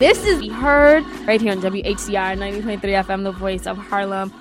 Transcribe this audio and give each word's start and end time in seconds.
This 0.00 0.24
is 0.24 0.40
Be 0.40 0.48
heard 0.48 1.04
right 1.26 1.38
here 1.38 1.52
on 1.52 1.60
WHCR 1.60 2.34
90.3 2.38 2.80
FM, 2.80 3.22
the 3.22 3.32
voice 3.32 3.66
of 3.66 3.76
Harlem. 3.76 4.32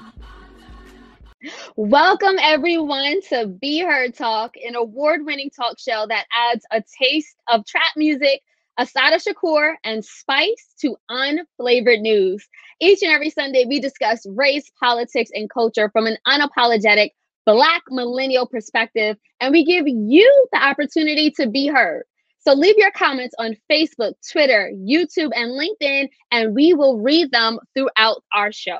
Welcome, 1.75 2.37
everyone, 2.41 3.19
to 3.23 3.47
Be 3.47 3.81
Heard 3.81 4.15
Talk, 4.15 4.55
an 4.65 4.75
award 4.75 5.25
winning 5.25 5.49
talk 5.49 5.77
show 5.77 6.05
that 6.07 6.27
adds 6.31 6.65
a 6.71 6.81
taste 6.97 7.35
of 7.49 7.65
trap 7.65 7.91
music, 7.97 8.41
Assata 8.77 9.17
Shakur, 9.17 9.73
and 9.83 10.05
spice 10.05 10.75
to 10.79 10.95
unflavored 11.11 11.99
news. 11.99 12.47
Each 12.79 13.01
and 13.01 13.11
every 13.11 13.29
Sunday, 13.29 13.65
we 13.67 13.81
discuss 13.81 14.25
race, 14.29 14.71
politics, 14.79 15.29
and 15.33 15.49
culture 15.49 15.89
from 15.89 16.07
an 16.07 16.15
unapologetic 16.25 17.09
Black 17.45 17.83
millennial 17.89 18.47
perspective, 18.47 19.17
and 19.41 19.51
we 19.51 19.65
give 19.65 19.89
you 19.89 20.47
the 20.53 20.63
opportunity 20.63 21.31
to 21.31 21.49
be 21.49 21.67
heard. 21.67 22.05
So 22.49 22.55
leave 22.55 22.79
your 22.79 22.89
comments 22.89 23.35
on 23.37 23.55
Facebook, 23.71 24.13
Twitter, 24.27 24.71
YouTube, 24.75 25.29
and 25.35 25.51
LinkedIn, 25.51 26.09
and 26.31 26.55
we 26.55 26.73
will 26.73 26.97
read 26.97 27.29
them 27.29 27.59
throughout 27.75 28.23
our 28.33 28.51
show. 28.51 28.79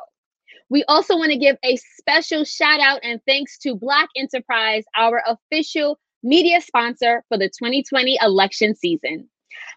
We 0.72 0.84
also 0.86 1.16
want 1.16 1.32
to 1.34 1.38
give 1.38 1.56
a 1.64 1.78
special 2.00 2.46
shout 2.46 2.80
out 2.80 3.00
and 3.04 3.22
thanks 3.28 3.60
to 3.60 3.76
Black 3.76 4.10
Enterprise, 4.18 4.86
our 4.98 5.22
official 5.28 6.00
media 6.24 6.62
sponsor 6.62 7.24
for 7.28 7.38
the 7.38 7.48
2020 7.48 8.18
election 8.24 8.74
season. 8.74 9.30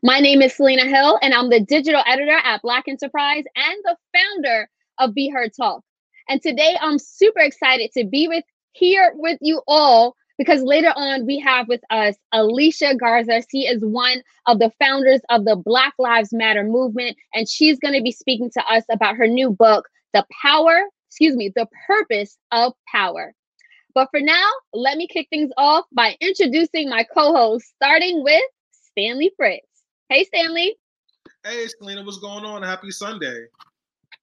My 0.02 0.20
name 0.20 0.40
is 0.40 0.56
Selena 0.56 0.86
Hill, 0.86 1.18
and 1.20 1.34
I'm 1.34 1.50
the 1.50 1.60
digital 1.60 2.02
editor 2.06 2.38
at 2.44 2.62
Black 2.62 2.84
Enterprise 2.88 3.44
and 3.56 3.76
the 3.84 3.96
founder 4.16 4.70
of 5.00 5.12
Be 5.12 5.28
Heard 5.28 5.50
Talk. 5.54 5.82
And 6.30 6.40
today 6.40 6.78
I'm 6.80 6.98
super 6.98 7.40
excited 7.40 7.90
to 7.98 8.06
be 8.06 8.26
with 8.26 8.44
here 8.72 9.12
with 9.16 9.36
you 9.42 9.60
all 9.68 10.16
because 10.38 10.62
later 10.62 10.92
on 10.96 11.26
we 11.26 11.38
have 11.38 11.68
with 11.68 11.82
us 11.90 12.16
Alicia 12.32 12.94
Garza. 12.96 13.42
She 13.50 13.66
is 13.66 13.84
one 13.84 14.22
of 14.46 14.58
the 14.58 14.72
founders 14.78 15.20
of 15.30 15.44
the 15.44 15.56
Black 15.56 15.94
Lives 15.98 16.32
Matter 16.32 16.64
movement, 16.64 17.16
and 17.34 17.48
she's 17.48 17.78
going 17.78 17.94
to 17.94 18.02
be 18.02 18.12
speaking 18.12 18.50
to 18.50 18.64
us 18.66 18.84
about 18.90 19.16
her 19.16 19.26
new 19.26 19.50
book, 19.50 19.88
The 20.12 20.24
Power, 20.42 20.82
excuse 21.08 21.36
me, 21.36 21.52
The 21.54 21.68
Purpose 21.86 22.36
of 22.50 22.72
Power. 22.90 23.34
But 23.94 24.08
for 24.10 24.20
now, 24.20 24.48
let 24.72 24.96
me 24.96 25.06
kick 25.06 25.28
things 25.28 25.50
off 25.56 25.84
by 25.92 26.16
introducing 26.20 26.88
my 26.88 27.04
co 27.04 27.34
host, 27.34 27.66
starting 27.76 28.22
with 28.22 28.42
Stanley 28.70 29.32
Fritz. 29.36 29.66
Hey, 30.08 30.24
Stanley. 30.24 30.76
Hey, 31.44 31.66
Selena, 31.66 32.02
what's 32.02 32.18
going 32.18 32.44
on? 32.44 32.62
Happy 32.62 32.90
Sunday. 32.90 33.46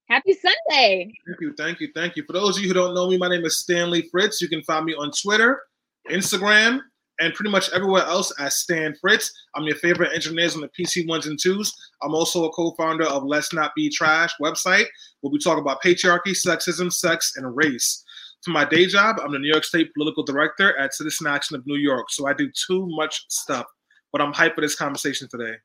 Happy 0.10 0.34
Sunday. 0.34 1.14
Thank 1.28 1.42
you, 1.42 1.54
thank 1.56 1.80
you, 1.80 1.90
thank 1.94 2.16
you. 2.16 2.24
For 2.24 2.34
those 2.34 2.58
of 2.58 2.64
you 2.64 2.70
who 2.70 2.74
don't 2.74 2.96
know 2.96 3.08
me, 3.08 3.18
my 3.20 3.30
name 3.30 3.46
is 3.46 3.60
Stanley 3.60 4.10
Fritz. 4.12 4.42
You 4.42 4.50
can 4.50 4.64
find 4.64 4.86
me 4.86 4.96
on 4.96 5.12
Twitter 5.12 5.62
Instagram, 6.10 6.82
and 7.20 7.34
pretty 7.34 7.52
much 7.52 7.70
everywhere 7.72 8.04
else 8.04 8.32
as 8.40 8.56
Stan 8.56 8.96
Fritz. 9.00 9.32
I'm 9.56 9.64
your 9.64 9.76
favorite 9.76 10.14
engineers 10.14 10.56
on 10.56 10.62
the 10.62 10.70
PC 10.70 11.08
ones 11.08 11.28
and 11.28 11.38
twos. 11.40 11.74
I'm 12.02 12.16
also 12.16 12.46
a 12.46 12.52
co-founder 12.52 13.06
of 13.06 13.24
Let's 13.26 13.54
Not 13.54 13.72
Be 13.76 13.90
Trash 13.90 14.32
website, 14.42 14.86
where 15.22 15.32
we 15.32 15.40
talk 15.40 15.58
about 15.58 15.82
patriarchy, 15.84 16.30
sexism, 16.30 16.92
sex, 16.92 17.34
and 17.36 17.56
race. 17.56 18.04
For 18.44 18.52
my 18.52 18.64
day 18.64 18.86
job, 18.86 19.18
I'm 19.22 19.34
the 19.34 19.40
New 19.40 19.52
York 19.52 19.66
State 19.66 19.94
political 19.94 20.24
director 20.24 20.78
at 20.78 20.94
Citizen 20.94 21.28
Action 21.28 21.58
of 21.58 21.68
New 21.68 21.76
York. 21.76 22.10
So 22.10 22.26
I 22.26 22.34
do 22.34 22.50
too 22.68 22.88
much 22.92 23.26
stuff, 23.30 23.66
but 24.14 24.22
I'm 24.22 24.32
hyped 24.32 24.56
for 24.56 24.62
this 24.62 24.76
conversation 24.76 25.28
today. 25.30 25.56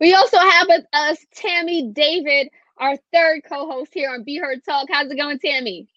We 0.00 0.14
also 0.14 0.38
have 0.38 0.68
with 0.68 0.84
us 0.92 1.18
Tammy 1.34 1.90
David, 1.92 2.48
our 2.78 2.96
third 3.12 3.42
co-host 3.48 3.92
here 3.92 4.10
on 4.10 4.22
Be 4.22 4.38
Heard 4.38 4.64
Talk. 4.64 4.86
How's 4.90 5.10
it 5.10 5.16
going, 5.16 5.40
Tammy? 5.40 5.88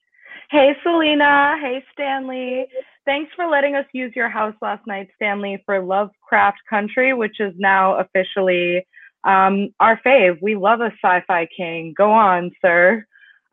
Hey, 0.52 0.76
Selena. 0.84 1.58
Hey, 1.60 1.84
Stanley. 1.94 2.68
Thanks 3.06 3.32
for 3.36 3.48
letting 3.48 3.76
us 3.76 3.86
use 3.94 4.14
your 4.16 4.30
house 4.30 4.54
last 4.62 4.86
night, 4.86 5.10
Stanley, 5.16 5.62
for 5.66 5.82
Lovecraft 5.82 6.60
Country, 6.70 7.14
which 7.14 7.40
is 7.40 7.54
now 7.58 7.98
officially 8.00 8.86
um, 9.24 9.70
our 9.80 10.00
fave. 10.06 10.40
We 10.42 10.56
love 10.56 10.82
a 10.82 10.92
sci 11.04 11.24
fi 11.28 11.48
king. 11.56 11.94
Go 11.98 12.12
on, 12.12 12.52
sir. 12.62 13.06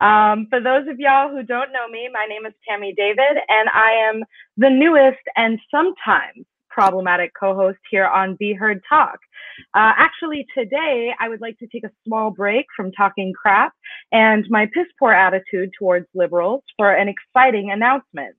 Um, 0.02 0.48
for 0.50 0.60
those 0.60 0.86
of 0.88 1.00
y'all 1.00 1.30
who 1.30 1.42
don't 1.42 1.72
know 1.72 1.88
me, 1.88 2.10
my 2.12 2.26
name 2.28 2.44
is 2.44 2.52
Tammy 2.68 2.92
David, 2.94 3.38
and 3.48 3.68
I 3.72 3.92
am 4.10 4.24
the 4.56 4.68
newest 4.68 5.22
and 5.36 5.58
sometimes 5.70 6.44
problematic 6.72 7.32
co 7.38 7.54
host 7.54 7.78
here 7.90 8.06
on 8.06 8.36
Be 8.36 8.52
Heard 8.52 8.80
Talk. 8.88 9.18
Uh, 9.74 9.92
actually, 9.96 10.46
today 10.56 11.12
I 11.20 11.28
would 11.28 11.40
like 11.40 11.58
to 11.58 11.66
take 11.66 11.84
a 11.84 11.90
small 12.06 12.30
break 12.30 12.66
from 12.74 12.90
talking 12.92 13.32
crap 13.32 13.72
and 14.10 14.44
my 14.48 14.66
piss 14.66 14.86
poor 14.98 15.12
attitude 15.12 15.70
towards 15.78 16.06
liberals 16.14 16.62
for 16.76 16.92
an 16.92 17.08
exciting 17.08 17.70
announcement. 17.70 18.34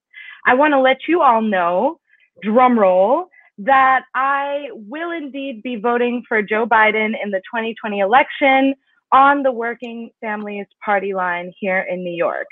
I 0.45 0.55
want 0.55 0.73
to 0.73 0.79
let 0.79 0.97
you 1.07 1.21
all 1.21 1.41
know, 1.41 1.99
drumroll, 2.43 3.25
that 3.59 4.05
I 4.15 4.67
will 4.73 5.11
indeed 5.11 5.61
be 5.61 5.75
voting 5.75 6.23
for 6.27 6.41
Joe 6.41 6.65
Biden 6.65 7.13
in 7.23 7.29
the 7.29 7.41
2020 7.53 7.99
election 7.99 8.73
on 9.11 9.43
the 9.43 9.51
Working 9.51 10.09
Families 10.21 10.65
Party 10.83 11.13
line 11.13 11.53
here 11.59 11.85
in 11.87 12.03
New 12.03 12.15
York. 12.15 12.47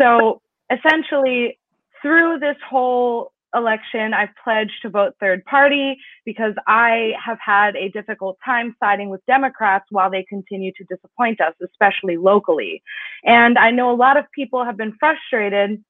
So 0.00 0.40
essentially, 0.70 1.58
through 2.00 2.38
this 2.38 2.56
whole 2.68 3.32
election, 3.54 4.14
I've 4.14 4.34
pledged 4.42 4.82
to 4.82 4.90
vote 4.90 5.14
third 5.20 5.44
party 5.44 5.96
because 6.24 6.54
I 6.66 7.12
have 7.24 7.38
had 7.44 7.76
a 7.76 7.88
difficult 7.90 8.38
time 8.44 8.74
siding 8.80 9.10
with 9.10 9.24
Democrats 9.26 9.86
while 9.90 10.10
they 10.10 10.24
continue 10.24 10.72
to 10.76 10.84
disappoint 10.84 11.40
us, 11.40 11.54
especially 11.62 12.16
locally. 12.16 12.82
And 13.24 13.58
I 13.58 13.70
know 13.70 13.90
a 13.90 13.96
lot 13.96 14.16
of 14.16 14.24
people 14.32 14.64
have 14.64 14.76
been 14.76 14.96
frustrated 14.98 15.82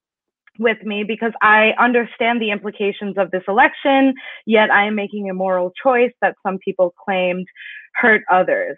with 0.58 0.82
me 0.84 1.04
because 1.04 1.32
I 1.42 1.72
understand 1.78 2.40
the 2.40 2.50
implications 2.50 3.18
of 3.18 3.30
this 3.30 3.42
election, 3.48 4.14
yet 4.46 4.70
I 4.70 4.86
am 4.86 4.94
making 4.94 5.28
a 5.28 5.34
moral 5.34 5.72
choice 5.82 6.12
that 6.20 6.36
some 6.44 6.58
people 6.58 6.94
claimed 7.04 7.46
hurt 7.94 8.22
others. 8.30 8.76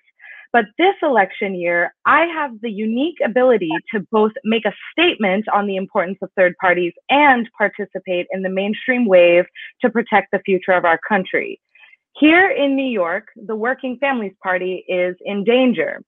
But 0.56 0.68
this 0.78 0.94
election 1.02 1.54
year, 1.54 1.94
I 2.06 2.24
have 2.34 2.62
the 2.62 2.70
unique 2.70 3.18
ability 3.22 3.68
to 3.92 4.00
both 4.10 4.32
make 4.42 4.64
a 4.64 4.72
statement 4.90 5.44
on 5.52 5.66
the 5.66 5.76
importance 5.76 6.16
of 6.22 6.30
third 6.34 6.54
parties 6.58 6.94
and 7.10 7.46
participate 7.58 8.26
in 8.32 8.40
the 8.40 8.48
mainstream 8.48 9.04
wave 9.04 9.44
to 9.82 9.90
protect 9.90 10.28
the 10.32 10.38
future 10.46 10.72
of 10.72 10.86
our 10.86 10.98
country. 11.06 11.60
Here 12.18 12.48
in 12.48 12.74
New 12.74 12.90
York, 12.90 13.26
the 13.36 13.54
Working 13.54 13.98
Families 13.98 14.32
Party 14.42 14.82
is 14.88 15.14
in 15.26 15.44
danger. 15.44 16.02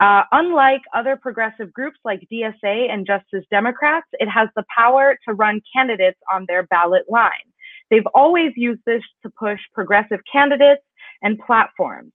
Uh, 0.00 0.24
unlike 0.32 0.82
other 0.92 1.14
progressive 1.14 1.72
groups 1.72 2.00
like 2.04 2.26
DSA 2.32 2.90
and 2.90 3.06
Justice 3.06 3.44
Democrats, 3.48 4.08
it 4.14 4.28
has 4.28 4.48
the 4.56 4.64
power 4.76 5.16
to 5.28 5.34
run 5.34 5.60
candidates 5.72 6.18
on 6.32 6.46
their 6.48 6.64
ballot 6.64 7.04
line. 7.08 7.46
They've 7.92 8.08
always 8.12 8.54
used 8.56 8.80
this 8.86 9.04
to 9.22 9.30
push 9.38 9.60
progressive 9.72 10.18
candidates 10.32 10.82
and 11.22 11.38
platforms. 11.38 12.10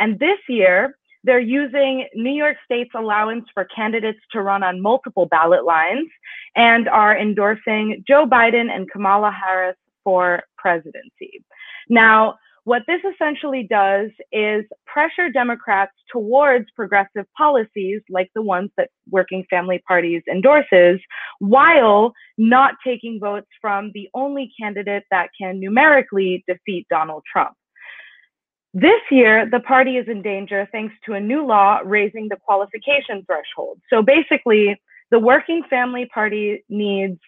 And 0.00 0.18
this 0.18 0.38
year, 0.48 0.96
they're 1.24 1.40
using 1.40 2.06
New 2.14 2.32
York 2.32 2.56
State's 2.64 2.94
allowance 2.96 3.44
for 3.52 3.66
candidates 3.66 4.20
to 4.32 4.42
run 4.42 4.62
on 4.62 4.80
multiple 4.80 5.26
ballot 5.26 5.64
lines 5.64 6.08
and 6.56 6.88
are 6.88 7.18
endorsing 7.18 8.02
Joe 8.06 8.26
Biden 8.26 8.70
and 8.70 8.90
Kamala 8.90 9.30
Harris 9.30 9.76
for 10.02 10.42
presidency. 10.56 11.44
Now, 11.88 12.36
what 12.64 12.82
this 12.86 13.00
essentially 13.14 13.66
does 13.68 14.10
is 14.32 14.64
pressure 14.86 15.30
Democrats 15.30 15.92
towards 16.12 16.66
progressive 16.76 17.26
policies 17.36 18.02
like 18.10 18.30
the 18.34 18.42
ones 18.42 18.70
that 18.76 18.90
Working 19.10 19.44
Family 19.48 19.82
Parties 19.88 20.22
endorses, 20.30 21.00
while 21.38 22.12
not 22.36 22.74
taking 22.84 23.18
votes 23.18 23.48
from 23.60 23.90
the 23.94 24.08
only 24.14 24.52
candidate 24.60 25.04
that 25.10 25.30
can 25.40 25.58
numerically 25.58 26.44
defeat 26.46 26.86
Donald 26.90 27.22
Trump. 27.30 27.56
This 28.72 29.00
year, 29.10 29.48
the 29.50 29.60
party 29.60 29.96
is 29.96 30.06
in 30.08 30.22
danger 30.22 30.68
thanks 30.70 30.94
to 31.06 31.14
a 31.14 31.20
new 31.20 31.44
law 31.44 31.80
raising 31.84 32.28
the 32.28 32.36
qualification 32.36 33.24
threshold. 33.26 33.80
So 33.90 34.00
basically, 34.00 34.80
the 35.10 35.18
Working 35.18 35.62
Family 35.68 36.06
Party 36.06 36.64
needs 36.68 37.18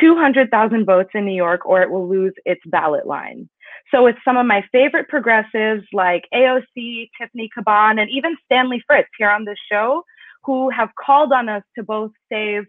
200,000 0.00 0.84
votes 0.84 1.10
in 1.14 1.24
New 1.24 1.34
York 1.34 1.64
or 1.64 1.82
it 1.82 1.90
will 1.90 2.08
lose 2.08 2.32
its 2.44 2.60
ballot 2.66 3.06
line. 3.06 3.48
So 3.92 4.04
with 4.04 4.16
some 4.24 4.36
of 4.36 4.46
my 4.46 4.64
favorite 4.72 5.08
progressives 5.08 5.84
like 5.92 6.24
AOC, 6.34 7.10
Tiffany 7.20 7.48
Caban, 7.56 8.00
and 8.00 8.10
even 8.10 8.36
Stanley 8.44 8.82
Fritz 8.86 9.08
here 9.16 9.30
on 9.30 9.44
this 9.44 9.58
show 9.70 10.04
who 10.44 10.70
have 10.70 10.90
called 10.98 11.32
on 11.32 11.48
us 11.48 11.62
to 11.76 11.84
both 11.84 12.10
save 12.32 12.64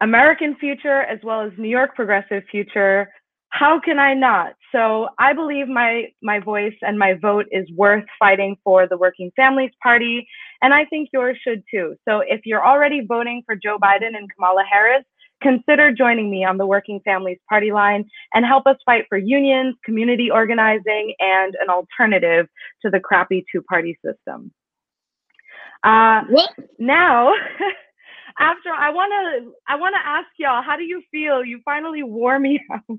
American 0.00 0.56
future 0.56 1.02
as 1.02 1.18
well 1.22 1.42
as 1.42 1.52
New 1.56 1.68
York 1.68 1.94
progressive 1.94 2.42
future 2.50 3.10
how 3.50 3.80
can 3.80 3.98
I 3.98 4.14
not? 4.14 4.54
So 4.72 5.08
I 5.18 5.32
believe 5.32 5.68
my 5.68 6.06
my 6.22 6.38
voice 6.38 6.74
and 6.82 6.98
my 6.98 7.14
vote 7.14 7.46
is 7.50 7.68
worth 7.72 8.04
fighting 8.18 8.56
for 8.64 8.86
the 8.86 8.96
Working 8.96 9.30
Families 9.36 9.72
Party, 9.82 10.26
and 10.62 10.72
I 10.72 10.84
think 10.86 11.10
yours 11.12 11.36
should 11.42 11.62
too. 11.70 11.96
So 12.08 12.20
if 12.20 12.42
you're 12.44 12.64
already 12.64 13.04
voting 13.06 13.42
for 13.44 13.56
Joe 13.56 13.78
Biden 13.78 14.16
and 14.16 14.32
Kamala 14.34 14.64
Harris, 14.70 15.04
consider 15.42 15.92
joining 15.92 16.30
me 16.30 16.44
on 16.44 16.58
the 16.58 16.66
Working 16.66 17.00
Families 17.04 17.38
Party 17.48 17.72
line 17.72 18.08
and 18.34 18.46
help 18.46 18.66
us 18.66 18.76
fight 18.86 19.06
for 19.08 19.18
unions, 19.18 19.74
community 19.84 20.30
organizing, 20.30 21.14
and 21.18 21.56
an 21.60 21.68
alternative 21.68 22.46
to 22.82 22.90
the 22.90 23.00
crappy 23.00 23.44
two-party 23.52 23.98
system. 24.04 24.52
Uh, 25.82 26.22
now. 26.78 27.32
after 28.38 28.70
I 28.70 28.90
want 28.90 29.12
to 29.12 29.52
I 29.68 29.76
want 29.76 29.94
to 29.94 30.06
ask 30.08 30.26
y'all, 30.38 30.62
how 30.62 30.76
do 30.76 30.84
you 30.84 31.02
feel? 31.10 31.44
You 31.44 31.60
finally 31.64 32.02
wore 32.02 32.38
me 32.38 32.60
out. 32.72 32.98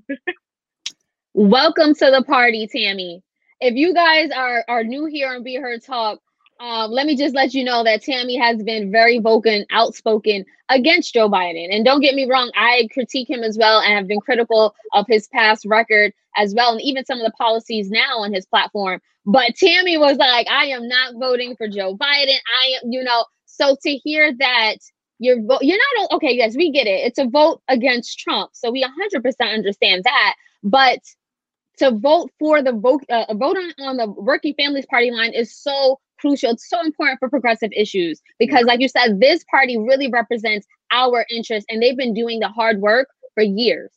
Welcome 1.34 1.94
to 1.94 2.10
the 2.10 2.22
party, 2.26 2.66
Tammy. 2.66 3.22
if 3.60 3.74
you 3.74 3.94
guys 3.94 4.30
are 4.30 4.64
are 4.68 4.84
new 4.84 5.06
here 5.06 5.30
on 5.34 5.42
Be 5.42 5.56
Heard 5.56 5.82
Talk, 5.84 6.18
um, 6.60 6.90
let 6.90 7.06
me 7.06 7.16
just 7.16 7.34
let 7.34 7.54
you 7.54 7.64
know 7.64 7.82
that 7.84 8.02
Tammy 8.02 8.36
has 8.36 8.62
been 8.62 8.90
very 8.92 9.18
vocal 9.18 9.52
and 9.52 9.66
outspoken 9.70 10.44
against 10.68 11.14
Joe 11.14 11.28
Biden. 11.28 11.68
And 11.74 11.84
don't 11.84 12.00
get 12.00 12.14
me 12.14 12.28
wrong, 12.28 12.50
I 12.54 12.88
critique 12.92 13.30
him 13.30 13.42
as 13.42 13.56
well 13.58 13.80
and 13.80 13.94
have 13.94 14.08
been 14.08 14.20
critical 14.20 14.74
of 14.92 15.06
his 15.08 15.28
past 15.28 15.64
record 15.64 16.12
as 16.36 16.54
well, 16.54 16.72
and 16.72 16.80
even 16.82 17.04
some 17.04 17.18
of 17.18 17.24
the 17.24 17.32
policies 17.32 17.90
now 17.90 18.18
on 18.18 18.32
his 18.32 18.46
platform. 18.46 19.00
But 19.26 19.54
Tammy 19.56 19.96
was 19.98 20.16
like, 20.18 20.48
I 20.48 20.66
am 20.66 20.88
not 20.88 21.14
voting 21.18 21.56
for 21.56 21.68
Joe 21.68 21.96
Biden. 21.96 22.36
I 22.36 22.76
am, 22.82 22.90
you 22.90 23.02
know, 23.04 23.24
so 23.46 23.76
to 23.82 23.90
hear 23.90 24.32
that 24.38 24.76
you're 25.22 25.38
you're 25.60 25.78
not 25.98 26.12
okay, 26.12 26.32
yes, 26.32 26.56
we 26.56 26.70
get 26.70 26.86
it. 26.86 27.06
It's 27.06 27.18
a 27.18 27.26
vote 27.26 27.62
against 27.68 28.18
Trump. 28.18 28.50
So 28.54 28.70
we 28.70 28.84
100% 28.84 29.22
understand 29.40 30.02
that. 30.04 30.34
But 30.64 30.98
to 31.78 31.92
vote 31.92 32.30
for 32.38 32.62
the 32.62 32.72
vote, 32.72 33.02
uh, 33.08 33.32
vote 33.34 33.56
on, 33.56 33.72
on 33.86 33.96
the 33.96 34.08
Working 34.08 34.54
Families 34.54 34.86
Party 34.90 35.10
line 35.10 35.32
is 35.32 35.56
so 35.56 36.00
crucial. 36.20 36.50
It's 36.50 36.68
so 36.68 36.80
important 36.84 37.20
for 37.20 37.30
progressive 37.30 37.70
issues 37.74 38.20
because, 38.38 38.64
like 38.64 38.80
you 38.80 38.88
said, 38.88 39.20
this 39.20 39.44
party 39.50 39.78
really 39.78 40.08
represents 40.10 40.66
our 40.90 41.24
interests, 41.30 41.66
and 41.70 41.80
they've 41.80 41.96
been 41.96 42.14
doing 42.14 42.40
the 42.40 42.48
hard 42.48 42.80
work 42.80 43.08
for 43.34 43.44
years. 43.44 43.90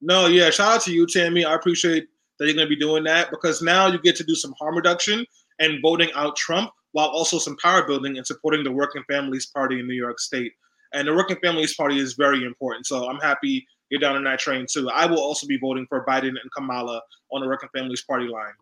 No, 0.00 0.26
yeah, 0.26 0.50
shout 0.50 0.76
out 0.76 0.82
to 0.82 0.92
you, 0.92 1.06
Tammy. 1.06 1.44
I 1.44 1.54
appreciate 1.54 2.08
that 2.38 2.46
you're 2.46 2.54
going 2.54 2.66
to 2.66 2.74
be 2.74 2.78
doing 2.78 3.04
that 3.04 3.30
because 3.30 3.62
now 3.62 3.86
you 3.86 4.00
get 4.00 4.16
to 4.16 4.24
do 4.24 4.34
some 4.34 4.52
harm 4.58 4.74
reduction 4.74 5.24
and 5.60 5.80
voting 5.80 6.10
out 6.14 6.34
Trump 6.34 6.70
while 6.92 7.08
also 7.08 7.38
some 7.38 7.56
power 7.56 7.86
building 7.86 8.16
and 8.16 8.26
supporting 8.26 8.64
the 8.64 8.72
Working 8.72 9.02
Families 9.10 9.46
Party 9.46 9.80
in 9.80 9.86
New 9.86 9.94
York 9.94 10.20
State. 10.20 10.52
And 10.92 11.08
the 11.08 11.14
Working 11.14 11.38
Families 11.42 11.74
Party 11.74 11.98
is 11.98 12.14
very 12.14 12.44
important. 12.44 12.86
So 12.86 13.08
I'm 13.08 13.20
happy 13.20 13.66
you're 13.92 14.00
down 14.00 14.16
on 14.16 14.24
that 14.24 14.38
train 14.38 14.66
too. 14.70 14.88
I 14.88 15.04
will 15.04 15.20
also 15.20 15.46
be 15.46 15.58
voting 15.58 15.86
for 15.88 16.04
Biden 16.06 16.28
and 16.30 16.50
Kamala 16.56 17.02
on 17.30 17.42
the 17.42 17.46
Working 17.46 17.68
Families 17.74 18.02
Party 18.02 18.26
line. 18.26 18.54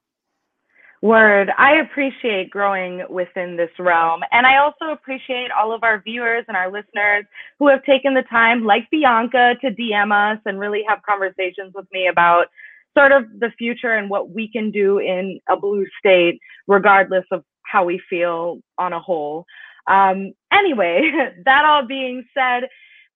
Word. 1.02 1.50
I 1.56 1.76
appreciate 1.76 2.50
growing 2.50 3.04
within 3.08 3.56
this 3.56 3.70
realm. 3.78 4.20
And 4.32 4.46
I 4.46 4.58
also 4.58 4.92
appreciate 4.92 5.50
all 5.50 5.72
of 5.72 5.82
our 5.82 6.02
viewers 6.02 6.44
and 6.46 6.56
our 6.56 6.70
listeners 6.70 7.24
who 7.58 7.68
have 7.68 7.82
taken 7.84 8.12
the 8.12 8.24
time, 8.24 8.64
like 8.64 8.90
Bianca, 8.90 9.54
to 9.62 9.70
DM 9.70 10.12
us 10.12 10.40
and 10.44 10.60
really 10.60 10.84
have 10.86 10.98
conversations 11.08 11.72
with 11.74 11.86
me 11.90 12.08
about 12.08 12.48
sort 12.98 13.12
of 13.12 13.24
the 13.38 13.50
future 13.56 13.94
and 13.94 14.10
what 14.10 14.30
we 14.30 14.50
can 14.50 14.70
do 14.70 14.98
in 14.98 15.40
a 15.48 15.56
blue 15.56 15.86
state, 15.98 16.38
regardless 16.66 17.24
of 17.30 17.44
how 17.70 17.84
we 17.84 18.00
feel 18.08 18.60
on 18.78 18.92
a 18.92 19.00
whole. 19.00 19.44
Um, 19.86 20.32
anyway, 20.52 21.10
that 21.44 21.64
all 21.64 21.86
being 21.86 22.24
said, 22.34 22.68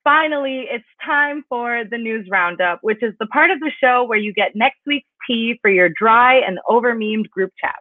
finally, 0.03 0.67
it's 0.71 0.85
time 1.05 1.45
for 1.49 1.85
the 1.91 1.99
news 1.99 2.29
roundup, 2.31 2.81
which 2.83 3.03
is 3.03 3.15
the 3.19 3.27
part 3.27 3.51
of 3.51 3.61
the 3.61 3.73
show 3.83 4.05
where 4.05 4.19
you 4.19 4.33
get 4.33 4.55
next 4.55 4.81
week's 4.87 5.09
tea 5.27 5.59
for 5.63 5.71
your 5.71 5.89
dry 5.89 6.37
and 6.37 6.59
over 6.69 6.95
memed 6.95 7.29
group 7.31 7.53
chats. 7.61 7.79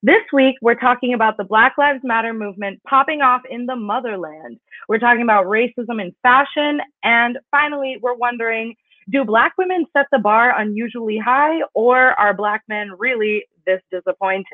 This 0.00 0.22
week, 0.32 0.54
we're 0.62 0.76
talking 0.76 1.12
about 1.12 1.36
the 1.36 1.44
Black 1.44 1.74
Lives 1.76 2.00
Matter 2.04 2.32
movement 2.32 2.80
popping 2.88 3.20
off 3.20 3.42
in 3.50 3.66
the 3.66 3.74
motherland. 3.74 4.60
We're 4.88 5.00
talking 5.00 5.22
about 5.22 5.46
racism 5.46 6.00
in 6.00 6.14
fashion. 6.22 6.80
And 7.02 7.38
finally, 7.50 7.98
we're 8.00 8.14
wondering 8.14 8.76
do 9.10 9.24
Black 9.24 9.54
women 9.56 9.86
set 9.96 10.06
the 10.12 10.18
bar 10.18 10.58
unusually 10.60 11.18
high, 11.18 11.60
or 11.74 11.98
are 12.18 12.34
Black 12.34 12.62
men 12.68 12.90
really 12.98 13.46
this 13.66 13.80
disappointing? 13.90 14.44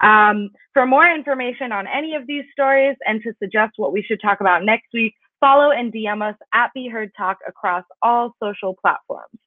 Um, 0.00 0.50
for 0.72 0.86
more 0.86 1.06
information 1.08 1.72
on 1.72 1.86
any 1.86 2.14
of 2.14 2.26
these 2.26 2.44
stories 2.52 2.96
and 3.06 3.22
to 3.22 3.32
suggest 3.42 3.74
what 3.76 3.92
we 3.92 4.02
should 4.02 4.20
talk 4.20 4.40
about 4.40 4.64
next 4.64 4.88
week, 4.94 5.14
follow 5.40 5.70
and 5.70 5.92
DM 5.92 6.22
us 6.28 6.36
at 6.54 6.72
Be 6.74 6.88
Heard 6.88 7.10
Talk 7.16 7.38
across 7.46 7.84
all 8.02 8.34
social 8.42 8.74
platforms. 8.80 9.38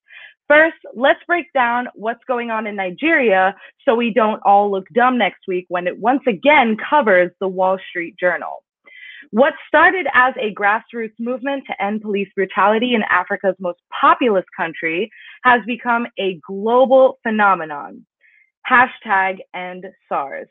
First, 0.48 0.78
let's 0.94 1.22
break 1.28 1.46
down 1.54 1.88
what's 1.96 2.24
going 2.28 2.52
on 2.52 2.68
in 2.68 2.76
Nigeria 2.76 3.56
so 3.86 3.96
we 3.96 4.12
don't 4.14 4.42
all 4.46 4.70
look 4.70 4.86
dumb 4.94 5.18
next 5.18 5.42
week 5.48 5.66
when 5.70 5.88
it 5.88 5.98
once 5.98 6.24
again 6.28 6.76
covers 6.90 7.32
the 7.40 7.48
Wall 7.48 7.78
Street 7.90 8.18
Journal. 8.20 8.62
What 9.30 9.54
started 9.66 10.08
as 10.14 10.34
a 10.38 10.54
grassroots 10.54 11.18
movement 11.20 11.64
to 11.68 11.82
end 11.82 12.02
police 12.02 12.28
brutality 12.36 12.96
in 12.96 13.04
Africa's 13.04 13.56
most 13.60 13.80
populous 13.98 14.44
country 14.58 15.10
has 15.46 15.62
become 15.66 16.06
a 16.20 16.38
global 16.46 17.18
phenomenon. 17.24 18.06
Hashtag 18.70 19.40
end 19.54 19.86
SARS. 20.08 20.48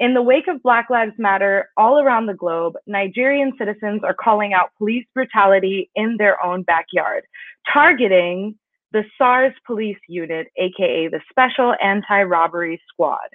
In 0.00 0.14
the 0.14 0.22
wake 0.22 0.46
of 0.46 0.62
Black 0.62 0.90
Lives 0.90 1.14
Matter 1.18 1.70
all 1.76 1.98
around 1.98 2.26
the 2.26 2.34
globe, 2.34 2.74
Nigerian 2.86 3.52
citizens 3.58 4.02
are 4.04 4.14
calling 4.14 4.52
out 4.52 4.70
police 4.78 5.04
brutality 5.12 5.90
in 5.96 6.16
their 6.18 6.42
own 6.44 6.62
backyard, 6.62 7.24
targeting 7.72 8.54
the 8.92 9.04
SARS 9.18 9.52
police 9.66 9.98
unit, 10.08 10.46
aka 10.56 11.08
the 11.08 11.20
Special 11.30 11.74
Anti 11.82 12.22
Robbery 12.22 12.80
Squad. 12.88 13.28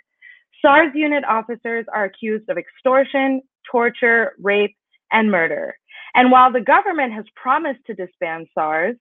SARS 0.62 0.92
unit 0.96 1.26
officers 1.26 1.86
are 1.94 2.06
accused 2.06 2.50
of 2.50 2.58
extortion, 2.58 3.42
torture, 3.70 4.34
rape, 4.42 4.76
and 5.12 5.30
murder. 5.30 5.76
And 6.16 6.32
while 6.32 6.52
the 6.52 6.62
government 6.62 7.12
has 7.14 7.26
promised 7.36 7.82
to 7.88 7.94
disband 7.94 8.48
SARS, 8.54 8.96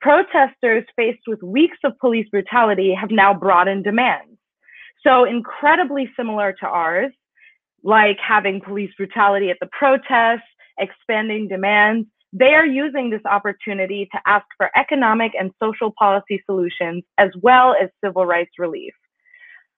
protesters 0.00 0.84
faced 0.96 1.22
with 1.26 1.42
weeks 1.42 1.78
of 1.84 1.98
police 1.98 2.28
brutality 2.30 2.94
have 2.98 3.10
now 3.10 3.34
brought 3.34 3.68
in 3.68 3.82
demands. 3.82 4.38
So 5.04 5.24
incredibly 5.24 6.10
similar 6.16 6.52
to 6.60 6.66
ours, 6.66 7.12
like 7.82 8.18
having 8.18 8.60
police 8.60 8.92
brutality 8.96 9.50
at 9.50 9.58
the 9.60 9.68
protests, 9.72 10.42
expanding 10.78 11.48
demands, 11.48 12.08
they 12.32 12.54
are 12.54 12.66
using 12.66 13.10
this 13.10 13.20
opportunity 13.26 14.08
to 14.12 14.18
ask 14.26 14.46
for 14.56 14.70
economic 14.76 15.32
and 15.38 15.50
social 15.62 15.92
policy 15.98 16.42
solutions 16.46 17.04
as 17.18 17.30
well 17.42 17.74
as 17.80 17.90
civil 18.02 18.24
rights 18.24 18.52
relief. 18.58 18.94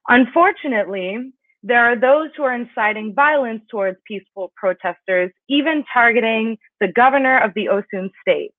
Unfortunately, 0.09 1.33
there 1.63 1.85
are 1.85 1.99
those 1.99 2.29
who 2.37 2.45
are 2.45 2.55
inciting 2.55 3.15
violence 3.15 3.63
towards 3.71 3.97
peaceful 4.07 4.53
protesters, 4.55 5.33
even 5.49 5.83
targeting 5.93 6.59
the 6.81 6.89
governor 6.89 7.39
of 7.39 7.53
the 7.55 7.67
Osun 7.67 8.11
state. 8.21 8.53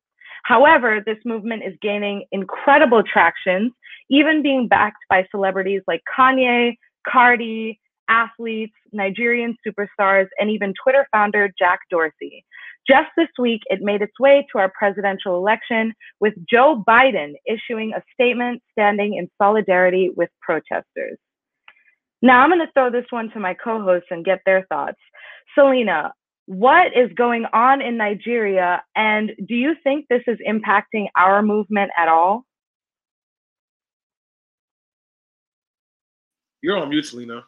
However, 0.43 1.01
this 1.05 1.17
movement 1.23 1.63
is 1.63 1.73
gaining 1.81 2.25
incredible 2.31 3.03
traction, 3.03 3.71
even 4.09 4.41
being 4.41 4.67
backed 4.67 5.03
by 5.09 5.25
celebrities 5.31 5.81
like 5.87 6.01
Kanye, 6.17 6.75
Cardi, 7.07 7.79
athletes, 8.07 8.73
Nigerian 8.91 9.55
superstars, 9.65 10.27
and 10.39 10.49
even 10.49 10.73
Twitter 10.81 11.07
founder 11.11 11.51
Jack 11.57 11.79
Dorsey. 11.89 12.45
Just 12.87 13.09
this 13.17 13.29
week, 13.39 13.61
it 13.65 13.81
made 13.81 14.01
its 14.01 14.19
way 14.19 14.45
to 14.51 14.59
our 14.59 14.71
presidential 14.77 15.37
election, 15.37 15.93
with 16.19 16.33
Joe 16.47 16.83
Biden 16.87 17.33
issuing 17.47 17.93
a 17.93 18.03
statement 18.13 18.61
standing 18.71 19.15
in 19.15 19.29
solidarity 19.41 20.11
with 20.15 20.29
protesters. 20.41 21.17
Now, 22.21 22.41
I'm 22.41 22.49
going 22.49 22.59
to 22.59 22.71
throw 22.73 22.91
this 22.91 23.05
one 23.09 23.31
to 23.31 23.39
my 23.39 23.53
co 23.55 23.81
hosts 23.81 24.07
and 24.11 24.23
get 24.23 24.39
their 24.45 24.65
thoughts. 24.69 24.99
Selena, 25.57 26.13
what 26.45 26.87
is 26.95 27.11
going 27.15 27.45
on 27.53 27.81
in 27.81 27.97
Nigeria, 27.97 28.83
and 28.95 29.31
do 29.47 29.55
you 29.55 29.73
think 29.83 30.05
this 30.09 30.21
is 30.27 30.37
impacting 30.47 31.07
our 31.17 31.41
movement 31.41 31.91
at 31.97 32.07
all? 32.07 32.45
You're 36.65 36.79
on 36.79 36.89
mute, 36.89 37.05
Selena. 37.05 37.43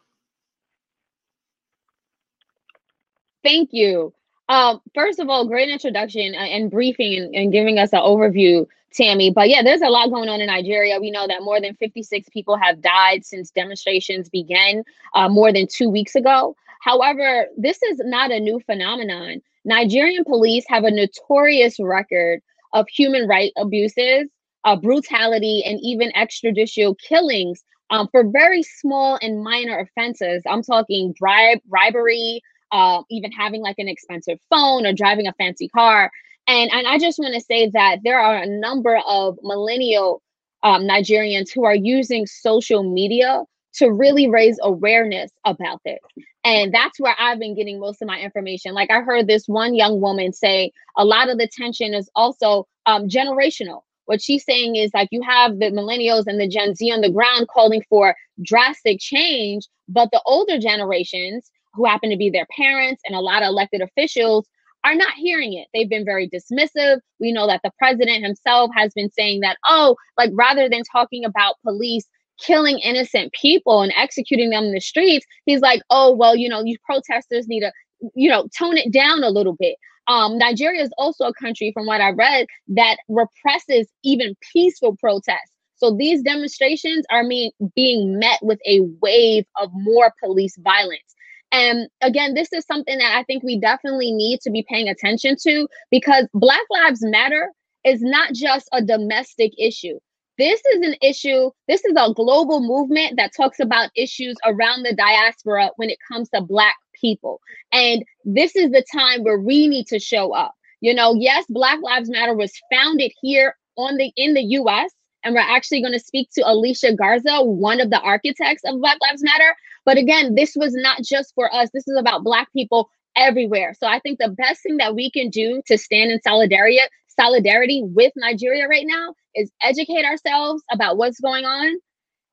Thank 3.43 3.73
you. 3.73 4.13
Um, 4.47 4.79
first 4.93 5.17
of 5.17 5.27
all, 5.27 5.47
great 5.47 5.69
introduction 5.69 6.35
uh, 6.35 6.37
and 6.37 6.69
briefing 6.69 7.31
and, 7.33 7.51
giving 7.51 7.79
us 7.79 7.93
an 7.93 8.01
overview, 8.01 8.67
Tammy. 8.93 9.31
But 9.31 9.49
yeah, 9.49 9.63
there's 9.63 9.81
a 9.81 9.89
lot 9.89 10.11
going 10.11 10.29
on 10.29 10.39
in 10.39 10.45
Nigeria. 10.45 10.99
We 10.99 11.09
know 11.09 11.25
that 11.25 11.41
more 11.41 11.59
than 11.59 11.75
56 11.77 12.29
people 12.29 12.57
have 12.57 12.79
died 12.79 13.25
since 13.25 13.49
demonstrations 13.49 14.29
began 14.29 14.83
uh, 15.15 15.27
more 15.27 15.51
than 15.51 15.65
two 15.65 15.89
weeks 15.89 16.13
ago. 16.13 16.55
However, 16.81 17.47
this 17.57 17.81
is 17.81 17.99
not 18.05 18.29
a 18.29 18.39
new 18.39 18.59
phenomenon. 18.67 19.41
Nigerian 19.65 20.25
police 20.25 20.63
have 20.67 20.83
a 20.83 20.91
notorious 20.91 21.79
record 21.79 22.43
of 22.73 22.87
human 22.87 23.27
rights 23.27 23.53
abuses, 23.57 24.29
uh, 24.63 24.75
brutality, 24.75 25.63
and 25.65 25.79
even 25.81 26.11
extrajudicial 26.11 26.95
killings 26.99 27.63
um, 27.89 28.07
for 28.11 28.23
very 28.23 28.63
small 28.63 29.17
and 29.21 29.43
minor 29.43 29.79
offenses. 29.79 30.43
I'm 30.47 30.63
talking 30.63 31.13
bribe, 31.19 31.59
bribery, 31.65 32.41
uh, 32.71 33.01
even 33.09 33.31
having 33.31 33.61
like 33.61 33.77
an 33.77 33.87
expensive 33.87 34.39
phone 34.49 34.85
or 34.85 34.93
driving 34.93 35.27
a 35.27 35.33
fancy 35.33 35.69
car. 35.69 36.11
And, 36.47 36.71
and 36.71 36.87
I 36.87 36.97
just 36.97 37.19
want 37.19 37.33
to 37.33 37.41
say 37.41 37.69
that 37.69 37.97
there 38.03 38.19
are 38.19 38.37
a 38.37 38.47
number 38.47 38.99
of 39.07 39.37
millennial 39.41 40.21
um, 40.63 40.83
Nigerians 40.83 41.49
who 41.53 41.65
are 41.65 41.75
using 41.75 42.25
social 42.25 42.83
media 42.83 43.43
to 43.75 43.91
really 43.91 44.29
raise 44.29 44.57
awareness 44.61 45.31
about 45.45 45.81
this. 45.85 45.99
And 46.43 46.73
that's 46.73 46.99
where 46.99 47.15
I've 47.19 47.39
been 47.39 47.55
getting 47.55 47.79
most 47.79 48.01
of 48.01 48.07
my 48.07 48.19
information. 48.19 48.73
Like 48.73 48.89
I 48.89 49.01
heard 49.01 49.27
this 49.27 49.47
one 49.47 49.75
young 49.75 50.01
woman 50.01 50.33
say 50.33 50.71
a 50.97 51.05
lot 51.05 51.29
of 51.29 51.37
the 51.37 51.47
tension 51.47 51.93
is 51.93 52.09
also 52.15 52.67
um, 52.85 53.07
generational. 53.07 53.81
What 54.07 54.21
she's 54.21 54.43
saying 54.43 54.75
is 54.75 54.91
like 54.93 55.09
you 55.11 55.21
have 55.21 55.59
the 55.59 55.71
millennials 55.71 56.23
and 56.27 56.39
the 56.39 56.47
Gen 56.47 56.75
Z 56.75 56.91
on 56.91 57.01
the 57.01 57.11
ground 57.11 57.47
calling 57.49 57.83
for 57.87 58.15
drastic 58.43 58.99
change, 58.99 59.67
but 59.87 60.09
the 60.11 60.21
older 60.25 60.57
generations 60.57 61.51
who 61.73 61.85
happen 61.85 62.09
to 62.09 62.17
be 62.17 62.29
their 62.29 62.47
parents 62.55 63.01
and 63.05 63.15
a 63.15 63.21
lot 63.21 63.43
of 63.43 63.49
elected 63.49 63.81
officials 63.81 64.47
are 64.85 64.95
not 64.95 65.13
hearing 65.13 65.53
it. 65.53 65.67
They've 65.73 65.89
been 65.89 66.05
very 66.05 66.29
dismissive. 66.29 66.99
We 67.19 67.31
know 67.31 67.47
that 67.47 67.61
the 67.63 67.71
president 67.77 68.23
himself 68.23 68.71
has 68.75 68.93
been 68.93 69.11
saying 69.11 69.41
that, 69.41 69.57
oh, 69.67 69.95
like 70.17 70.31
rather 70.33 70.69
than 70.69 70.83
talking 70.91 71.25
about 71.25 71.55
police 71.63 72.07
killing 72.39 72.79
innocent 72.79 73.33
people 73.33 73.81
and 73.81 73.93
executing 73.97 74.51
them 74.51 74.65
in 74.65 74.73
the 74.73 74.79
streets, 74.79 75.25
he's 75.45 75.61
like, 75.61 75.81
oh, 75.89 76.15
well, 76.15 76.35
you 76.35 76.47
know, 76.47 76.63
you 76.63 76.77
protesters 76.85 77.47
need 77.47 77.61
to, 77.61 77.71
you 78.15 78.29
know, 78.29 78.47
tone 78.57 78.77
it 78.77 78.91
down 78.91 79.23
a 79.23 79.29
little 79.29 79.55
bit. 79.59 79.75
Um, 80.07 80.37
Nigeria 80.37 80.81
is 80.81 80.91
also 80.97 81.25
a 81.25 81.33
country, 81.33 81.71
from 81.73 81.85
what 81.85 82.01
I 82.01 82.11
read, 82.11 82.47
that 82.69 82.97
represses 83.09 83.87
even 84.03 84.35
peaceful 84.53 84.95
protests. 84.97 85.51
So 85.75 85.95
these 85.95 86.23
demonstrations 86.23 87.05
are 87.11 87.23
mean, 87.23 87.51
being 87.75 88.17
met 88.17 88.39
with 88.41 88.59
a 88.65 88.81
wave 89.01 89.45
of 89.61 89.69
more 89.73 90.13
police 90.23 90.57
violence. 90.59 91.15
And 91.51 91.87
again, 92.01 92.33
this 92.33 92.51
is 92.51 92.65
something 92.65 92.97
that 92.97 93.15
I 93.17 93.23
think 93.23 93.43
we 93.43 93.59
definitely 93.59 94.11
need 94.11 94.41
to 94.41 94.51
be 94.51 94.65
paying 94.67 94.89
attention 94.89 95.35
to 95.43 95.67
because 95.91 96.27
Black 96.33 96.63
Lives 96.69 97.03
Matter 97.03 97.51
is 97.85 98.01
not 98.01 98.33
just 98.33 98.67
a 98.73 98.81
domestic 98.81 99.53
issue. 99.57 99.99
This 100.37 100.61
is 100.73 100.85
an 100.85 100.95
issue, 101.01 101.49
this 101.67 101.83
is 101.83 101.93
a 101.97 102.13
global 102.13 102.59
movement 102.61 103.17
that 103.17 103.35
talks 103.35 103.59
about 103.59 103.89
issues 103.95 104.35
around 104.45 104.83
the 104.83 104.93
diaspora 104.93 105.71
when 105.77 105.89
it 105.89 105.97
comes 106.11 106.29
to 106.29 106.41
Black 106.41 106.75
people. 106.93 107.41
And 107.71 108.03
this 108.23 108.55
is 108.55 108.71
the 108.71 108.85
time 108.93 109.23
where 109.23 109.39
we 109.39 109.67
need 109.67 109.87
to 109.87 109.99
show 109.99 110.33
up. 110.33 110.53
You 110.81 110.93
know, 110.93 111.15
yes, 111.15 111.45
Black 111.49 111.79
Lives 111.81 112.09
Matter 112.09 112.35
was 112.35 112.51
founded 112.71 113.11
here 113.21 113.55
on 113.77 113.97
the 113.97 114.11
in 114.15 114.33
the 114.33 114.43
US 114.43 114.91
and 115.23 115.33
we're 115.33 115.41
actually 115.41 115.81
going 115.81 115.93
to 115.93 115.99
speak 115.99 116.29
to 116.33 116.47
Alicia 116.47 116.93
Garza, 116.93 117.41
one 117.41 117.81
of 117.81 117.89
the 117.89 117.99
architects 117.99 118.63
of 118.65 118.79
Black 118.79 118.97
Lives 119.01 119.23
Matter. 119.23 119.55
But 119.85 119.97
again, 119.97 120.35
this 120.35 120.55
was 120.55 120.73
not 120.73 121.01
just 121.03 121.33
for 121.33 121.53
us. 121.53 121.69
This 121.73 121.87
is 121.87 121.97
about 121.97 122.23
Black 122.23 122.51
people 122.53 122.89
everywhere. 123.15 123.73
So 123.77 123.87
I 123.87 123.99
think 123.99 124.19
the 124.19 124.29
best 124.29 124.61
thing 124.61 124.77
that 124.77 124.95
we 124.95 125.09
can 125.09 125.29
do 125.29 125.61
to 125.65 125.77
stand 125.77 126.11
in 126.11 126.21
solidarity 126.21 126.79
solidarity 127.19 127.83
with 127.83 128.13
Nigeria 128.15 128.67
right 128.67 128.85
now 128.85 129.13
is 129.35 129.51
educate 129.61 130.05
ourselves 130.05 130.63
about 130.71 130.97
what's 130.97 131.19
going 131.19 131.45
on, 131.45 131.75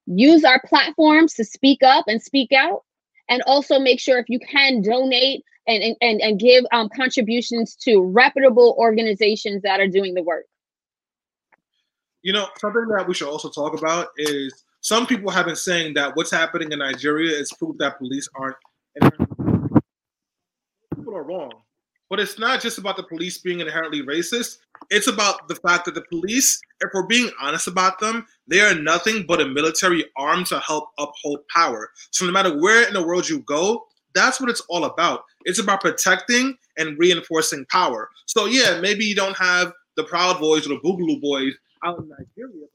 use 0.07 0.45
our 0.45 0.61
platforms 0.67 1.35
to 1.35 1.45
speak 1.45 1.83
up 1.83 2.05
and 2.09 2.23
speak 2.23 2.53
out, 2.53 2.83
and 3.29 3.43
also 3.47 3.79
make 3.79 4.01
sure 4.01 4.19
if 4.19 4.27
you 4.29 4.39
can 4.39 4.83
donate 4.83 5.43
and 5.67 5.97
and, 6.01 6.21
and 6.21 6.39
give 6.39 6.65
um, 6.73 6.89
contributions 6.95 7.75
to 7.77 8.01
reputable 8.01 8.77
organizations 8.79 9.63
that 9.63 9.81
are 9.81 9.89
doing 9.89 10.15
the 10.15 10.23
work. 10.23 10.45
You 12.23 12.33
know, 12.33 12.49
something 12.59 12.87
that 12.97 13.07
we 13.07 13.15
should 13.15 13.29
also 13.29 13.51
talk 13.51 13.79
about 13.79 14.09
is 14.17 14.65
some 14.81 15.07
people 15.07 15.31
have 15.31 15.47
been 15.47 15.57
saying 15.57 15.95
that 15.95 16.17
what's 16.17 16.31
happening 16.31 16.73
in 16.73 16.79
Nigeria 16.79 17.37
is 17.39 17.53
proof 17.53 17.77
that 17.79 17.99
police 17.99 18.29
aren't. 18.35 18.57
People 20.95 21.17
are 21.17 21.23
wrong. 21.23 21.51
But 22.11 22.21
it's 22.21 22.39
not 22.39 22.61
just 22.61 22.79
about 22.79 22.97
the 22.97 23.03
police 23.03 23.39
being 23.39 23.61
inherently 23.61 24.03
racist. 24.03 24.59
It's 24.91 25.07
about 25.07 25.49
the 25.49 25.55
fact 25.57 25.87
that 25.87 25.95
the 25.95 26.05
police, 26.11 26.61
if 26.81 26.91
we're 26.93 27.07
being 27.07 27.31
honest 27.41 27.67
about 27.67 27.99
them, 27.99 28.27
they 28.47 28.61
are 28.61 28.75
nothing 28.75 29.25
but 29.27 29.41
a 29.41 29.47
military 29.47 30.05
arm 30.17 30.45
to 30.45 30.59
help 30.61 30.91
uphold 30.99 31.41
power. 31.55 31.91
So 32.11 32.27
no 32.27 32.33
matter 32.33 32.61
where 32.61 32.87
in 32.87 32.95
the 32.95 33.05
world 33.05 33.29
you 33.29 33.41
go, 33.41 33.87
that's 34.15 34.41
what 34.41 34.51
it's 34.51 34.61
all 34.69 34.85
about. 34.85 35.25
It's 35.45 35.59
about 35.59 35.81
protecting 35.81 36.57
and 36.77 36.99
reinforcing 36.99 37.65
power. 37.71 38.11
So 38.27 38.47
yeah, 38.47 38.81
maybe 38.81 39.05
you 39.05 39.15
don't 39.15 39.37
have 39.37 39.73
the 39.97 40.05
Proud 40.05 40.39
Boys 40.39 40.67
or 40.67 40.71
the 40.71 40.81
Boogaloo 40.85 41.21
Boys 41.21 41.55
out 41.85 41.99
in 41.99 42.09
Nigeria. 42.09 42.67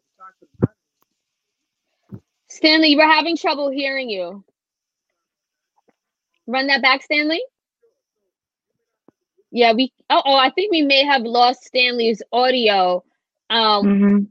Stanley, 2.49 2.95
we're 2.95 3.07
having 3.07 3.37
trouble 3.37 3.69
hearing 3.69 4.09
you. 4.09 4.43
Run 6.47 6.67
that 6.67 6.81
back, 6.81 7.03
Stanley. 7.03 7.41
Yeah, 9.51 9.73
we. 9.73 9.91
Oh, 10.09 10.21
oh, 10.25 10.35
I 10.35 10.49
think 10.51 10.71
we 10.71 10.81
may 10.81 11.03
have 11.05 11.23
lost 11.23 11.63
Stanley's 11.63 12.21
audio. 12.31 13.03
Um, 13.49 13.85
mm-hmm. 13.85 14.23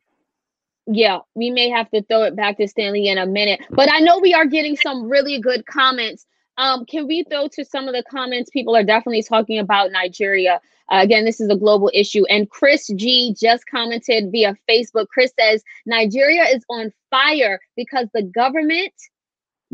Yeah, 0.94 1.18
we 1.34 1.50
may 1.50 1.68
have 1.68 1.90
to 1.90 2.02
throw 2.02 2.22
it 2.22 2.36
back 2.36 2.56
to 2.58 2.68
Stanley 2.68 3.08
in 3.08 3.18
a 3.18 3.26
minute. 3.26 3.60
But 3.70 3.92
I 3.92 3.98
know 3.98 4.18
we 4.18 4.32
are 4.32 4.46
getting 4.46 4.76
some 4.76 5.08
really 5.08 5.40
good 5.40 5.66
comments. 5.66 6.24
Um, 6.56 6.86
can 6.86 7.06
we 7.06 7.24
throw 7.24 7.48
to 7.48 7.64
some 7.64 7.88
of 7.88 7.94
the 7.94 8.02
comments? 8.10 8.50
People 8.50 8.74
are 8.74 8.84
definitely 8.84 9.22
talking 9.22 9.58
about 9.58 9.92
Nigeria. 9.92 10.60
Uh, 10.90 11.00
again, 11.02 11.24
this 11.24 11.40
is 11.40 11.50
a 11.50 11.56
global 11.56 11.90
issue. 11.92 12.24
And 12.26 12.48
Chris 12.48 12.88
G 12.96 13.34
just 13.38 13.64
commented 13.66 14.32
via 14.32 14.56
Facebook. 14.68 15.08
Chris 15.08 15.32
says 15.38 15.62
Nigeria 15.84 16.44
is 16.44 16.64
on 16.70 16.92
fire 17.10 17.60
because 17.76 18.08
the 18.14 18.22
government, 18.22 18.94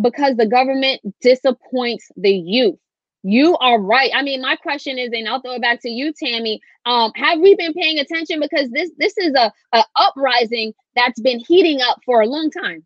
because 0.02 0.36
the 0.36 0.46
government 0.46 1.00
disappoints 1.20 2.10
the 2.16 2.34
youth. 2.34 2.78
You 3.26 3.56
are 3.56 3.80
right. 3.80 4.10
I 4.14 4.22
mean, 4.22 4.42
my 4.42 4.54
question 4.54 4.98
is, 4.98 5.08
and 5.12 5.26
I'll 5.26 5.40
throw 5.40 5.54
it 5.54 5.62
back 5.62 5.80
to 5.80 5.88
you, 5.88 6.12
Tammy. 6.12 6.60
Um, 6.84 7.10
have 7.16 7.40
we 7.40 7.54
been 7.56 7.72
paying 7.72 7.98
attention? 7.98 8.38
Because 8.38 8.68
this 8.70 8.90
this 8.98 9.16
is 9.16 9.32
a, 9.34 9.50
a 9.72 9.82
uprising 9.96 10.74
that's 10.94 11.18
been 11.20 11.40
heating 11.40 11.80
up 11.80 12.00
for 12.04 12.20
a 12.20 12.26
long 12.26 12.50
time. 12.50 12.84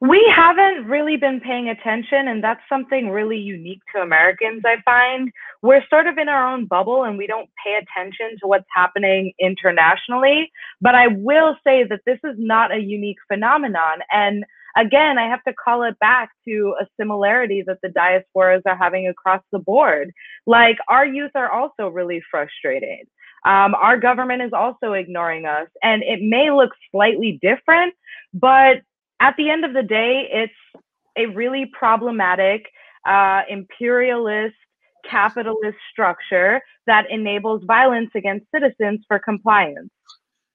We 0.00 0.32
haven't 0.34 0.86
really 0.86 1.16
been 1.16 1.40
paying 1.40 1.68
attention, 1.68 2.28
and 2.28 2.42
that's 2.42 2.60
something 2.68 3.10
really 3.10 3.38
unique 3.38 3.80
to 3.94 4.02
Americans, 4.02 4.62
I 4.64 4.76
find. 4.84 5.30
We're 5.60 5.82
sort 5.90 6.06
of 6.06 6.18
in 6.18 6.28
our 6.28 6.46
own 6.52 6.66
bubble 6.66 7.04
and 7.04 7.18
we 7.18 7.26
don't 7.26 7.48
pay 7.64 7.74
attention 7.80 8.36
to 8.40 8.48
what's 8.48 8.66
happening 8.74 9.32
internationally. 9.40 10.50
But 10.80 10.94
I 10.94 11.06
will 11.08 11.56
say 11.64 11.84
that 11.84 12.00
this 12.04 12.18
is 12.24 12.34
not 12.36 12.72
a 12.72 12.78
unique 12.78 13.18
phenomenon. 13.28 14.00
And 14.10 14.44
again, 14.76 15.18
I 15.18 15.28
have 15.28 15.42
to 15.44 15.52
call 15.52 15.82
it 15.82 15.98
back 15.98 16.30
to 16.46 16.74
a 16.80 16.86
similarity 16.98 17.62
that 17.66 17.78
the 17.82 17.88
diasporas 17.88 18.62
are 18.66 18.76
having 18.76 19.08
across 19.08 19.42
the 19.52 19.58
board. 19.58 20.12
Like 20.46 20.78
our 20.88 21.06
youth 21.06 21.32
are 21.34 21.50
also 21.50 21.88
really 21.88 22.22
frustrated. 22.30 23.06
Um, 23.44 23.74
our 23.74 23.96
government 23.98 24.42
is 24.42 24.52
also 24.52 24.92
ignoring 24.92 25.46
us, 25.46 25.68
and 25.82 26.02
it 26.04 26.20
may 26.22 26.50
look 26.50 26.70
slightly 26.92 27.38
different, 27.42 27.94
but 28.32 28.82
at 29.20 29.36
the 29.36 29.50
end 29.50 29.64
of 29.64 29.72
the 29.72 29.82
day, 29.82 30.28
it's 30.32 30.82
a 31.16 31.26
really 31.26 31.66
problematic, 31.66 32.66
uh, 33.06 33.42
imperialist, 33.48 34.54
capitalist 35.04 35.76
structure 35.90 36.60
that 36.86 37.10
enables 37.10 37.64
violence 37.64 38.10
against 38.14 38.46
citizens 38.54 39.04
for 39.08 39.18
compliance. 39.18 39.90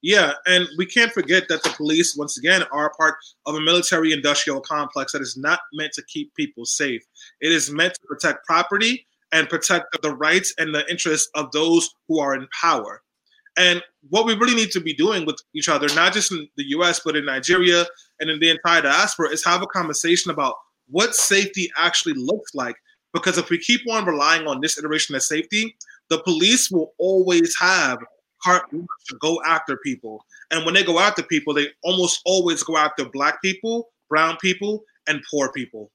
Yeah, 0.08 0.32
and 0.46 0.70
we 0.78 0.86
can't 0.86 1.12
forget 1.12 1.50
that 1.50 1.64
the 1.64 1.70
police, 1.72 2.16
once 2.16 2.38
again, 2.38 2.64
are 2.72 2.94
part 2.98 3.16
of 3.46 3.56
a 3.56 3.60
military 3.60 4.14
industrial 4.14 4.62
complex 4.62 5.12
that 5.12 5.22
is 5.22 5.36
not 5.36 5.60
meant 5.74 5.92
to 5.96 6.04
keep 6.04 6.34
people 6.34 6.64
safe. 6.64 7.02
It 7.42 7.52
is 7.52 7.70
meant 7.70 7.96
to 7.96 8.08
protect 8.08 8.46
property 8.46 9.06
and 9.34 9.50
protect 9.50 10.02
the 10.02 10.16
rights 10.16 10.54
and 10.58 10.74
the 10.74 10.90
interests 10.90 11.30
of 11.36 11.52
those 11.52 11.90
who 12.08 12.20
are 12.20 12.36
in 12.36 12.48
power. 12.62 13.02
And 13.58 13.84
what 14.10 14.26
we 14.26 14.36
really 14.36 14.56
need 14.56 14.72
to 14.72 14.80
be 14.80 14.94
doing 14.94 15.26
with 15.26 15.42
each 15.54 15.68
other, 15.68 15.88
not 15.94 16.14
just 16.14 16.32
in 16.32 16.48
the 16.56 16.68
US, 16.78 17.02
but 17.04 17.18
in 17.18 17.26
Nigeria 17.26 17.86
and 18.22 18.30
in 18.30 18.40
the 18.40 18.50
entire 18.50 18.84
diaspora, 18.84 19.32
is 19.32 19.44
have 19.44 19.62
a 19.62 19.68
conversation 19.68 20.32
about 20.32 20.56
what 20.88 21.16
safety 21.16 21.70
actually 21.78 22.14
looks 22.16 22.56
like. 22.56 22.78
Because 23.14 23.38
if 23.38 23.50
we 23.50 23.58
keep 23.58 23.82
on 23.92 24.06
relying 24.06 24.48
on 24.48 24.62
this 24.62 24.78
iteration 24.78 25.16
of 25.16 25.24
safety, 25.24 25.76
the 26.10 26.24
police 26.24 26.72
will 26.72 26.94
always 26.98 27.58
have 27.60 27.98
heart 28.44 28.70
to 28.72 29.16
go 29.20 29.42
after 29.46 29.78
people. 29.78 30.24
And 30.52 30.66
when 30.66 30.74
they 30.74 30.84
go 30.84 31.00
after 31.00 31.24
people, 31.24 31.54
they 31.54 31.68
almost 31.84 32.22
always 32.26 32.64
go 32.64 32.78
after 32.78 33.06
black 33.06 33.42
people, 33.42 33.90
brown 34.10 34.38
people, 34.42 34.84
and 35.08 35.22
poor 35.30 35.52
people. 35.52 35.92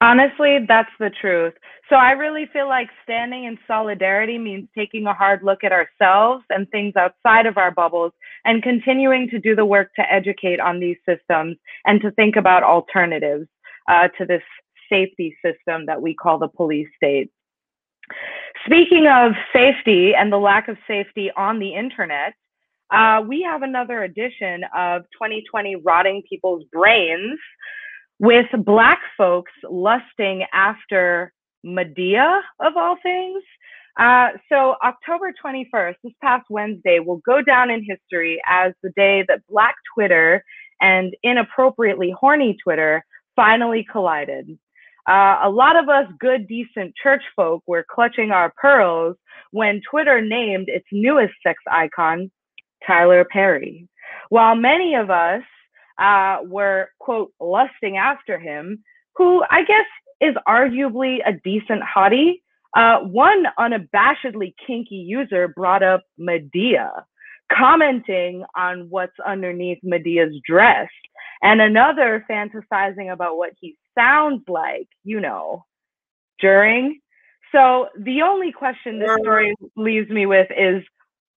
Honestly, 0.00 0.58
that's 0.66 0.90
the 0.98 1.10
truth. 1.20 1.54
So 1.88 1.94
I 1.94 2.10
really 2.12 2.46
feel 2.52 2.68
like 2.68 2.88
standing 3.04 3.44
in 3.44 3.56
solidarity 3.68 4.36
means 4.36 4.68
taking 4.76 5.06
a 5.06 5.14
hard 5.14 5.44
look 5.44 5.62
at 5.62 5.70
ourselves 5.70 6.42
and 6.50 6.68
things 6.70 6.94
outside 6.96 7.46
of 7.46 7.56
our 7.56 7.70
bubbles 7.70 8.12
and 8.44 8.64
continuing 8.64 9.28
to 9.28 9.38
do 9.38 9.54
the 9.54 9.64
work 9.64 9.90
to 9.94 10.12
educate 10.12 10.58
on 10.58 10.80
these 10.80 10.96
systems 11.06 11.56
and 11.86 12.00
to 12.00 12.10
think 12.12 12.34
about 12.34 12.64
alternatives 12.64 13.46
uh, 13.88 14.08
to 14.18 14.26
this 14.26 14.42
safety 14.90 15.36
system 15.44 15.86
that 15.86 16.02
we 16.02 16.14
call 16.14 16.38
the 16.38 16.48
police 16.48 16.88
state. 16.96 17.30
Speaking 18.66 19.06
of 19.06 19.32
safety 19.52 20.14
and 20.14 20.32
the 20.32 20.38
lack 20.38 20.68
of 20.68 20.76
safety 20.86 21.30
on 21.36 21.58
the 21.58 21.74
internet, 21.74 22.34
uh, 22.90 23.22
we 23.26 23.42
have 23.42 23.62
another 23.62 24.02
edition 24.02 24.64
of 24.76 25.02
2020 25.12 25.76
Rotting 25.76 26.22
People's 26.28 26.64
Brains 26.72 27.38
with 28.18 28.46
Black 28.64 29.00
folks 29.16 29.52
lusting 29.68 30.44
after 30.52 31.32
Madea, 31.64 32.40
of 32.60 32.76
all 32.76 32.96
things. 33.02 33.42
Uh, 33.98 34.28
so, 34.48 34.76
October 34.82 35.32
21st, 35.44 35.94
this 36.02 36.12
past 36.22 36.44
Wednesday, 36.48 36.98
will 36.98 37.20
go 37.26 37.42
down 37.42 37.70
in 37.70 37.84
history 37.84 38.40
as 38.46 38.72
the 38.82 38.90
day 38.96 39.24
that 39.28 39.40
Black 39.48 39.74
Twitter 39.94 40.42
and 40.80 41.14
inappropriately 41.22 42.14
horny 42.18 42.56
Twitter 42.62 43.04
finally 43.36 43.86
collided. 43.90 44.58
Uh, 45.08 45.40
a 45.42 45.50
lot 45.50 45.76
of 45.76 45.88
us 45.88 46.06
good, 46.20 46.46
decent 46.46 46.94
church 46.94 47.22
folk 47.34 47.62
were 47.66 47.84
clutching 47.88 48.30
our 48.30 48.52
pearls 48.56 49.16
when 49.50 49.80
Twitter 49.90 50.20
named 50.20 50.68
its 50.68 50.86
newest 50.92 51.34
sex 51.44 51.60
icon 51.70 52.30
Tyler 52.86 53.24
Perry. 53.24 53.88
While 54.28 54.54
many 54.54 54.94
of 54.94 55.10
us 55.10 55.42
uh, 55.98 56.38
were, 56.44 56.90
quote, 56.98 57.32
lusting 57.40 57.96
after 57.96 58.38
him, 58.38 58.82
who 59.16 59.44
I 59.50 59.64
guess 59.64 59.86
is 60.20 60.34
arguably 60.48 61.18
a 61.26 61.32
decent 61.44 61.82
hottie, 61.82 62.40
uh, 62.76 63.00
one 63.00 63.44
unabashedly 63.58 64.54
kinky 64.66 64.96
user 64.96 65.48
brought 65.48 65.82
up 65.82 66.02
Madea, 66.18 66.90
commenting 67.52 68.44
on 68.56 68.86
what's 68.88 69.18
underneath 69.26 69.78
Madea's 69.84 70.34
dress, 70.46 70.88
and 71.42 71.60
another 71.60 72.24
fantasizing 72.30 73.12
about 73.12 73.36
what 73.36 73.52
he 73.60 73.76
sounds 73.98 74.42
like, 74.48 74.88
you 75.04 75.20
know, 75.20 75.64
during. 76.38 77.00
So 77.52 77.88
the 77.98 78.22
only 78.22 78.52
question 78.52 78.98
this 78.98 79.10
story 79.20 79.54
leaves 79.76 80.08
me 80.08 80.26
with 80.26 80.48
is 80.56 80.82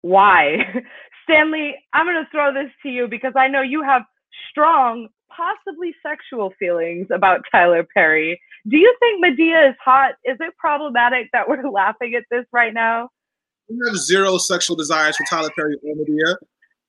why? 0.01 0.83
Stanley, 1.23 1.75
I'm 1.93 2.05
going 2.05 2.23
to 2.23 2.29
throw 2.31 2.53
this 2.53 2.71
to 2.83 2.89
you 2.89 3.07
because 3.07 3.33
I 3.35 3.47
know 3.47 3.61
you 3.61 3.81
have 3.81 4.03
strong, 4.49 5.07
possibly 5.29 5.95
sexual 6.05 6.53
feelings 6.59 7.07
about 7.09 7.41
Tyler 7.51 7.87
Perry. 7.93 8.39
Do 8.67 8.77
you 8.77 8.95
think 8.99 9.23
Madea 9.23 9.69
is 9.69 9.75
hot? 9.83 10.15
Is 10.25 10.37
it 10.39 10.55
problematic 10.57 11.29
that 11.31 11.47
we're 11.47 11.69
laughing 11.71 12.15
at 12.15 12.23
this 12.29 12.45
right 12.51 12.73
now? 12.73 13.09
We 13.69 13.79
have 13.87 13.97
zero 13.97 14.37
sexual 14.37 14.75
desires 14.75 15.15
for 15.15 15.23
Tyler 15.29 15.49
Perry 15.55 15.77
or 15.81 15.95
Madea. 15.95 16.35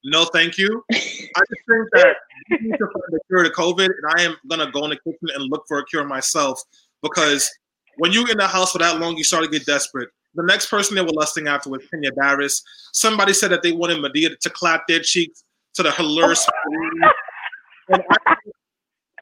No, 0.05 0.27
thank 0.27 0.59
you. 0.59 0.85
I 0.93 0.97
just 0.99 1.63
think 1.67 1.89
that 1.93 2.17
we 2.51 2.59
need 2.61 2.77
to 2.77 2.87
find 2.87 3.15
a 3.15 3.27
cure 3.27 3.43
to 3.43 3.51
COVID, 3.51 3.87
and 3.87 4.13
I 4.17 4.23
am 4.23 4.37
gonna 4.49 4.71
go 4.71 4.85
in 4.85 4.91
the 4.91 4.97
kitchen 4.97 5.29
and 5.35 5.51
look 5.51 5.65
for 5.67 5.79
a 5.79 5.85
cure 5.87 6.05
myself 6.05 6.63
because 7.03 7.51
when 7.97 8.13
you're 8.13 8.31
in 8.31 8.37
the 8.37 8.47
house 8.47 8.73
for 8.73 8.79
that 8.79 9.01
long, 9.01 9.17
you 9.17 9.25
start 9.25 9.45
to 9.45 9.51
get 9.51 9.65
desperate. 9.65 10.11
The 10.35 10.43
next 10.43 10.67
person 10.67 10.95
they 10.97 11.03
were 11.03 11.13
lusting 11.13 11.49
after 11.49 11.71
was 11.71 11.87
Kenya 11.91 12.13
Barris. 12.13 12.63
Somebody 12.93 13.33
said 13.33 13.51
that 13.53 13.63
they 13.63 13.73
wanted 13.73 13.99
Madea 13.99 14.39
to 14.39 14.51
clap 14.51 14.87
their 14.89 15.01
cheeks 15.01 15.45
to 15.75 15.83
the 15.83 15.93
hilarious. 15.93 16.47
I, 17.93 18.35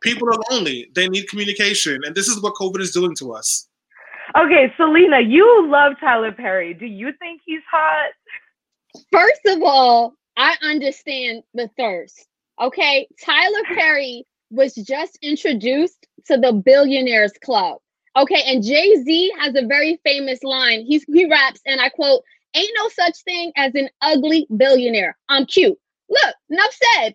people 0.03 0.29
are 0.29 0.39
lonely. 0.51 0.91
They 0.95 1.09
need 1.09 1.29
communication, 1.29 2.01
and 2.05 2.15
this 2.15 2.29
is 2.29 2.43
what 2.43 2.55
COVID 2.55 2.81
is 2.81 2.93
doing 2.93 3.15
to 3.17 3.35
us. 3.35 3.69
Okay, 4.37 4.73
Selena, 4.77 5.21
you 5.21 5.69
love 5.69 5.93
Tyler 6.01 6.33
Perry. 6.33 6.75
Do 6.75 6.87
you 6.87 7.13
think 7.19 7.43
he's 7.45 7.61
hot? 7.71 8.13
First 9.11 9.41
of 9.47 9.63
all, 9.63 10.15
I 10.37 10.57
understand 10.63 11.43
the 11.55 11.69
thirst. 11.77 12.27
Okay, 12.61 13.09
Tyler 13.25 13.63
Perry 13.75 14.25
was 14.51 14.75
just 14.75 15.19
introduced 15.23 16.07
to 16.27 16.37
the 16.37 16.53
Billionaires 16.53 17.33
Club. 17.43 17.79
Okay, 18.17 18.43
and 18.47 18.63
Jay 18.63 18.95
Z 19.03 19.33
has 19.39 19.55
a 19.55 19.67
very 19.67 19.99
famous 20.05 20.43
line. 20.43 20.85
He's 20.87 21.05
he 21.05 21.29
raps, 21.31 21.61
and 21.67 21.81
I 21.81 21.89
quote, 21.89 22.23
"Ain't 22.55 22.71
no 22.77 22.89
such 22.89 23.23
thing 23.25 23.53
as 23.57 23.75
an 23.75 23.89
ugly 24.03 24.47
billionaire. 24.57 25.17
I'm 25.29 25.47
cute." 25.47 25.79
Look, 26.09 26.35
enough 26.51 26.79
said. 26.95 27.15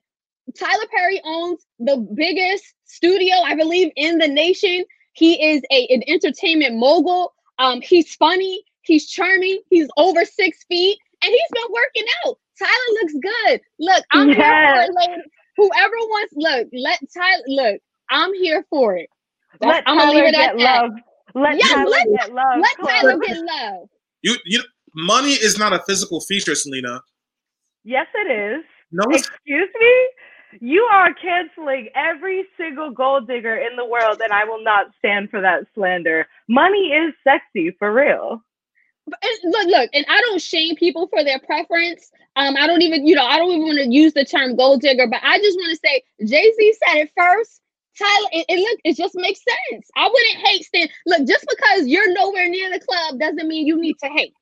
Tyler 0.57 0.87
Perry 0.95 1.21
owns 1.25 1.65
the 1.77 1.97
biggest 2.15 2.73
studio, 2.85 3.35
I 3.45 3.55
believe, 3.55 3.91
in 3.95 4.17
the 4.17 4.27
nation. 4.27 4.85
He 5.13 5.43
is 5.43 5.61
a, 5.71 5.87
an 5.87 6.03
entertainment 6.07 6.77
mogul. 6.77 7.33
Um, 7.59 7.81
he's 7.81 8.15
funny. 8.15 8.63
He's 8.81 9.09
charming. 9.09 9.61
He's 9.69 9.89
over 9.97 10.23
six 10.25 10.63
feet, 10.65 10.97
and 11.23 11.31
he's 11.31 11.51
been 11.51 11.71
working 11.73 12.05
out. 12.25 12.39
Tyler 12.59 13.01
looks 13.01 13.13
good. 13.21 13.61
Look, 13.79 14.03
I'm 14.11 14.29
yes. 14.29 14.37
here 14.37 14.87
for 14.93 15.13
it, 15.13 15.31
Whoever 15.57 15.95
wants, 15.95 16.33
look, 16.35 16.67
let 16.73 16.99
Tyler 17.15 17.43
look. 17.47 17.81
I'm 18.09 18.33
here 18.35 18.65
for 18.69 18.95
it. 18.95 19.09
That's, 19.59 19.69
let 19.69 19.83
I'm 19.87 19.97
Tyler 19.97 20.13
leave 20.13 20.23
it 20.25 20.31
get 20.33 20.57
love. 20.57 20.91
Let 21.33 21.57
yes, 21.57 21.73
Tyler 21.73 21.89
let, 21.89 22.07
get 22.07 22.33
love. 22.33 22.59
Let 22.59 22.87
Tyler 22.87 23.17
get 23.19 23.37
love. 23.37 23.89
You, 24.21 24.35
you, 24.45 24.63
money 24.95 25.33
is 25.33 25.57
not 25.57 25.73
a 25.73 25.79
physical 25.87 26.21
feature, 26.21 26.55
Selena. 26.55 27.01
Yes, 27.83 28.07
it 28.13 28.31
is. 28.31 28.65
No, 28.91 29.03
excuse 29.09 29.69
me. 29.79 30.09
You 30.59 30.81
are 30.91 31.13
canceling 31.13 31.89
every 31.95 32.45
single 32.57 32.91
gold 32.91 33.27
digger 33.27 33.55
in 33.55 33.75
the 33.75 33.85
world, 33.85 34.21
and 34.23 34.31
I 34.31 34.45
will 34.45 34.63
not 34.63 34.87
stand 34.97 35.29
for 35.29 35.41
that 35.41 35.65
slander. 35.75 36.27
Money 36.47 36.91
is 36.91 37.13
sexy 37.23 37.75
for 37.77 37.93
real. 37.93 38.41
And 39.07 39.51
look, 39.51 39.67
look, 39.67 39.89
and 39.93 40.05
I 40.09 40.19
don't 40.21 40.41
shame 40.41 40.75
people 40.75 41.07
for 41.07 41.23
their 41.23 41.39
preference. 41.39 42.11
Um, 42.35 42.55
I 42.57 42.67
don't 42.67 42.81
even, 42.81 43.07
you 43.07 43.15
know, 43.15 43.25
I 43.25 43.37
don't 43.37 43.51
even 43.51 43.65
want 43.65 43.79
to 43.79 43.89
use 43.89 44.13
the 44.13 44.25
term 44.25 44.55
gold 44.55 44.81
digger, 44.81 45.07
but 45.07 45.21
I 45.23 45.39
just 45.39 45.57
want 45.57 45.71
to 45.71 45.87
say 45.87 46.03
Jay 46.25 46.51
Z 46.57 46.75
said 46.85 46.97
it 46.97 47.11
first. 47.17 47.61
Tyler, 47.97 48.29
it, 48.31 48.45
it 48.49 48.59
look, 48.59 48.79
it 48.83 48.95
just 48.95 49.15
makes 49.15 49.39
sense. 49.71 49.89
I 49.95 50.07
wouldn't 50.07 50.47
hate 50.47 50.65
Stan. 50.65 50.89
Look, 51.05 51.27
just 51.27 51.45
because 51.49 51.87
you're 51.87 52.13
nowhere 52.13 52.47
near 52.47 52.69
the 52.71 52.79
club 52.79 53.19
doesn't 53.19 53.47
mean 53.47 53.65
you 53.65 53.79
need 53.81 53.95
to 54.03 54.09
hate. 54.09 54.33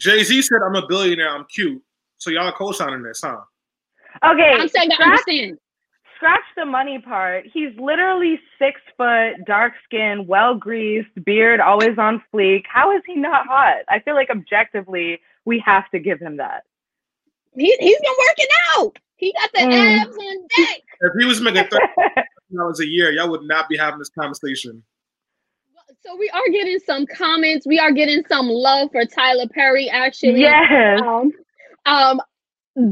Jay 0.00 0.22
Z 0.22 0.42
said, 0.42 0.58
"I'm 0.66 0.76
a 0.76 0.86
billionaire. 0.86 1.28
I'm 1.28 1.44
cute." 1.52 1.82
So 2.18 2.30
y'all 2.30 2.52
co-signing 2.52 3.02
this, 3.02 3.20
huh? 3.22 3.36
Okay. 4.24 4.54
I'm 4.58 4.68
saying 4.68 4.90
to 4.90 5.02
understand. 5.02 5.58
Scratch 6.16 6.40
the 6.56 6.64
money 6.64 6.98
part. 6.98 7.44
He's 7.52 7.76
literally 7.78 8.40
six 8.58 8.80
foot, 8.96 9.44
dark 9.46 9.74
skin, 9.84 10.26
well 10.26 10.54
greased, 10.54 11.08
beard 11.24 11.60
always 11.60 11.98
on 11.98 12.22
fleek. 12.32 12.62
How 12.68 12.96
is 12.96 13.02
he 13.06 13.16
not 13.16 13.46
hot? 13.46 13.84
I 13.88 14.00
feel 14.00 14.14
like 14.14 14.30
objectively, 14.30 15.20
we 15.44 15.62
have 15.64 15.88
to 15.90 15.98
give 15.98 16.18
him 16.18 16.38
that. 16.38 16.64
He, 17.54 17.74
he's 17.78 18.00
been 18.00 18.14
working 18.28 18.46
out. 18.76 18.98
He 19.16 19.32
got 19.32 19.50
the 19.52 19.60
mm. 19.60 19.98
abs 20.00 20.16
on 20.16 20.46
deck. 20.56 20.82
If 20.98 21.12
he 21.20 21.26
was 21.26 21.42
making 21.42 21.64
thirty 21.64 21.86
dollars 22.56 22.80
a 22.80 22.86
year, 22.86 23.12
y'all 23.12 23.30
would 23.30 23.42
not 23.42 23.68
be 23.68 23.76
having 23.76 23.98
this 23.98 24.08
conversation. 24.08 24.82
So 26.06 26.16
we 26.16 26.30
are 26.30 26.48
getting 26.50 26.78
some 26.86 27.04
comments. 27.06 27.66
We 27.66 27.78
are 27.78 27.92
getting 27.92 28.24
some 28.28 28.48
love 28.48 28.90
for 28.92 29.04
Tyler 29.04 29.46
Perry. 29.48 29.90
Actually, 29.90 30.40
yes. 30.40 31.02
Um, 31.02 31.32
um, 31.84 32.20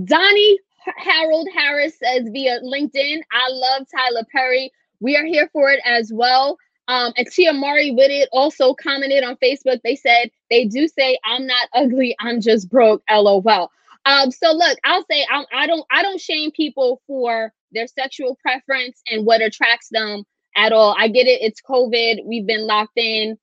Donnie 0.05 0.59
Harold 0.97 1.49
Harris 1.55 1.99
says 1.99 2.29
via 2.33 2.61
LinkedIn, 2.61 3.21
I 3.33 3.49
love 3.51 3.87
Tyler 3.91 4.27
Perry. 4.31 4.71
We 5.01 5.17
are 5.17 5.25
here 5.25 5.49
for 5.53 5.71
it 5.71 5.81
as 5.85 6.13
well. 6.13 6.59
Um, 6.89 7.13
and 7.17 7.27
Tia 7.27 7.53
Mari 7.53 7.93
with 7.93 8.11
it 8.11 8.29
also 8.33 8.75
commented 8.75 9.25
on 9.25 9.37
Facebook. 9.37 9.81
They 9.83 9.97
said 9.97 10.31
they 10.51 10.67
do 10.67 10.87
say 10.87 11.19
I'm 11.25 11.47
not 11.47 11.69
ugly, 11.75 12.15
I'm 12.21 12.41
just 12.41 12.69
broke. 12.69 13.03
LOL. 13.11 13.71
Um, 14.07 14.31
so 14.31 14.53
look, 14.53 14.79
I'll 14.85 15.05
say 15.11 15.27
I'm, 15.31 15.47
I 15.55 15.67
don't 15.67 15.85
I 15.91 16.03
don't 16.03 16.21
shame 16.21 16.51
people 16.51 17.01
for 17.07 17.53
their 17.73 17.87
sexual 17.87 18.37
preference 18.41 19.01
and 19.11 19.25
what 19.25 19.41
attracts 19.41 19.89
them 19.91 20.25
at 20.57 20.73
all. 20.73 20.95
I 20.99 21.09
get 21.09 21.27
it. 21.27 21.41
It's 21.43 21.61
COVID. 21.63 22.25
We've 22.25 22.47
been 22.47 22.67
locked 22.67 22.99
in. 22.99 23.39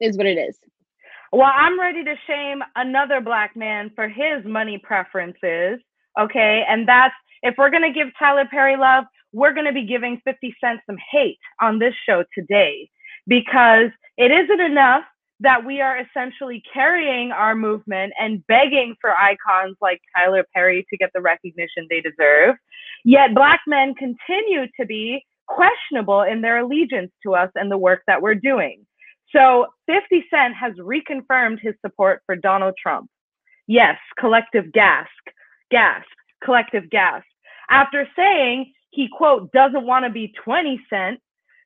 Is 0.00 0.16
what 0.16 0.26
it 0.26 0.36
is. 0.36 0.58
Well, 1.30 1.50
I'm 1.54 1.80
ready 1.80 2.02
to 2.04 2.14
shame 2.26 2.60
another 2.74 3.20
black 3.20 3.56
man 3.56 3.90
for 3.94 4.08
his 4.08 4.44
money 4.44 4.78
preferences. 4.82 5.80
Okay. 6.18 6.64
And 6.68 6.88
that's 6.88 7.14
if 7.42 7.54
we're 7.58 7.70
going 7.70 7.82
to 7.82 7.92
give 7.92 8.08
Tyler 8.18 8.46
Perry 8.50 8.76
love, 8.76 9.04
we're 9.32 9.52
going 9.54 9.66
to 9.66 9.72
be 9.72 9.86
giving 9.86 10.20
50 10.24 10.54
Cent 10.62 10.80
some 10.86 10.98
hate 11.10 11.38
on 11.60 11.78
this 11.78 11.94
show 12.06 12.24
today 12.36 12.88
because 13.26 13.90
it 14.16 14.30
isn't 14.30 14.60
enough 14.60 15.04
that 15.40 15.64
we 15.64 15.80
are 15.80 15.98
essentially 15.98 16.62
carrying 16.72 17.32
our 17.32 17.54
movement 17.54 18.12
and 18.18 18.46
begging 18.46 18.94
for 19.00 19.10
icons 19.18 19.76
like 19.80 20.00
Tyler 20.16 20.44
Perry 20.54 20.86
to 20.88 20.96
get 20.96 21.10
the 21.14 21.20
recognition 21.20 21.86
they 21.90 22.00
deserve. 22.00 22.56
Yet 23.04 23.34
black 23.34 23.60
men 23.66 23.94
continue 23.94 24.66
to 24.78 24.86
be 24.86 25.24
questionable 25.48 26.22
in 26.22 26.40
their 26.42 26.58
allegiance 26.58 27.10
to 27.24 27.34
us 27.34 27.50
and 27.56 27.70
the 27.70 27.78
work 27.78 28.02
that 28.06 28.22
we're 28.22 28.36
doing. 28.36 28.86
So 29.34 29.66
50 29.86 30.26
Cent 30.30 30.54
has 30.54 30.74
reconfirmed 30.74 31.58
his 31.60 31.74
support 31.84 32.22
for 32.26 32.36
Donald 32.36 32.74
Trump. 32.80 33.10
Yes, 33.66 33.96
collective 34.18 34.72
gasp 34.72 35.10
gasp, 35.72 36.06
collective 36.44 36.88
gasp. 36.90 37.26
After 37.68 38.06
saying 38.14 38.72
he, 38.90 39.08
quote, 39.08 39.50
doesn't 39.52 39.86
want 39.86 40.04
to 40.04 40.10
be 40.10 40.32
20 40.44 40.80
Cent, 40.88 41.18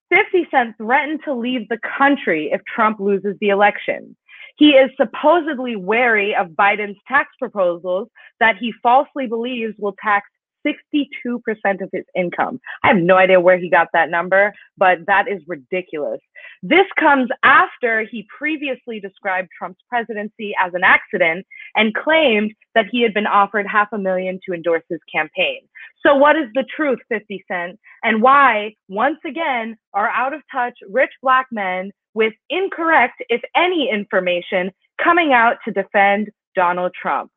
50 0.09 0.47
Cent 0.51 0.77
threatened 0.79 1.21
to 1.25 1.35
leave 1.35 1.69
the 1.69 1.81
country 1.99 2.51
if 2.53 2.63
Trump 2.65 3.01
loses 3.01 3.37
the 3.41 3.49
election. 3.49 4.17
He 4.57 4.71
is 4.71 4.91
supposedly 4.97 5.77
wary 5.77 6.35
of 6.35 6.51
Biden's 6.51 6.97
tax 7.07 7.29
proposals 7.39 8.09
that 8.41 8.57
he 8.57 8.73
falsely 8.83 9.27
believes 9.27 9.75
will 9.79 9.97
tax 10.03 10.29
62% 10.67 11.83
of 11.83 11.91
his 11.93 12.05
income. 12.17 12.61
I 12.83 12.89
have 12.89 12.97
no 12.97 13.17
idea 13.17 13.41
where 13.41 13.59
he 13.59 13.71
got 13.71 13.89
that 13.93 14.11
number, 14.11 14.53
but 14.77 14.99
that 15.07 15.29
is 15.29 15.43
ridiculous. 15.47 16.21
This 16.63 16.87
comes 16.99 17.29
after 17.43 18.05
he 18.05 18.27
previously 18.37 19.01
described 19.01 19.49
Trump's 19.57 19.81
presidency 19.89 20.55
as 20.61 20.75
an 20.75 20.83
accident 20.85 21.47
and 21.75 21.95
claimed 21.95 22.53
that 22.75 22.87
he 22.91 23.03
had 23.03 23.15
been 23.15 23.27
offered 23.27 23.67
half 23.67 23.89
a 23.93 23.99
million 23.99 24.41
to 24.47 24.55
endorse 24.55 24.85
his 24.89 25.01
campaign. 25.13 25.61
So, 26.05 26.15
what 26.15 26.37
is 26.37 26.47
the 26.55 26.65
truth, 26.77 26.99
50 27.09 27.45
Cent? 27.49 27.79
And 28.03 28.23
why, 28.23 28.75
once 28.89 29.19
again, 29.27 29.77
are 29.95 30.09
out 30.11 30.35
of 30.35 30.43
touch 30.53 30.79
rich 30.91 31.11
black 31.23 31.47
men 31.51 31.91
with 32.15 32.33
incorrect, 32.51 33.23
if 33.29 33.43
any, 33.55 33.91
information 33.93 34.71
coming 35.03 35.33
out 35.33 35.57
to 35.65 35.73
defend 35.73 36.31
Donald 36.55 36.93
Trump? 37.01 37.31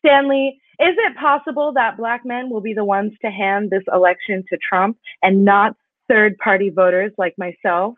Stanley, 0.00 0.60
is 0.80 0.94
it 0.96 1.16
possible 1.16 1.72
that 1.74 1.96
black 1.96 2.22
men 2.24 2.50
will 2.50 2.60
be 2.60 2.74
the 2.74 2.84
ones 2.84 3.12
to 3.22 3.30
hand 3.30 3.70
this 3.70 3.82
election 3.92 4.42
to 4.50 4.58
Trump 4.58 4.96
and 5.22 5.44
not 5.44 5.76
third 6.08 6.38
party 6.38 6.70
voters 6.70 7.12
like 7.18 7.34
myself? 7.38 7.94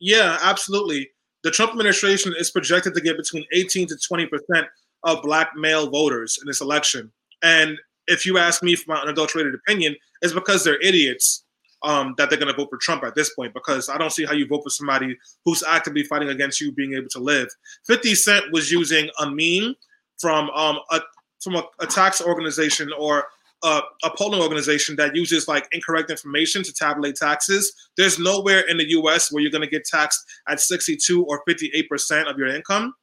Yeah, 0.00 0.38
absolutely. 0.42 1.10
The 1.42 1.50
Trump 1.50 1.72
administration 1.72 2.34
is 2.38 2.50
projected 2.50 2.94
to 2.94 3.00
get 3.00 3.16
between 3.16 3.44
18 3.52 3.88
to 3.88 3.96
20% 4.12 4.28
of 5.04 5.22
black 5.22 5.50
male 5.54 5.88
voters 5.88 6.38
in 6.40 6.46
this 6.46 6.60
election. 6.60 7.12
And 7.42 7.78
if 8.06 8.26
you 8.26 8.38
ask 8.38 8.62
me 8.62 8.74
for 8.74 8.92
my 8.92 9.00
unadulterated 9.00 9.54
opinion, 9.54 9.96
it's 10.22 10.32
because 10.32 10.64
they're 10.64 10.80
idiots 10.80 11.44
um, 11.82 12.14
that 12.18 12.30
they're 12.30 12.38
going 12.38 12.52
to 12.52 12.56
vote 12.56 12.70
for 12.70 12.78
Trump 12.78 13.04
at 13.04 13.14
this 13.14 13.32
point. 13.34 13.54
Because 13.54 13.88
I 13.88 13.98
don't 13.98 14.12
see 14.12 14.24
how 14.24 14.32
you 14.32 14.46
vote 14.46 14.62
for 14.64 14.70
somebody 14.70 15.16
who's 15.44 15.62
actively 15.62 16.02
fighting 16.02 16.30
against 16.30 16.60
you 16.60 16.72
being 16.72 16.94
able 16.94 17.08
to 17.10 17.20
live. 17.20 17.48
50 17.86 18.14
Cent 18.14 18.44
was 18.52 18.72
using 18.72 19.10
a 19.20 19.26
meme 19.26 19.74
from 20.18 20.50
um, 20.50 20.78
a, 20.90 21.00
from 21.42 21.56
a, 21.56 21.64
a 21.80 21.86
tax 21.86 22.20
organization 22.20 22.90
or 22.98 23.26
a, 23.64 23.80
a, 24.04 24.10
polling 24.16 24.40
organization 24.40 24.96
that 24.96 25.14
uses 25.14 25.48
like 25.48 25.66
incorrect 25.72 26.10
information 26.10 26.62
to 26.62 26.72
tabulate 26.72 27.16
taxes. 27.16 27.72
There's 27.96 28.18
nowhere 28.18 28.60
in 28.68 28.76
the 28.76 28.88
U.S. 28.90 29.32
where 29.32 29.42
you're 29.42 29.50
going 29.50 29.64
to 29.64 29.70
get 29.70 29.84
taxed 29.84 30.24
at 30.48 30.60
62 30.60 31.24
or 31.24 31.42
58 31.46 31.88
percent 31.88 32.28
of 32.28 32.36
your 32.38 32.48
income. 32.48 32.94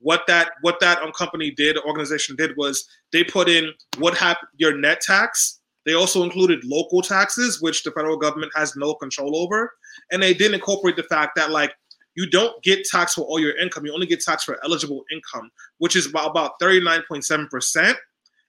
What 0.00 0.22
that 0.26 0.50
what 0.62 0.80
that 0.80 1.00
um, 1.02 1.12
company 1.12 1.52
did, 1.52 1.78
organization 1.78 2.36
did, 2.36 2.56
was 2.56 2.84
they 3.12 3.24
put 3.24 3.48
in 3.48 3.70
what 3.98 4.16
happened 4.16 4.48
your 4.56 4.76
net 4.76 5.00
tax. 5.00 5.60
They 5.84 5.94
also 5.94 6.22
included 6.22 6.60
local 6.64 7.02
taxes, 7.02 7.60
which 7.60 7.82
the 7.82 7.90
federal 7.90 8.16
government 8.16 8.52
has 8.54 8.76
no 8.76 8.94
control 8.94 9.36
over, 9.36 9.72
and 10.12 10.22
they 10.22 10.34
didn't 10.34 10.54
incorporate 10.54 10.96
the 10.96 11.02
fact 11.04 11.32
that 11.36 11.50
like 11.50 11.74
you 12.14 12.28
don't 12.28 12.62
get 12.62 12.84
taxed 12.84 13.14
for 13.16 13.22
all 13.22 13.40
your 13.40 13.56
income. 13.56 13.86
You 13.86 13.94
only 13.94 14.06
get 14.06 14.20
taxed 14.20 14.46
for 14.46 14.58
eligible 14.64 15.04
income, 15.12 15.50
which 15.78 15.96
is 15.96 16.06
about, 16.06 16.30
about 16.30 16.60
39.7%. 16.60 17.94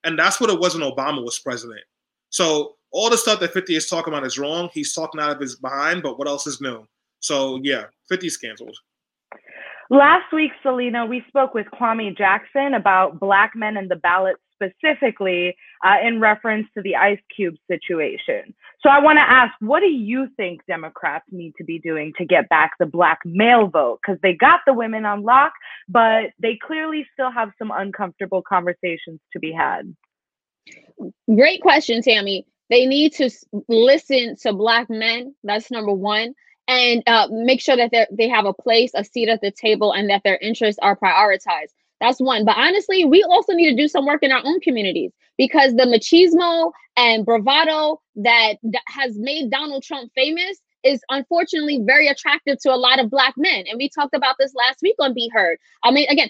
And 0.04 0.20
that's 0.20 0.40
what 0.42 0.50
it 0.50 0.60
was 0.60 0.78
when 0.78 0.90
Obama 0.90 1.24
was 1.24 1.40
president. 1.40 1.82
So 2.30 2.76
all 2.92 3.10
the 3.10 3.18
stuff 3.18 3.40
that 3.40 3.54
50 3.54 3.76
is 3.76 3.88
talking 3.88 4.14
about 4.14 4.26
is 4.26 4.38
wrong. 4.38 4.70
He's 4.74 4.94
talking 4.94 5.22
out 5.22 5.32
of 5.32 5.40
his 5.40 5.56
behind, 5.56 6.04
but 6.04 6.18
what 6.20 6.28
else 6.28 6.46
is 6.46 6.62
new? 6.62 6.86
So 7.20 7.60
yeah, 7.64 7.86
50's 8.12 8.38
canceled. 8.38 8.76
Last 9.90 10.32
week, 10.34 10.52
Selena, 10.62 11.06
we 11.06 11.24
spoke 11.28 11.54
with 11.54 11.68
Kwame 11.68 12.18
Jackson 12.18 12.74
about 12.74 13.20
black 13.20 13.54
men 13.56 13.78
and 13.78 13.90
the 13.90 13.96
ballot 13.98 14.38
specifically 14.78 15.56
uh, 15.86 15.96
in 16.06 16.20
reference 16.20 16.68
to 16.76 16.82
the 16.82 16.96
Ice 16.96 17.20
Cube 17.36 17.56
situation. 17.70 18.54
So 18.82 18.90
I 18.90 19.00
want 19.00 19.18
to 19.18 19.22
ask, 19.22 19.54
what 19.60 19.80
do 19.80 19.88
you 19.88 20.28
think 20.38 20.62
Democrats 20.68 21.26
need 21.32 21.54
to 21.58 21.64
be 21.64 21.80
doing 21.80 22.14
to 22.18 22.26
get 22.26 22.50
back 22.50 22.72
the 22.80 22.86
black 22.86 23.20
male 23.26 23.68
vote? 23.68 24.00
Because 24.02 24.20
they 24.22 24.34
got 24.34 24.62
the 24.66 24.74
women 24.74 25.06
on 25.06 25.24
lock, 25.24 25.54
but 25.88 26.32
they 26.40 26.58
clearly 26.62 27.06
still 27.14 27.32
have 27.32 27.52
some 27.58 27.72
uncomfortable 27.74 28.42
conversations 28.42 29.20
to 29.32 29.40
be 29.40 29.52
had. 29.52 29.96
Great 31.34 31.62
question, 31.62 32.02
Tammy. 32.02 32.46
They 32.70 32.86
need 32.86 33.14
to 33.14 33.30
listen 33.68 34.36
to 34.42 34.54
black 34.54 34.90
men. 34.90 35.36
That's 35.44 35.70
number 35.70 35.92
one 35.94 36.34
and 36.68 37.04
uh, 37.08 37.28
make 37.30 37.62
sure 37.62 37.76
that 37.76 37.92
they 38.12 38.30
have 38.30 38.46
a 38.46 38.54
place, 38.54 38.92
a 38.96 39.04
seat 39.04 39.30
at 39.30 39.42
the 39.42 39.52
table, 39.52 39.92
and 39.92 40.10
that 40.10 40.22
their 40.24 40.38
interests 40.38 40.80
are 40.82 40.96
prioritized. 40.96 41.74
That's 42.04 42.20
one. 42.20 42.44
But 42.44 42.58
honestly, 42.58 43.06
we 43.06 43.24
also 43.24 43.54
need 43.54 43.70
to 43.70 43.82
do 43.82 43.88
some 43.88 44.06
work 44.06 44.24
in 44.24 44.32
our 44.34 44.42
own 44.44 44.60
communities 44.60 45.14
because 45.38 45.74
the 45.76 45.86
machismo 45.86 46.74
and 46.98 47.26
bravado 47.26 48.02
that, 48.18 48.56
that 48.62 48.82
has 48.88 49.18
made 49.18 49.50
Donald 49.50 49.84
Trump 49.84 50.12
famous 50.14 50.58
is 50.84 51.00
unfortunately 51.10 51.80
very 51.82 52.10
attractive 52.10 52.58
to 52.60 52.74
a 52.74 52.76
lot 52.76 53.00
of 53.00 53.10
black 53.10 53.36
men. 53.38 53.64
And 53.70 53.78
we 53.78 53.88
talked 53.88 54.14
about 54.14 54.36
this 54.38 54.54
last 54.54 54.80
week 54.84 54.98
on 55.00 55.14
Be 55.14 55.32
Heard. 55.34 55.60
I 55.86 55.92
mean, 55.92 56.06
again, 56.10 56.30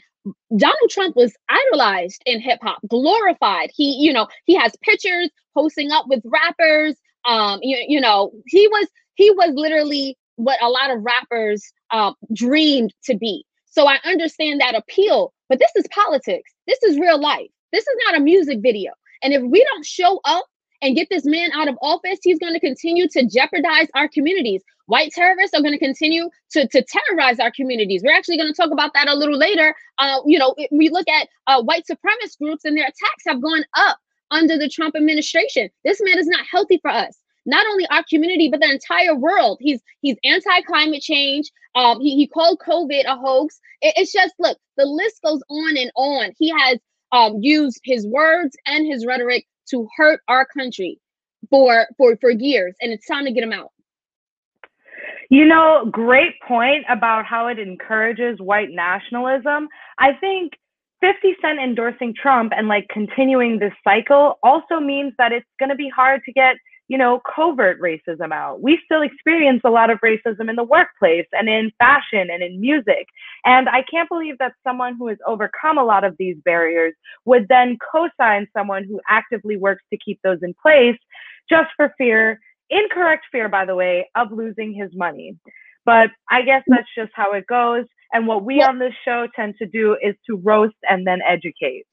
Donald 0.56 0.92
Trump 0.92 1.16
was 1.16 1.34
idolized 1.50 2.22
in 2.28 2.40
hip 2.40 2.60
hop, 2.62 2.78
glorified. 2.88 3.72
He, 3.74 3.96
you 3.96 4.14
know, 4.14 4.28
he 4.46 4.54
has 4.54 4.76
pictures 4.84 5.32
posting 5.56 5.90
up 5.90 6.06
with 6.08 6.22
rappers. 6.24 6.94
Um, 7.26 7.58
you, 7.64 7.84
you 7.88 8.00
know, 8.00 8.32
he 8.46 8.68
was 8.68 8.88
he 9.16 9.32
was 9.32 9.54
literally 9.56 10.20
what 10.36 10.62
a 10.62 10.70
lot 10.70 10.92
of 10.92 11.04
rappers 11.04 11.74
um, 11.90 12.14
dreamed 12.32 12.94
to 13.06 13.18
be. 13.18 13.44
So 13.74 13.88
I 13.88 13.98
understand 14.06 14.62
that 14.62 14.76
appeal, 14.76 15.34
but 15.50 15.58
this 15.58 15.72
is 15.76 15.88
politics. 15.88 16.52
This 16.68 16.78
is 16.84 17.00
real 17.00 17.20
life. 17.20 17.50
This 17.72 17.82
is 17.82 17.96
not 18.06 18.18
a 18.18 18.24
music 18.24 18.60
video. 18.62 18.92
And 19.24 19.34
if 19.34 19.42
we 19.42 19.64
don't 19.64 19.84
show 19.84 20.20
up 20.26 20.46
and 20.84 20.96
get 20.96 21.08
this 21.10 21.26
man 21.26 21.52
out 21.54 21.68
of 21.68 21.76
office, 21.82 22.20
he's 22.22 22.38
going 22.38 22.54
to 22.54 22.60
continue 22.60 23.08
to 23.08 23.26
jeopardize 23.26 23.88
our 23.96 24.08
communities. 24.08 24.62
White 24.86 25.12
terrorists 25.12 25.58
are 25.58 25.62
going 25.64 25.74
to 25.74 25.80
continue 25.80 26.30
to, 26.52 26.68
to 26.68 26.84
terrorize 26.84 27.40
our 27.40 27.50
communities. 27.50 28.04
We're 28.06 28.16
actually 28.16 28.38
going 28.38 28.54
to 28.54 28.56
talk 28.56 28.70
about 28.70 28.92
that 28.94 29.08
a 29.08 29.16
little 29.16 29.40
later. 29.40 29.74
Uh, 29.98 30.20
you 30.28 30.38
know, 30.38 30.54
we 30.72 30.90
look 30.90 31.08
at 31.08 31.28
uh, 31.48 31.64
white 31.64 31.86
supremacist 31.90 32.38
groups 32.40 32.66
and 32.66 32.78
their 32.78 32.86
attacks 32.86 33.24
have 33.26 33.42
gone 33.42 33.66
up 33.76 33.98
under 34.30 34.56
the 34.56 34.70
Trump 34.70 34.96
administration. 34.96 35.68
This 35.84 36.00
man 36.00 36.20
is 36.20 36.28
not 36.28 36.46
healthy 36.46 36.78
for 36.80 36.92
us 36.92 37.23
not 37.46 37.66
only 37.68 37.86
our 37.90 38.04
community 38.10 38.50
but 38.50 38.60
the 38.60 38.70
entire 38.70 39.16
world. 39.16 39.60
He's 39.62 39.82
he's 40.02 40.18
anti 40.24 40.62
climate 40.62 41.02
change. 41.02 41.52
Um, 41.76 42.00
he 42.00 42.16
he 42.16 42.28
called 42.28 42.60
COVID 42.66 43.06
a 43.06 43.16
hoax. 43.16 43.60
It, 43.82 43.94
it's 43.98 44.12
just 44.12 44.34
look, 44.40 44.58
the 44.78 44.86
list 44.86 45.22
goes 45.24 45.42
on 45.50 45.78
and 45.78 45.92
on. 45.96 46.32
He 46.38 46.50
has 46.58 46.80
um, 47.12 47.38
used 47.42 47.80
his 47.84 48.08
words 48.08 48.56
and 48.66 48.86
his 48.86 49.06
rhetoric 49.06 49.46
to 49.70 49.88
hurt 49.98 50.22
our 50.28 50.46
country 50.46 51.00
for 51.50 51.88
for 51.98 52.18
for 52.22 52.32
years, 52.32 52.76
and 52.82 52.92
it's 52.92 53.08
time 53.08 53.26
to 53.26 53.32
get 53.32 53.44
him 53.44 53.54
out. 53.54 53.72
You 55.30 55.46
know, 55.46 55.88
great 55.92 56.34
point 56.48 56.86
about 56.90 57.26
how 57.26 57.48
it 57.48 57.58
encourages 57.58 58.40
white 58.40 58.70
nationalism. 58.70 59.68
I 59.98 60.14
think 60.20 60.54
50 61.02 61.36
Cent 61.42 61.60
endorsing 61.60 62.14
Trump 62.14 62.54
and 62.56 62.68
like 62.68 62.88
continuing 62.90 63.60
this 63.60 63.74
cycle 63.84 64.40
also 64.44 64.80
means 64.80 65.14
that 65.18 65.32
it's 65.32 65.46
going 65.60 65.70
to 65.70 65.76
be 65.76 65.90
hard 65.90 66.22
to 66.26 66.32
get 66.32 66.56
you 66.88 66.98
know, 66.98 67.22
covert 67.36 67.80
racism 67.82 68.32
out. 68.32 68.62
We 68.62 68.80
still 68.86 69.02
experience 69.02 69.62
a 69.64 69.70
lot 69.70 69.90
of 69.90 70.00
racism 70.00 70.50
in 70.50 70.56
the 70.56 70.64
workplace 70.64 71.28
and 71.32 71.48
in 71.48 71.72
fashion 71.80 72.30
and 72.30 72.44
in 72.44 72.60
music. 72.60 73.08
And 73.46 73.70
I 73.70 73.84
can't 73.90 74.10
believe 74.10 74.38
that 74.40 74.54
someone 74.64 74.96
who 74.98 75.08
has 75.08 75.18
overcome 75.26 75.78
a 75.78 75.84
lot 75.84 76.04
of 76.04 76.16
these 76.20 76.38
barriers 76.44 76.94
would 77.26 77.48
then 77.48 77.78
co 77.92 78.10
sign 78.20 78.48
someone 78.56 78.84
who 78.84 79.00
actively 79.08 79.58
works 79.58 79.84
to 79.92 79.98
keep 79.98 80.20
those 80.24 80.40
in 80.42 80.54
place 80.62 80.98
just 81.50 81.70
for 81.76 81.94
fear, 81.98 82.40
incorrect 82.70 83.26
fear, 83.32 83.50
by 83.50 83.66
the 83.66 83.76
way, 83.76 84.10
of 84.16 84.32
losing 84.32 84.74
his 84.74 84.90
money. 84.94 85.38
But 85.86 86.12
I 86.30 86.42
guess 86.44 86.64
that's 86.68 86.88
just 86.98 87.12
how 87.14 87.34
it 87.34 87.48
goes. 87.48 87.86
And 88.14 88.28
what 88.28 88.46
we 88.46 88.62
on 88.62 88.80
this 88.80 88.94
show 89.04 89.28
tend 89.36 89.56
to 89.58 89.66
do 89.66 89.98
is 90.02 90.16
to 90.28 90.38
roast 90.38 90.76
and 90.90 91.06
then 91.06 91.20
educate. 91.28 91.86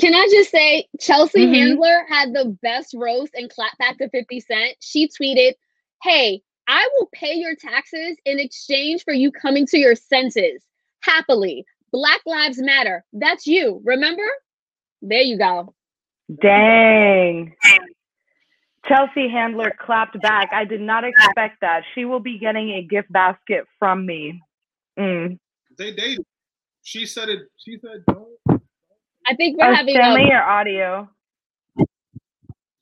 Can 0.00 0.14
I 0.14 0.26
just 0.30 0.50
say, 0.50 0.86
Chelsea 1.00 1.46
mm-hmm. 1.46 1.54
Handler 1.54 2.04
had 2.08 2.34
the 2.34 2.56
best 2.62 2.94
roast 2.96 3.34
and 3.34 3.50
clap 3.50 3.76
back 3.78 3.98
to 3.98 4.08
50 4.08 4.40
Cent. 4.40 4.76
She 4.80 5.08
tweeted, 5.08 5.54
Hey, 6.02 6.42
I 6.68 6.88
will 6.94 7.08
pay 7.12 7.34
your 7.34 7.54
taxes 7.54 8.16
in 8.24 8.38
exchange 8.38 9.04
for 9.04 9.14
you 9.14 9.30
coming 9.30 9.66
to 9.66 9.78
your 9.78 9.94
senses 9.94 10.62
happily. 11.00 11.64
Black 11.92 12.20
Lives 12.26 12.60
Matter. 12.60 13.04
That's 13.12 13.46
you. 13.46 13.80
Remember? 13.84 14.26
There 15.02 15.20
you 15.20 15.38
go. 15.38 15.74
Dang. 16.42 17.54
Chelsea 18.88 19.28
Handler 19.28 19.72
clapped 19.84 20.20
back. 20.20 20.50
I 20.52 20.64
did 20.64 20.80
not 20.80 21.04
expect 21.04 21.60
that. 21.60 21.82
She 21.94 22.04
will 22.04 22.20
be 22.20 22.38
getting 22.38 22.70
a 22.70 22.82
gift 22.82 23.10
basket 23.12 23.64
from 23.78 24.04
me. 24.06 24.40
Mm. 24.98 25.38
They 25.78 25.92
dated. 25.92 26.24
She 26.82 27.06
said 27.06 27.28
it. 27.28 27.40
She 27.56 27.78
said, 27.80 28.04
don't 28.06 28.60
I 29.26 29.34
think 29.34 29.58
we're 29.58 29.68
oh, 29.68 29.74
having 29.74 29.94
Stanley 29.94 30.24
a- 30.24 30.28
your 30.28 30.42
audio. 30.42 31.08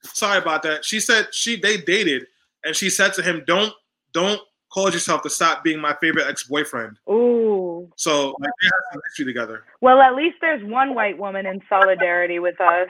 Sorry 0.03 0.39
about 0.39 0.63
that. 0.63 0.85
She 0.85 1.01
said 1.01 1.29
she 1.33 1.57
they 1.59 1.79
dated, 1.79 2.27
and 2.65 2.77
she 2.77 2.91
said 2.91 3.15
to 3.15 3.23
him, 3.23 3.43
"Don't 3.47 3.73
don't 4.13 4.41
cause 4.73 4.93
yourself 4.93 5.23
to 5.23 5.31
stop 5.31 5.65
being 5.65 5.81
my 5.81 5.97
favorite 6.01 6.27
ex 6.29 6.45
boyfriend." 6.45 6.99
Ooh. 7.09 7.91
So 7.97 8.35
like, 8.39 8.51
they 8.61 8.67
have 8.67 8.83
some 8.93 9.01
history 9.07 9.25
together. 9.25 9.65
Well, 9.81 10.01
at 10.01 10.15
least 10.15 10.37
there's 10.41 10.63
one 10.65 10.95
white 10.95 11.19
woman 11.19 11.47
in 11.47 11.63
solidarity 11.69 12.39
with 12.39 12.61
us. 12.61 12.89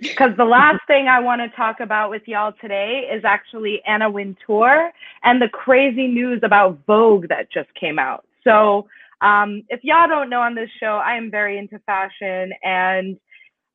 Because 0.00 0.30
the 0.36 0.44
last 0.44 0.78
thing 0.86 1.08
I 1.08 1.18
want 1.18 1.40
to 1.40 1.48
talk 1.56 1.80
about 1.80 2.08
with 2.08 2.22
y'all 2.26 2.52
today 2.60 3.10
is 3.12 3.24
actually 3.24 3.82
Anna 3.84 4.08
Wintour 4.08 4.92
and 5.24 5.42
the 5.42 5.48
crazy 5.48 6.06
news 6.06 6.40
about 6.44 6.78
Vogue 6.86 7.26
that 7.28 7.50
just 7.50 7.74
came 7.74 7.98
out. 7.98 8.24
So 8.44 8.86
um, 9.20 9.62
if 9.68 9.80
y'all 9.82 10.08
don't 10.08 10.30
know 10.30 10.40
on 10.40 10.54
this 10.54 10.70
show, 10.80 11.00
I 11.04 11.16
am 11.16 11.30
very 11.30 11.58
into 11.58 11.78
fashion 11.80 12.52
and 12.62 13.16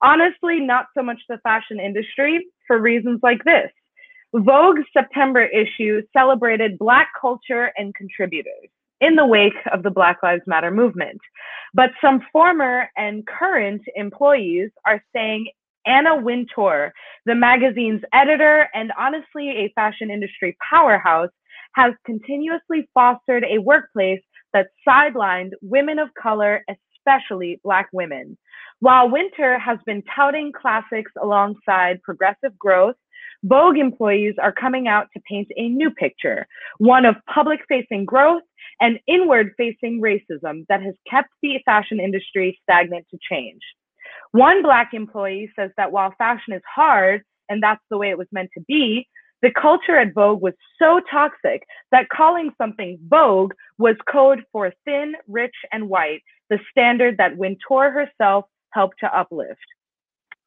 honestly, 0.02 0.60
not 0.60 0.88
so 0.96 1.02
much 1.02 1.20
the 1.30 1.40
fashion 1.40 1.80
industry 1.80 2.46
for 2.68 2.80
reasons 2.80 3.20
like 3.24 3.44
this. 3.44 3.72
Vogue's 4.34 4.86
September 4.92 5.46
issue 5.46 6.02
celebrated 6.12 6.78
Black 6.78 7.10
culture 7.20 7.72
and 7.78 7.94
contributors 7.96 8.70
in 9.00 9.16
the 9.16 9.26
wake 9.26 9.54
of 9.72 9.84
the 9.84 9.92
Black 9.92 10.18
Lives 10.24 10.42
Matter 10.48 10.72
movement. 10.72 11.20
But 11.74 11.92
some 12.02 12.22
former 12.32 12.90
and 12.98 13.26
current 13.28 13.82
employees 13.96 14.72
are 14.88 15.04
saying 15.16 15.48
Anna 15.86 16.16
Wintour, 16.16 16.94
the 17.26 17.36
magazine's 17.36 18.02
editor 18.14 18.70
and 18.74 18.92
honestly 18.98 19.50
a 19.50 19.74
fashion 19.76 20.10
industry 20.10 20.58
powerhouse, 20.68 21.30
has 21.76 21.94
continuously 22.06 22.88
fostered 22.94 23.44
a 23.44 23.60
workplace 23.60 24.22
that 24.54 24.68
sidelined 24.88 25.52
women 25.62 26.00
of 26.00 26.10
color, 26.22 26.64
especially 26.70 27.60
Black 27.64 27.90
women. 27.94 28.38
While 28.80 29.10
Wintour 29.10 29.58
has 29.60 29.80
been 29.86 30.04
touting 30.16 30.52
classics 30.52 31.12
alongside 31.22 32.02
progressive 32.04 32.58
growth, 32.58 32.96
Vogue 33.44 33.78
employees 33.78 34.36
are 34.42 34.54
coming 34.54 34.88
out 34.88 35.08
to 35.14 35.22
paint 35.30 35.50
a 35.58 35.68
new 35.68 35.92
picture, 35.92 36.48
one 36.78 37.06
of 37.06 37.16
public 37.34 37.60
facing 37.68 38.06
growth 38.06 38.44
and 38.80 39.00
inward 39.06 39.52
facing 39.58 40.02
racism 40.02 40.66
that 40.70 40.82
has 40.82 40.96
kept 41.10 41.30
the 41.42 41.60
fashion 41.66 42.00
industry 42.00 42.58
stagnant 42.64 43.06
to 43.12 43.18
change. 43.30 43.62
One 44.32 44.64
Black 44.64 44.94
employee 44.94 45.52
says 45.58 45.72
that 45.78 45.92
while 45.92 46.14
fashion 46.18 46.54
is 46.54 46.62
hard, 46.74 47.24
and 47.50 47.62
that's 47.62 47.84
the 47.90 47.98
way 47.98 48.10
it 48.10 48.18
was 48.18 48.28
meant 48.32 48.50
to 48.58 48.64
be, 48.68 49.08
the 49.44 49.52
culture 49.52 49.98
at 49.98 50.14
Vogue 50.14 50.42
was 50.42 50.54
so 50.80 51.02
toxic 51.12 51.64
that 51.92 52.08
calling 52.10 52.50
something 52.58 52.98
Vogue 53.10 53.54
was 53.78 53.98
code 54.10 54.42
for 54.54 54.72
thin, 54.86 55.14
rich, 55.28 55.56
and 55.74 55.90
white, 55.90 56.24
the 56.50 56.58
standard 56.72 57.18
that 57.18 57.38
Wintour 57.38 57.92
herself 57.92 58.46
helped 58.72 59.00
to 59.02 59.16
uplift. 59.16 59.60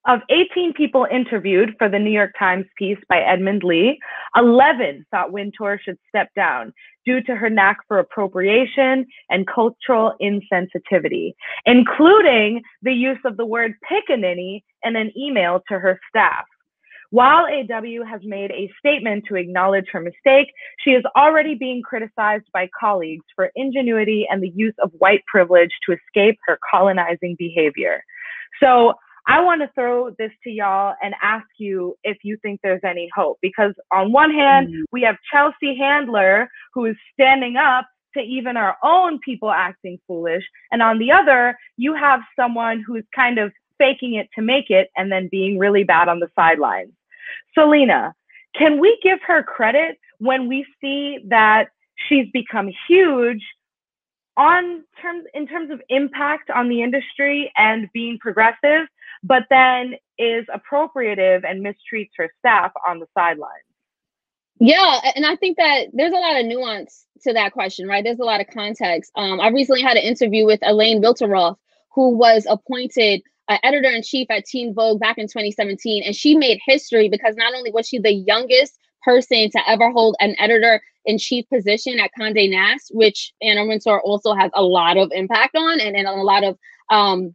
of 0.09 0.21
18 0.31 0.73
people 0.73 1.07
interviewed 1.11 1.75
for 1.79 1.89
the 1.89 1.99
New 1.99 2.11
York 2.11 2.33
Times 2.39 2.65
piece 2.79 2.99
by 3.09 3.21
Edmund 3.21 3.65
Lee, 3.65 3.99
11 4.37 5.05
thought 5.11 5.33
Wintour 5.33 5.81
should 5.85 5.99
step 6.09 6.29
down 6.37 6.73
due 7.05 7.21
to 7.23 7.35
her 7.35 7.51
knack 7.51 7.79
for 7.89 7.99
appropriation 7.99 9.05
and 9.31 9.47
cultural 9.47 10.15
insensitivity, 10.23 11.35
including 11.67 12.63
the 12.83 12.93
use 12.93 13.19
of 13.25 13.37
the 13.37 13.45
word 13.45 13.75
pickaninny 13.91 14.63
in 14.85 14.97
an 14.97 15.13
email 15.19 15.61
to 15.69 15.79
her 15.79 16.01
staff. 16.09 16.45
While 17.11 17.47
AW 17.47 18.05
has 18.09 18.21
made 18.25 18.51
a 18.51 18.71
statement 18.79 19.25
to 19.29 19.37
acknowledge 19.37 19.87
her 19.93 20.01
mistake, 20.01 20.49
she 20.81 20.91
is 20.91 21.05
already 21.17 21.55
being 21.55 21.83
criticized 21.83 22.47
by 22.53 22.69
colleagues 22.79 23.25
for 23.35 23.51
ingenuity 23.55 24.27
and 24.31 24.43
the 24.43 24.53
use 24.55 24.75
of 24.83 24.91
white 24.99 25.25
privilege 25.27 25.71
to 25.87 25.95
escape 25.95 26.39
her 26.47 26.59
colonizing 26.71 27.37
behavior. 27.39 28.03
So 28.61 28.95
I 29.29 29.41
want 29.41 29.61
to 29.63 29.71
throw 29.75 30.11
this 30.19 30.31
to 30.45 30.51
y'all 30.51 30.95
and 31.03 31.15
ask 31.21 31.47
you 31.59 31.97
if 32.05 32.19
you 32.23 32.39
think 32.43 32.61
there's 32.63 32.81
any 32.85 33.09
hope. 33.15 33.39
Because 33.43 33.75
on 33.93 34.13
one 34.13 34.31
hand, 34.31 34.69
mm-hmm. 34.69 34.83
we 34.93 35.03
have 35.03 35.17
Chelsea 35.33 35.77
Handler, 35.77 36.49
who 36.75 36.87
is 36.87 36.97
standing 37.13 37.57
up 37.57 37.87
to 38.17 38.23
even 38.23 38.57
our 38.57 38.77
own 38.83 39.19
people 39.19 39.51
acting 39.51 39.99
foolish. 40.07 40.45
And 40.71 40.81
on 40.81 40.99
the 40.99 41.11
other, 41.11 41.59
you 41.77 41.95
have 41.95 42.21
someone 42.39 42.83
who's 42.87 43.05
kind 43.15 43.39
of 43.39 43.53
faking 43.79 44.15
it 44.15 44.29
to 44.35 44.43
make 44.43 44.71
it 44.71 44.89
and 44.97 45.11
then 45.11 45.29
being 45.31 45.59
really 45.59 45.85
bad 45.85 46.09
on 46.09 46.21
the 46.21 46.29
sidelines. 46.35 46.93
Selena, 47.55 48.15
can 48.57 48.81
we 48.81 48.99
give 49.03 49.19
her 49.27 49.43
credit 49.43 49.99
when 50.19 50.49
we 50.49 50.67
see 50.81 51.19
that 51.29 51.69
she's 52.09 52.27
become 52.33 52.71
huge 52.89 53.43
on 54.37 54.85
terms 55.01 55.25
in 55.35 55.47
terms 55.47 55.71
of 55.71 55.81
impact 55.89 56.51
on 56.51 56.69
the 56.69 56.83
industry 56.83 57.51
and 57.57 57.89
being 57.93 58.19
progressive, 58.19 58.87
but 59.23 59.45
then 59.51 59.95
is 60.19 60.45
appropriative 60.55 61.45
and 61.45 61.65
mistreats 61.65 62.11
her 62.17 62.31
staff 62.39 62.73
on 62.87 62.99
the 62.99 63.07
sidelines? 63.17 63.63
Yeah, 64.59 65.01
and 65.15 65.27
I 65.27 65.37
think 65.37 65.59
that 65.59 65.89
there's 65.93 66.13
a 66.13 66.17
lot 66.17 66.41
of 66.41 66.47
nuance 66.47 67.07
to 67.23 67.33
that 67.35 67.53
question, 67.53 67.87
right? 67.87 68.03
There's 68.03 68.19
a 68.19 68.25
lot 68.25 68.41
of 68.41 68.47
context. 68.49 69.11
Um, 69.15 69.41
I 69.41 69.49
recently 69.49 69.83
had 69.83 69.97
an 69.97 70.03
interview 70.03 70.47
with 70.47 70.61
Elaine 70.63 71.03
Welteroth, 71.03 71.57
who 71.95 72.17
was 72.17 72.47
appointed 72.49 73.23
uh, 73.49 73.59
editor 73.63 73.89
in 73.89 74.03
chief 74.03 74.27
at 74.31 74.45
Teen 74.45 74.75
Vogue 74.75 75.01
back 75.01 75.19
in 75.19 75.27
2017. 75.27 76.03
And 76.05 76.15
she 76.15 76.37
made 76.37 76.59
history 76.65 77.09
because 77.09 77.37
not 77.37 77.55
only 77.55 77.71
was 77.71 77.89
she 77.89 77.99
the 77.99 78.13
youngest 78.13 78.79
person 79.03 79.51
to 79.51 79.61
ever 79.69 79.91
hold 79.91 80.17
an 80.21 80.35
editor 80.39 80.81
in 81.05 81.19
chief 81.19 81.49
position 81.49 82.01
at 82.01 82.11
Conde 82.19 82.51
Nast, 82.51 82.91
which 82.91 83.33
Anna 83.41 83.65
Wintour 83.65 84.01
also 84.01 84.35
has 84.35 84.51
a 84.55 84.63
lot 84.63 84.97
of 84.97 85.11
impact 85.13 85.57
on 85.57 85.81
and, 85.81 85.97
and 85.97 86.09
a 86.09 86.13
lot 86.13 86.45
of 86.45 86.59
um, 86.91 87.35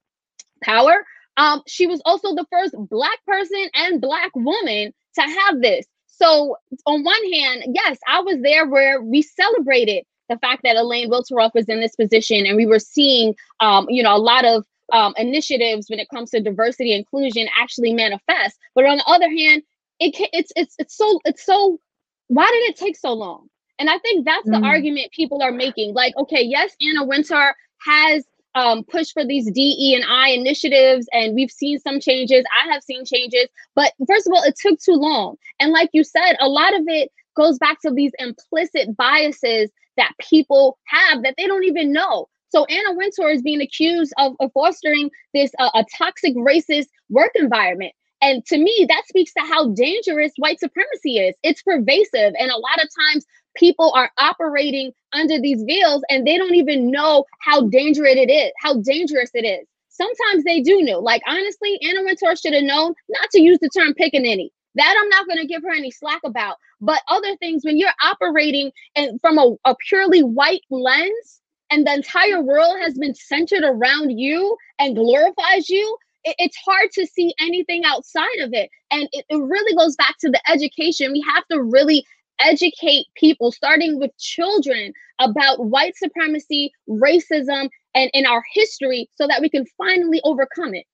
power. 0.62 1.06
Um, 1.38 1.62
she 1.68 1.88
was 1.88 2.02
also 2.06 2.36
the 2.36 2.46
first 2.52 2.76
Black 2.90 3.18
person 3.26 3.70
and 3.74 4.02
Black 4.02 4.32
woman 4.36 4.94
to 5.16 5.22
have 5.22 5.62
this. 5.62 5.86
So, 6.08 6.56
on 6.86 7.04
one 7.04 7.32
hand, 7.32 7.64
yes, 7.74 7.98
I 8.08 8.20
was 8.20 8.38
there 8.44 8.68
where 8.68 9.02
we 9.02 9.22
celebrated 9.22 10.04
the 10.30 10.38
fact 10.38 10.62
that 10.64 10.76
Elaine 10.76 11.10
Welteroth 11.10 11.54
was 11.56 11.68
in 11.68 11.80
this 11.80 11.96
position, 11.96 12.46
and 12.46 12.56
we 12.56 12.66
were 12.66 12.80
seeing, 12.80 13.34
um, 13.60 13.88
you 13.90 14.04
know, 14.04 14.16
a 14.16 14.20
lot 14.20 14.46
of 14.46 14.66
um, 14.92 15.14
initiatives 15.18 15.90
when 15.90 16.00
it 16.00 16.08
comes 16.14 16.32
to 16.32 16.42
diversity 16.42 16.94
inclusion 16.94 17.48
actually 17.60 17.94
manifest. 17.94 18.58
But 18.76 18.86
on 18.86 18.98
the 18.98 19.06
other 19.08 19.30
hand, 19.30 19.64
it 20.00 20.16
can, 20.16 20.28
it's 20.34 20.52
it's 20.56 20.76
it's 20.80 20.96
so 20.96 21.20
it's 21.26 21.46
so. 21.46 21.80
Why 22.28 22.46
did 22.46 22.72
it 22.72 22.78
take 22.78 22.98
so 22.98 23.14
long? 23.14 23.48
And 23.78 23.90
I 23.90 23.98
think 24.00 24.26
that's 24.26 24.46
the 24.46 24.58
mm. 24.58 24.66
argument 24.66 25.12
people 25.12 25.42
are 25.42 25.52
making. 25.52 25.94
Like, 25.94 26.16
okay, 26.16 26.42
yes, 26.42 26.76
Anna 26.82 27.04
Wintour 27.04 27.56
has 27.86 28.24
um, 28.54 28.84
pushed 28.84 29.14
for 29.14 29.26
these 29.26 29.50
DE 29.52 29.96
and 29.96 30.06
I 30.10 30.30
initiatives, 30.30 31.08
and 31.14 31.34
we've 31.34 31.52
seen 31.52 31.80
some 31.80 32.00
changes. 32.00 32.46
I 32.52 32.72
have 32.72 32.84
seen 32.84 33.06
changes, 33.06 33.48
but 33.76 33.94
first 34.08 34.28
of 34.28 34.34
all, 34.34 34.44
it 34.44 34.56
took 34.56 34.80
too 34.80 34.94
long. 34.94 35.36
And 35.60 35.72
like 35.72 35.90
you 35.94 36.04
said, 36.04 36.36
a 36.40 36.48
lot 36.48 36.76
of 36.76 36.84
it 36.88 37.12
goes 37.36 37.58
back 37.58 37.82
to 37.82 37.92
these 37.92 38.12
implicit 38.20 38.96
biases 38.96 39.72
that 39.98 40.14
people 40.20 40.78
have 40.86 41.24
that 41.24 41.36
they 41.38 41.48
don't 41.48 41.64
even 41.64 41.92
know. 41.92 42.28
So 42.52 42.66
Anna 42.66 42.94
Wintour 42.94 43.30
is 43.30 43.42
being 43.42 43.62
accused 43.62 44.14
of, 44.18 44.34
of 44.40 44.52
fostering 44.54 45.10
this 45.34 45.52
uh, 45.58 45.72
a 45.74 45.86
toxic 45.98 46.36
racist 46.36 46.88
work 47.10 47.32
environment. 47.36 47.94
And 48.22 48.46
to 48.48 48.58
me, 48.58 48.86
that 48.88 49.04
speaks 49.08 49.34
to 49.34 49.42
how 49.42 49.70
dangerous 49.70 50.32
white 50.38 50.60
supremacy 50.60 51.18
is. 51.18 51.36
It's 51.44 51.64
pervasive. 51.64 52.34
And 52.38 52.52
a 52.52 52.58
lot 52.58 52.84
of 52.84 52.90
times 53.10 53.26
people 53.56 53.92
are 53.96 54.12
operating 54.20 54.92
under 55.14 55.40
these 55.40 55.64
veils 55.64 56.04
and 56.10 56.26
they 56.28 56.38
don't 56.38 56.56
even 56.56 56.92
know 56.92 57.26
how 57.40 57.68
dangerous 57.68 58.16
it 58.16 58.30
is, 58.30 58.52
how 58.60 58.76
dangerous 58.82 59.32
it 59.34 59.46
is. 59.46 59.66
Sometimes 59.90 60.44
they 60.44 60.62
do 60.62 60.82
know. 60.82 61.00
Like 61.00 61.22
honestly, 61.28 61.80
Anna 61.82 62.04
Wintour 62.04 62.36
should 62.36 62.54
have 62.54 62.64
known 62.64 62.94
not 63.10 63.30
to 63.32 63.42
use 63.42 63.60
the 63.60 63.70
term 63.70 63.94
pickaninny. 63.94 64.50
That 64.76 64.96
I'm 64.98 65.10
not 65.10 65.28
going 65.28 65.40
to 65.40 65.48
give 65.48 65.64
her 65.64 65.72
any 65.72 65.92
slack 65.92 66.22
about. 66.24 66.56
But 66.80 67.02
other 67.10 67.36
things, 67.38 67.64
when 67.66 67.78
you're 67.78 67.90
operating 68.04 68.72
and 68.96 69.20
from 69.20 69.38
a, 69.38 69.56
a 69.66 69.76
purely 69.88 70.22
white 70.22 70.62
lens, 70.70 71.41
and 71.72 71.88
the 71.88 71.94
entire 71.94 72.42
world 72.42 72.78
has 72.82 72.98
been 72.98 73.16
centered 73.16 73.64
around 73.64 74.20
you 74.20 74.56
and 74.78 74.96
glorifies 74.96 75.70
you, 75.70 75.98
it, 76.26 76.36
it's 76.38 76.58
hard 76.58 76.92
to 76.94 77.08
see 77.08 77.34
anything 77.40 77.84
outside 77.86 78.40
of 78.42 78.54
it. 78.54 78.70
And 78.92 79.08
it, 79.14 79.26
it 79.30 79.38
really 79.38 79.76
goes 79.76 79.96
back 79.96 80.18
to 80.20 80.30
the 80.30 80.42
education. 80.52 81.14
We 81.14 81.26
have 81.34 81.48
to 81.48 81.62
really 81.62 82.06
educate 82.40 83.06
people, 83.16 83.52
starting 83.52 84.00
with 84.00 84.12
children, 84.18 84.94
about 85.20 85.66
white 85.66 85.96
supremacy, 85.96 86.72
racism, 86.90 87.70
and 87.96 88.10
in 88.14 88.26
our 88.26 88.44
history 88.54 89.10
so 89.16 89.28
that 89.28 89.42
we 89.42 89.50
can 89.50 89.66
finally 89.78 90.20
overcome 90.24 90.74
it. 90.74 90.86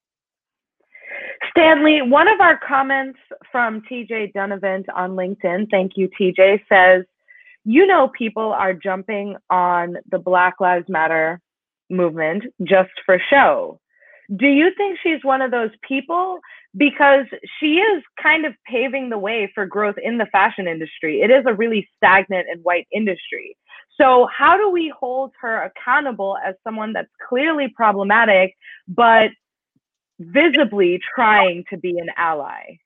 Stanley, 1.52 2.02
one 2.02 2.28
of 2.28 2.40
our 2.40 2.60
comments 2.68 3.18
from 3.52 3.82
TJ 3.90 4.34
Dunavant 4.34 4.86
on 4.94 5.12
LinkedIn, 5.12 5.70
thank 5.72 5.94
you, 5.96 6.10
TJ, 6.20 6.62
says, 6.70 7.06
you 7.68 7.86
know 7.86 8.08
people 8.18 8.54
are 8.54 8.74
jumping 8.74 9.36
on 9.50 9.98
the 10.10 10.18
Black 10.18 10.56
Lives 10.62 10.88
Matter 10.88 11.42
movement 11.90 12.46
just 12.64 12.92
for 13.06 13.22
show. 13.30 13.82
Do 14.34 14.48
you 14.48 14.72
think 14.78 15.00
she's 15.04 15.20
one 15.24 15.42
of 15.42 15.52
those 15.52 15.72
people? 15.86 16.40
Because 16.78 17.26
she 17.60 17.80
is 17.80 18.04
kind 18.24 18.46
of 18.46 18.54
paving 18.66 19.10
the 19.10 19.18
way 19.18 19.52
for 19.54 19.66
growth 19.66 19.98
in 20.02 20.18
the 20.18 20.28
fashion 20.28 20.66
industry. 20.66 21.20
It 21.22 21.30
is 21.30 21.44
a 21.46 21.54
really 21.54 21.86
stagnant 21.98 22.48
and 22.50 22.64
white 22.64 22.88
industry. 22.94 23.58
So, 24.00 24.30
how 24.32 24.56
do 24.56 24.70
we 24.70 24.94
hold 24.98 25.34
her 25.42 25.64
accountable 25.64 26.38
as 26.46 26.56
someone 26.64 26.94
that's 26.94 27.12
clearly 27.28 27.68
problematic, 27.68 28.56
but 28.88 29.32
visibly 30.20 31.02
trying 31.16 31.66
to 31.70 31.78
be 31.78 31.98
an 31.98 32.12
ally? 32.16 32.78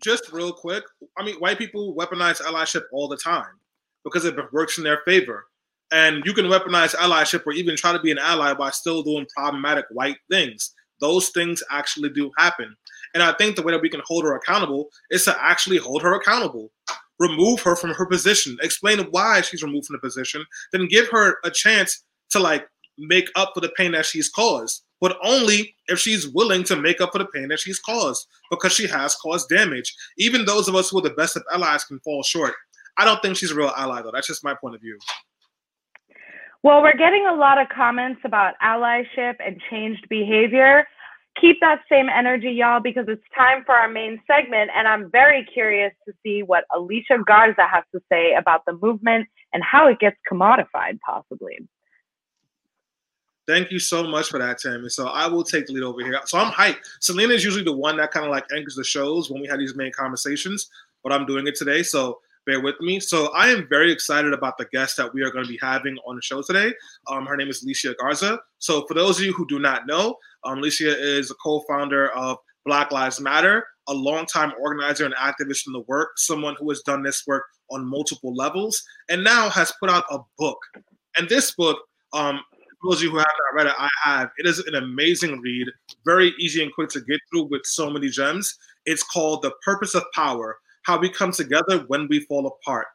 Just 0.00 0.32
real 0.32 0.52
quick, 0.52 0.84
I 1.16 1.24
mean, 1.24 1.36
white 1.36 1.58
people 1.58 1.94
weaponize 1.96 2.40
allyship 2.40 2.82
all 2.92 3.08
the 3.08 3.16
time 3.16 3.58
because 4.04 4.24
it 4.24 4.36
works 4.52 4.78
in 4.78 4.84
their 4.84 5.00
favor. 5.04 5.46
And 5.90 6.24
you 6.24 6.32
can 6.32 6.46
weaponize 6.46 6.94
allyship 6.94 7.46
or 7.46 7.52
even 7.52 7.76
try 7.76 7.92
to 7.92 8.00
be 8.00 8.10
an 8.10 8.18
ally 8.18 8.54
by 8.54 8.70
still 8.70 9.02
doing 9.02 9.26
problematic 9.36 9.84
white 9.90 10.16
things. 10.30 10.72
Those 11.00 11.28
things 11.30 11.62
actually 11.70 12.10
do 12.10 12.30
happen. 12.38 12.74
And 13.14 13.22
I 13.22 13.32
think 13.32 13.56
the 13.56 13.62
way 13.62 13.72
that 13.72 13.82
we 13.82 13.90
can 13.90 14.02
hold 14.06 14.24
her 14.24 14.36
accountable 14.36 14.88
is 15.10 15.24
to 15.24 15.36
actually 15.42 15.76
hold 15.76 16.02
her 16.02 16.14
accountable. 16.14 16.70
Remove 17.18 17.60
her 17.60 17.76
from 17.76 17.90
her 17.90 18.06
position, 18.06 18.56
explain 18.62 18.98
why 19.10 19.42
she's 19.42 19.62
removed 19.62 19.86
from 19.86 19.94
the 19.94 20.00
position, 20.00 20.44
then 20.72 20.88
give 20.88 21.08
her 21.10 21.36
a 21.44 21.50
chance 21.50 22.04
to 22.30 22.40
like 22.40 22.66
make 22.98 23.28
up 23.36 23.52
for 23.54 23.60
the 23.60 23.68
pain 23.76 23.92
that 23.92 24.06
she's 24.06 24.30
caused. 24.30 24.82
But 25.00 25.18
only 25.22 25.74
if 25.88 25.98
she's 25.98 26.28
willing 26.28 26.62
to 26.64 26.76
make 26.76 27.00
up 27.00 27.12
for 27.12 27.18
the 27.18 27.26
pain 27.26 27.48
that 27.48 27.60
she's 27.60 27.80
caused, 27.80 28.26
because 28.50 28.72
she 28.72 28.86
has 28.86 29.14
caused 29.16 29.48
damage. 29.48 29.94
Even 30.16 30.44
those 30.44 30.68
of 30.68 30.74
us 30.74 30.90
who 30.90 30.98
are 30.98 31.02
the 31.02 31.10
best 31.10 31.36
of 31.36 31.42
allies 31.52 31.84
can 31.84 32.00
fall 32.00 32.22
short. 32.22 32.54
I 32.96 33.04
don't 33.04 33.20
think 33.22 33.36
she's 33.36 33.50
a 33.50 33.54
real 33.54 33.72
ally, 33.76 34.02
though. 34.02 34.10
That's 34.12 34.26
just 34.26 34.44
my 34.44 34.54
point 34.54 34.74
of 34.74 34.80
view. 34.80 34.98
Well, 36.62 36.80
we're 36.82 36.96
getting 36.96 37.26
a 37.26 37.34
lot 37.34 37.60
of 37.60 37.68
comments 37.68 38.20
about 38.24 38.54
allyship 38.62 39.34
and 39.44 39.60
changed 39.70 40.08
behavior. 40.08 40.86
Keep 41.40 41.60
that 41.60 41.80
same 41.90 42.08
energy, 42.08 42.50
y'all, 42.50 42.78
because 42.78 43.06
it's 43.08 43.22
time 43.36 43.64
for 43.64 43.74
our 43.74 43.88
main 43.88 44.20
segment. 44.26 44.70
And 44.76 44.86
I'm 44.86 45.10
very 45.10 45.44
curious 45.44 45.92
to 46.06 46.12
see 46.22 46.42
what 46.42 46.64
Alicia 46.74 47.18
Garza 47.26 47.66
has 47.66 47.84
to 47.92 48.00
say 48.12 48.34
about 48.34 48.64
the 48.66 48.74
movement 48.80 49.28
and 49.52 49.62
how 49.64 49.88
it 49.88 49.98
gets 49.98 50.16
commodified, 50.30 51.00
possibly. 51.04 51.58
Thank 53.48 53.72
you 53.72 53.80
so 53.80 54.04
much 54.04 54.28
for 54.28 54.38
that, 54.38 54.58
Tammy. 54.58 54.88
So 54.88 55.08
I 55.08 55.26
will 55.26 55.42
take 55.42 55.66
the 55.66 55.72
lead 55.72 55.82
over 55.82 56.00
here. 56.00 56.20
So 56.26 56.38
I'm 56.38 56.52
hyped. 56.52 56.86
Selena 57.00 57.34
is 57.34 57.44
usually 57.44 57.64
the 57.64 57.76
one 57.76 57.96
that 57.96 58.12
kind 58.12 58.24
of 58.24 58.30
like 58.30 58.44
anchors 58.54 58.76
the 58.76 58.84
shows 58.84 59.30
when 59.30 59.40
we 59.40 59.48
have 59.48 59.58
these 59.58 59.74
main 59.74 59.90
conversations, 59.90 60.70
but 61.02 61.12
I'm 61.12 61.26
doing 61.26 61.48
it 61.48 61.56
today. 61.56 61.82
So 61.82 62.20
bear 62.46 62.60
with 62.60 62.80
me. 62.80 63.00
So 63.00 63.32
I 63.34 63.48
am 63.48 63.66
very 63.68 63.92
excited 63.92 64.32
about 64.32 64.58
the 64.58 64.66
guest 64.72 64.96
that 64.96 65.12
we 65.12 65.22
are 65.22 65.30
going 65.30 65.44
to 65.44 65.50
be 65.50 65.58
having 65.60 65.96
on 66.06 66.16
the 66.16 66.22
show 66.22 66.42
today. 66.42 66.72
Um, 67.08 67.26
her 67.26 67.36
name 67.36 67.48
is 67.48 67.62
Alicia 67.62 67.94
Garza. 68.00 68.38
So 68.58 68.84
for 68.86 68.94
those 68.94 69.18
of 69.18 69.24
you 69.24 69.32
who 69.32 69.46
do 69.46 69.58
not 69.58 69.86
know, 69.86 70.16
um, 70.44 70.58
Alicia 70.58 70.98
is 70.98 71.30
a 71.30 71.34
co-founder 71.34 72.10
of 72.12 72.38
Black 72.64 72.92
Lives 72.92 73.20
Matter, 73.20 73.64
a 73.88 73.94
longtime 73.94 74.52
organizer 74.60 75.04
and 75.04 75.14
activist 75.14 75.66
in 75.66 75.72
the 75.72 75.84
work, 75.88 76.10
someone 76.16 76.56
who 76.58 76.68
has 76.70 76.80
done 76.82 77.02
this 77.02 77.24
work 77.26 77.44
on 77.70 77.84
multiple 77.84 78.34
levels, 78.34 78.82
and 79.08 79.24
now 79.24 79.48
has 79.48 79.72
put 79.80 79.90
out 79.90 80.04
a 80.10 80.18
book. 80.38 80.58
And 81.16 81.28
this 81.28 81.54
book, 81.54 81.78
um, 82.12 82.40
For 82.80 82.90
those 82.90 82.98
of 82.98 83.04
you 83.04 83.10
who 83.10 83.18
have 83.18 83.26
not 83.26 83.64
read 83.64 83.66
it, 83.68 83.74
I 83.78 83.88
have. 84.02 84.30
It 84.38 84.46
is 84.46 84.58
an 84.60 84.74
amazing 84.74 85.40
read, 85.40 85.68
very 86.04 86.34
easy 86.40 86.62
and 86.62 86.72
quick 86.72 86.90
to 86.90 87.00
get 87.00 87.20
through 87.30 87.44
with 87.44 87.62
so 87.64 87.90
many 87.90 88.08
gems. 88.08 88.56
It's 88.86 89.02
called 89.04 89.42
The 89.42 89.52
Purpose 89.64 89.94
of 89.94 90.04
Power 90.14 90.58
How 90.82 90.98
We 90.98 91.08
Come 91.08 91.32
Together 91.32 91.84
When 91.88 92.08
We 92.08 92.20
Fall 92.20 92.46
Apart. 92.46 92.86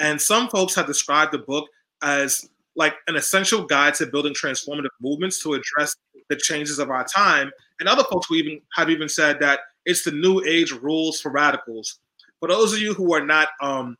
And 0.00 0.20
some 0.20 0.48
folks 0.48 0.74
have 0.74 0.86
described 0.86 1.32
the 1.32 1.38
book 1.38 1.68
as 2.02 2.48
like 2.76 2.94
an 3.08 3.16
essential 3.16 3.64
guide 3.64 3.94
to 3.94 4.06
building 4.06 4.34
transformative 4.34 4.90
movements 5.00 5.42
to 5.42 5.54
address 5.54 5.96
the 6.28 6.36
changes 6.36 6.78
of 6.78 6.90
our 6.90 7.04
time. 7.04 7.50
And 7.80 7.88
other 7.88 8.04
folks 8.04 8.30
even 8.30 8.60
have 8.74 8.90
even 8.90 9.08
said 9.08 9.40
that 9.40 9.60
it's 9.84 10.04
the 10.04 10.12
new 10.12 10.42
age 10.44 10.72
rules 10.72 11.20
for 11.20 11.30
radicals. 11.30 11.98
For 12.40 12.48
those 12.48 12.72
of 12.72 12.78
you 12.78 12.94
who 12.94 13.12
are 13.14 13.24
not 13.24 13.48
um, 13.60 13.96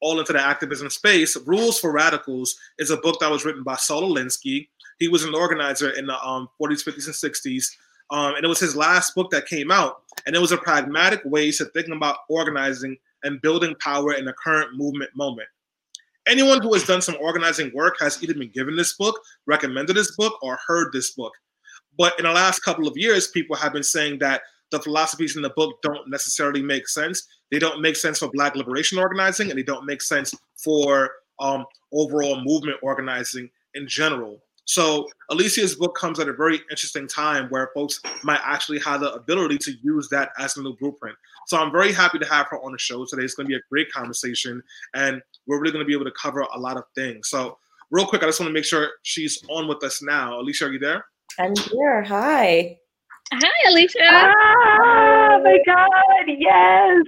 all 0.00 0.18
into 0.18 0.32
the 0.32 0.40
activism 0.40 0.88
space, 0.88 1.36
Rules 1.46 1.78
for 1.78 1.92
Radicals 1.92 2.56
is 2.78 2.90
a 2.90 2.96
book 2.96 3.20
that 3.20 3.30
was 3.30 3.44
written 3.44 3.62
by 3.62 3.76
Saul 3.76 4.14
Alinsky. 4.14 4.68
He 4.98 5.08
was 5.08 5.24
an 5.24 5.34
organizer 5.34 5.90
in 5.90 6.06
the 6.06 6.18
um, 6.26 6.48
40s, 6.60 6.84
50s, 6.84 7.06
and 7.06 7.14
60s. 7.14 7.66
Um, 8.12 8.34
and 8.34 8.44
it 8.44 8.48
was 8.48 8.60
his 8.60 8.76
last 8.76 9.14
book 9.14 9.30
that 9.30 9.46
came 9.46 9.70
out. 9.70 10.02
And 10.26 10.36
it 10.36 10.40
was 10.40 10.52
a 10.52 10.58
pragmatic 10.58 11.22
way 11.24 11.50
to 11.50 11.64
thinking 11.64 11.96
about 11.96 12.18
organizing 12.28 12.96
and 13.24 13.40
building 13.40 13.74
power 13.80 14.12
in 14.12 14.26
the 14.26 14.34
current 14.34 14.76
movement 14.76 15.10
moment. 15.16 15.48
Anyone 16.28 16.60
who 16.60 16.72
has 16.74 16.84
done 16.84 17.02
some 17.02 17.16
organizing 17.20 17.72
work 17.74 17.96
has 18.00 18.22
either 18.22 18.34
been 18.34 18.50
given 18.50 18.76
this 18.76 18.92
book, 18.92 19.18
recommended 19.46 19.96
this 19.96 20.14
book, 20.14 20.38
or 20.42 20.58
heard 20.66 20.92
this 20.92 21.12
book. 21.12 21.32
But 21.98 22.16
in 22.18 22.24
the 22.24 22.32
last 22.32 22.60
couple 22.60 22.86
of 22.86 22.96
years, 22.96 23.28
people 23.28 23.56
have 23.56 23.72
been 23.72 23.82
saying 23.82 24.18
that 24.20 24.42
the 24.70 24.78
philosophies 24.80 25.36
in 25.36 25.42
the 25.42 25.50
book 25.50 25.80
don't 25.82 26.08
necessarily 26.08 26.62
make 26.62 26.88
sense. 26.88 27.26
They 27.50 27.58
don't 27.58 27.80
make 27.80 27.96
sense 27.96 28.18
for 28.18 28.30
Black 28.30 28.54
liberation 28.54 28.98
organizing, 28.98 29.50
and 29.50 29.58
they 29.58 29.64
don't 29.64 29.84
make 29.84 30.00
sense 30.00 30.34
for 30.56 31.10
um, 31.40 31.64
overall 31.92 32.42
movement 32.42 32.78
organizing 32.82 33.50
in 33.74 33.88
general. 33.88 34.42
So 34.64 35.08
Alicia's 35.30 35.74
book 35.74 35.96
comes 35.96 36.20
at 36.20 36.28
a 36.28 36.32
very 36.32 36.60
interesting 36.70 37.08
time 37.08 37.48
where 37.48 37.70
folks 37.74 38.00
might 38.22 38.40
actually 38.44 38.78
have 38.80 39.00
the 39.00 39.12
ability 39.12 39.58
to 39.58 39.72
use 39.82 40.08
that 40.10 40.30
as 40.38 40.56
a 40.56 40.62
new 40.62 40.76
blueprint. 40.76 41.16
So 41.46 41.58
I'm 41.58 41.72
very 41.72 41.92
happy 41.92 42.18
to 42.18 42.26
have 42.26 42.46
her 42.50 42.62
on 42.62 42.72
the 42.72 42.78
show 42.78 43.04
today. 43.04 43.22
It's 43.24 43.34
going 43.34 43.46
to 43.46 43.48
be 43.48 43.56
a 43.56 43.62
great 43.70 43.90
conversation, 43.90 44.62
and 44.94 45.20
we're 45.46 45.60
really 45.60 45.72
going 45.72 45.84
to 45.84 45.88
be 45.88 45.94
able 45.94 46.04
to 46.04 46.12
cover 46.20 46.40
a 46.40 46.58
lot 46.58 46.76
of 46.76 46.84
things. 46.94 47.28
So 47.28 47.58
real 47.90 48.06
quick, 48.06 48.22
I 48.22 48.26
just 48.26 48.38
want 48.40 48.48
to 48.48 48.54
make 48.54 48.64
sure 48.64 48.90
she's 49.02 49.42
on 49.50 49.66
with 49.66 49.82
us 49.82 50.02
now. 50.02 50.40
Alicia, 50.40 50.66
are 50.66 50.72
you 50.72 50.78
there? 50.78 51.04
I'm 51.38 51.54
here. 51.56 52.02
Hi. 52.04 52.78
Hi, 53.32 53.70
Alicia. 53.70 53.98
Ah, 54.02 55.40
my 55.42 55.58
God. 55.66 55.88
Yes. 56.28 57.02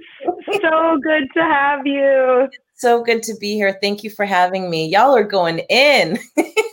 So 0.61 0.99
good 1.03 1.27
to 1.35 1.41
have 1.43 1.85
you. 1.85 2.49
So 2.75 3.03
good 3.03 3.23
to 3.23 3.35
be 3.39 3.53
here. 3.53 3.77
Thank 3.81 4.03
you 4.03 4.09
for 4.09 4.25
having 4.25 4.69
me. 4.69 4.87
Y'all 4.87 5.15
are 5.15 5.23
going 5.23 5.59
in. 5.69 6.17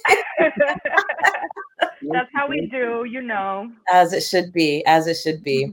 That's 2.12 2.30
how 2.34 2.48
we 2.48 2.66
do, 2.66 3.04
you 3.08 3.22
know. 3.22 3.70
As 3.92 4.12
it 4.12 4.22
should 4.22 4.52
be, 4.52 4.84
as 4.86 5.06
it 5.06 5.16
should 5.16 5.42
be. 5.42 5.72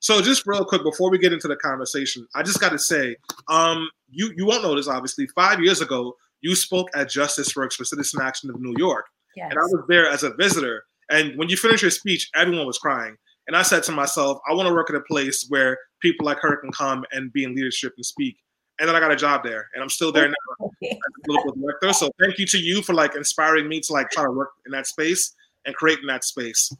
So 0.00 0.20
just 0.20 0.44
real 0.46 0.64
quick 0.64 0.82
before 0.82 1.10
we 1.10 1.18
get 1.18 1.32
into 1.32 1.46
the 1.46 1.56
conversation, 1.56 2.26
I 2.34 2.42
just 2.42 2.60
got 2.60 2.70
to 2.72 2.78
say, 2.78 3.16
um, 3.48 3.88
you 4.10 4.32
you 4.36 4.44
won't 4.46 4.62
know 4.62 4.74
this 4.74 4.88
obviously. 4.88 5.28
Five 5.28 5.60
years 5.60 5.80
ago, 5.80 6.16
you 6.40 6.56
spoke 6.56 6.88
at 6.94 7.08
Justice 7.08 7.54
Works 7.54 7.76
for 7.76 7.84
Citizen 7.84 8.20
Action 8.20 8.50
of 8.50 8.60
New 8.60 8.74
York, 8.76 9.06
Yes. 9.36 9.48
and 9.50 9.58
I 9.58 9.62
was 9.62 9.84
there 9.88 10.08
as 10.08 10.24
a 10.24 10.34
visitor. 10.34 10.84
And 11.10 11.38
when 11.38 11.48
you 11.48 11.56
finished 11.56 11.82
your 11.82 11.90
speech, 11.90 12.28
everyone 12.34 12.66
was 12.66 12.78
crying. 12.78 13.16
And 13.46 13.56
I 13.56 13.62
said 13.62 13.82
to 13.84 13.92
myself, 13.92 14.38
I 14.48 14.54
want 14.54 14.68
to 14.68 14.74
work 14.74 14.88
at 14.90 14.96
a 14.96 15.00
place 15.02 15.46
where 15.48 15.76
people 16.00 16.26
like 16.26 16.38
her 16.40 16.56
can 16.56 16.72
come 16.72 17.04
and 17.12 17.32
be 17.32 17.44
in 17.44 17.54
leadership 17.54 17.92
and 17.96 18.04
speak. 18.06 18.36
And 18.82 18.88
then 18.88 18.96
I 18.96 19.00
got 19.00 19.12
a 19.12 19.16
job 19.16 19.44
there, 19.44 19.68
and 19.74 19.80
I'm 19.82 19.88
still 19.88 20.10
there 20.10 20.26
now 20.26 20.70
as 20.82 20.90
a 20.90 21.24
political 21.24 21.52
director. 21.52 21.92
So 21.92 22.10
thank 22.20 22.36
you 22.36 22.46
to 22.46 22.58
you 22.58 22.82
for 22.82 22.94
like 22.94 23.14
inspiring 23.14 23.68
me 23.68 23.78
to 23.78 23.92
like 23.92 24.10
try 24.10 24.24
to 24.24 24.30
work 24.32 24.50
in 24.66 24.72
that 24.72 24.88
space 24.88 25.36
and 25.64 25.72
creating 25.76 26.08
that 26.08 26.24
space. 26.24 26.74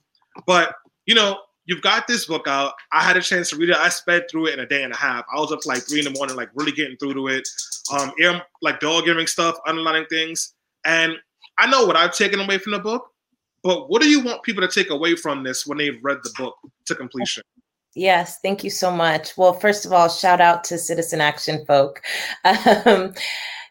But 0.44 0.74
you 1.06 1.14
know, 1.14 1.38
you've 1.66 1.80
got 1.80 2.08
this 2.08 2.26
book 2.26 2.48
out. 2.48 2.72
I 2.92 3.04
had 3.04 3.16
a 3.16 3.22
chance 3.22 3.50
to 3.50 3.56
read 3.56 3.70
it. 3.70 3.76
I 3.76 3.88
sped 3.88 4.24
through 4.28 4.46
it 4.46 4.54
in 4.54 4.58
a 4.58 4.66
day 4.66 4.82
and 4.82 4.92
a 4.92 4.96
half. 4.96 5.24
I 5.32 5.38
was 5.38 5.52
up 5.52 5.60
to 5.60 5.68
like 5.68 5.84
three 5.84 6.00
in 6.00 6.04
the 6.04 6.10
morning, 6.10 6.34
like 6.34 6.50
really 6.56 6.72
getting 6.72 6.96
through 6.96 7.14
to 7.14 7.28
it. 7.28 7.48
Um, 7.92 8.10
ear, 8.18 8.42
like 8.62 8.80
dog 8.80 9.06
earring 9.06 9.28
stuff, 9.28 9.56
underlining 9.64 10.06
things. 10.06 10.54
And 10.84 11.14
I 11.58 11.70
know 11.70 11.86
what 11.86 11.94
I've 11.94 12.16
taken 12.16 12.40
away 12.40 12.58
from 12.58 12.72
the 12.72 12.80
book, 12.80 13.10
but 13.62 13.88
what 13.88 14.02
do 14.02 14.08
you 14.08 14.24
want 14.24 14.42
people 14.42 14.66
to 14.66 14.68
take 14.68 14.90
away 14.90 15.14
from 15.14 15.44
this 15.44 15.68
when 15.68 15.78
they've 15.78 16.02
read 16.02 16.18
the 16.24 16.32
book 16.36 16.56
to 16.86 16.96
completion? 16.96 17.44
Yes, 17.94 18.38
thank 18.40 18.64
you 18.64 18.70
so 18.70 18.90
much. 18.90 19.36
Well, 19.36 19.52
first 19.52 19.84
of 19.84 19.92
all, 19.92 20.08
shout 20.08 20.40
out 20.40 20.64
to 20.64 20.78
Citizen 20.78 21.20
Action 21.20 21.64
folk. 21.66 22.02
Um, 22.84 23.14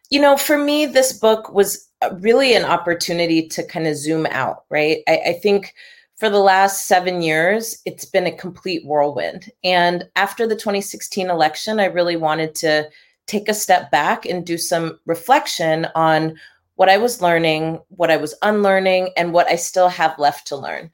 you 0.10 0.20
know, 0.20 0.36
for 0.36 0.58
me, 0.58 0.86
this 0.86 1.14
book 1.14 1.54
was 1.54 1.88
really 2.20 2.54
an 2.54 2.66
opportunity 2.66 3.48
to 3.48 3.64
kind 3.66 3.88
of 3.88 3.96
zoom 3.96 4.26
out, 4.26 4.66
right? 4.70 5.00
I, 5.08 5.22
I 5.28 5.34
think 5.42 5.74
for 6.18 6.30
the 6.30 6.40
last 6.40 6.86
seven 6.88 7.22
years, 7.22 7.82
it's 7.86 8.04
been 8.04 8.28
a 8.28 8.32
complete 8.36 8.86
whirlwind. 8.86 9.50
And 9.64 10.04
after 10.18 10.46
the 10.46 10.56
2016 10.56 11.30
election, 11.30 11.80
I 11.80 11.86
really 11.86 12.18
wanted 12.18 12.56
to 12.56 12.90
take 13.26 13.48
a 13.48 13.54
step 13.54 13.90
back 13.90 14.26
and 14.26 14.46
do 14.46 14.58
some 14.58 15.00
reflection 15.06 15.88
on 15.96 16.36
what 16.76 16.90
I 16.90 16.98
was 16.98 17.22
learning, 17.22 17.80
what 17.88 18.12
I 18.12 18.18
was 18.18 18.36
unlearning, 18.42 19.12
and 19.16 19.32
what 19.32 19.48
I 19.48 19.56
still 19.56 19.88
have 19.88 20.20
left 20.20 20.46
to 20.48 20.58
learn 20.58 20.92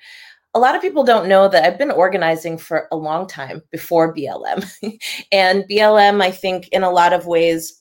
a 0.58 0.60
lot 0.60 0.74
of 0.74 0.82
people 0.82 1.04
don't 1.04 1.30
know 1.30 1.48
that 1.48 1.63
I've 1.63 1.78
been 1.78 1.91
organizing 1.91 2.58
for 2.58 2.88
a 2.91 2.96
long 2.96 3.28
time 3.28 3.62
before 3.70 4.12
BLM. 4.12 4.67
and 5.32 5.63
BLM, 5.70 6.20
I 6.20 6.32
think, 6.32 6.67
in 6.70 6.82
a 6.82 6.89
lot 6.89 7.13
of 7.13 7.28
ways, 7.28 7.80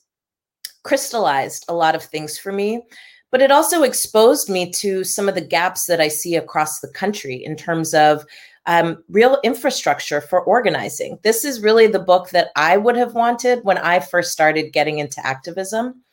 crystallized 0.83 1.65
a 1.69 1.73
lot 1.73 1.95
of 1.95 2.03
things 2.03 2.37
for 2.37 2.51
me. 2.51 2.83
But 3.31 3.41
it 3.41 3.49
also 3.49 3.81
exposed 3.81 4.47
me 4.47 4.71
to 4.73 5.03
some 5.03 5.27
of 5.27 5.33
the 5.33 5.41
gaps 5.41 5.87
that 5.87 5.99
I 5.99 6.07
see 6.07 6.35
across 6.35 6.79
the 6.79 6.87
country 6.89 7.43
in 7.43 7.55
terms 7.55 7.95
of 7.95 8.23
um, 8.67 9.03
real 9.09 9.39
infrastructure 9.43 10.21
for 10.21 10.43
organizing. 10.43 11.17
This 11.23 11.43
is 11.45 11.61
really 11.61 11.87
the 11.87 11.97
book 11.97 12.29
that 12.29 12.49
I 12.55 12.77
would 12.77 12.95
have 12.95 13.15
wanted 13.15 13.63
when 13.63 13.79
I 13.79 14.01
first 14.01 14.31
started 14.31 14.71
getting 14.71 14.99
into 14.99 15.25
activism. 15.25 16.03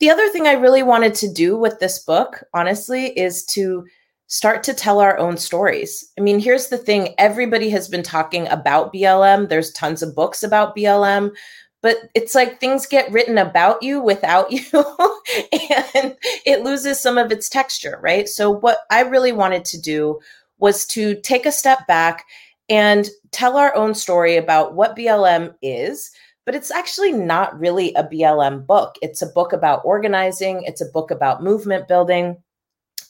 The 0.00 0.10
other 0.10 0.28
thing 0.28 0.46
I 0.46 0.52
really 0.52 0.82
wanted 0.82 1.14
to 1.14 1.32
do 1.32 1.56
with 1.56 1.80
this 1.80 2.00
book, 2.00 2.44
honestly, 2.52 3.18
is 3.18 3.46
to 3.46 3.86
start 4.34 4.64
to 4.64 4.74
tell 4.74 4.98
our 4.98 5.16
own 5.16 5.36
stories. 5.36 6.04
I 6.18 6.20
mean, 6.20 6.40
here's 6.40 6.66
the 6.66 6.76
thing 6.76 7.14
everybody 7.18 7.70
has 7.70 7.86
been 7.86 8.02
talking 8.02 8.48
about 8.48 8.92
BLM, 8.92 9.48
there's 9.48 9.70
tons 9.70 10.02
of 10.02 10.16
books 10.16 10.42
about 10.42 10.74
BLM. 10.76 11.30
But 11.82 11.98
it's 12.14 12.34
like 12.34 12.58
things 12.58 12.86
get 12.86 13.12
written 13.12 13.38
about 13.38 13.80
you 13.80 14.00
without 14.00 14.50
you, 14.50 14.64
and 14.72 16.16
it 16.44 16.64
loses 16.64 16.98
some 16.98 17.16
of 17.16 17.30
its 17.30 17.48
texture, 17.48 18.00
right? 18.02 18.28
So, 18.28 18.50
what 18.50 18.78
I 18.90 19.02
really 19.02 19.30
wanted 19.30 19.64
to 19.66 19.80
do 19.80 20.18
was 20.58 20.84
to 20.86 21.14
take 21.20 21.46
a 21.46 21.52
step 21.52 21.86
back 21.86 22.24
and 22.68 23.08
tell 23.30 23.56
our 23.56 23.72
own 23.76 23.94
story 23.94 24.36
about 24.36 24.74
what 24.74 24.96
BLM 24.96 25.54
is, 25.62 26.10
but 26.44 26.56
it's 26.56 26.72
actually 26.72 27.12
not 27.12 27.56
really 27.60 27.94
a 27.94 28.02
BLM 28.02 28.66
book. 28.66 28.96
It's 29.00 29.22
a 29.22 29.26
book 29.26 29.52
about 29.52 29.82
organizing, 29.84 30.64
it's 30.64 30.80
a 30.80 30.90
book 30.90 31.12
about 31.12 31.42
movement 31.42 31.86
building. 31.86 32.38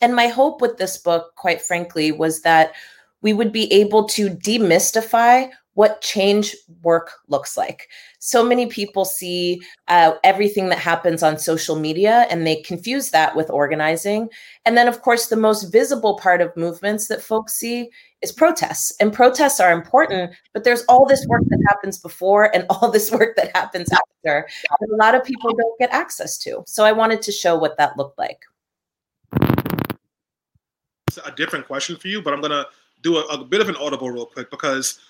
And 0.05 0.15
my 0.15 0.27
hope 0.27 0.61
with 0.61 0.77
this 0.77 0.99
book, 0.99 1.35
quite 1.35 1.63
frankly, 1.63 2.13
was 2.13 2.43
that 2.43 2.75
we 3.23 3.33
would 3.33 3.53
be 3.53 3.73
able 3.73 4.07
to 4.09 4.29
demystify 4.29 5.49
what 5.73 6.03
change 6.03 6.55
work 6.83 7.13
looks 7.29 7.57
like. 7.57 7.89
So 8.19 8.45
many 8.45 8.67
people 8.67 9.07
see 9.07 9.63
uh, 9.89 10.13
everything 10.23 10.69
that 10.69 10.79
happens 10.79 11.23
on 11.23 11.39
social 11.39 11.77
media 11.77 12.27
and 12.29 12.47
they 12.47 12.57
confuse 12.57 13.13
that 13.13 13.35
with 13.35 13.49
organizing. 13.49 14.29
And 14.67 14.77
then, 14.77 14.89
of 14.89 15.01
course, 15.01 15.29
the 15.29 15.37
most 15.37 15.73
visible 15.73 16.19
part 16.19 16.43
of 16.43 16.55
movements 16.55 17.09
that 17.09 17.23
folks 17.23 17.55
see 17.55 17.89
is 18.21 18.31
protests. 18.31 18.95
And 19.01 19.11
protests 19.11 19.59
are 19.59 19.73
important, 19.73 20.35
but 20.53 20.65
there's 20.65 20.85
all 20.85 21.07
this 21.07 21.27
work 21.29 21.45
that 21.49 21.65
happens 21.71 21.99
before 21.99 22.55
and 22.55 22.67
all 22.69 22.91
this 22.91 23.11
work 23.11 23.37
that 23.37 23.57
happens 23.57 23.89
after 23.91 24.47
that 24.53 24.89
a 24.93 24.97
lot 24.97 25.15
of 25.15 25.25
people 25.25 25.55
don't 25.55 25.79
get 25.79 25.91
access 25.95 26.37
to. 26.41 26.63
So 26.67 26.85
I 26.85 26.93
wanted 26.93 27.23
to 27.23 27.33
show 27.33 27.57
what 27.57 27.79
that 27.79 27.97
looked 27.97 28.19
like 28.19 28.41
a 31.19 31.31
different 31.33 31.67
question 31.67 31.97
for 31.97 32.09
you, 32.09 32.23
but 32.23 32.33
I'm 32.33 32.41
gonna 32.41 32.67
do 33.03 33.19
a, 33.19 33.23
a, 33.27 33.45
bit 33.45 33.61
of 33.61 33.69
an 33.69 33.77
audible 33.77 34.11
real 34.11 34.27
quick 34.27 34.51
because 34.51 35.01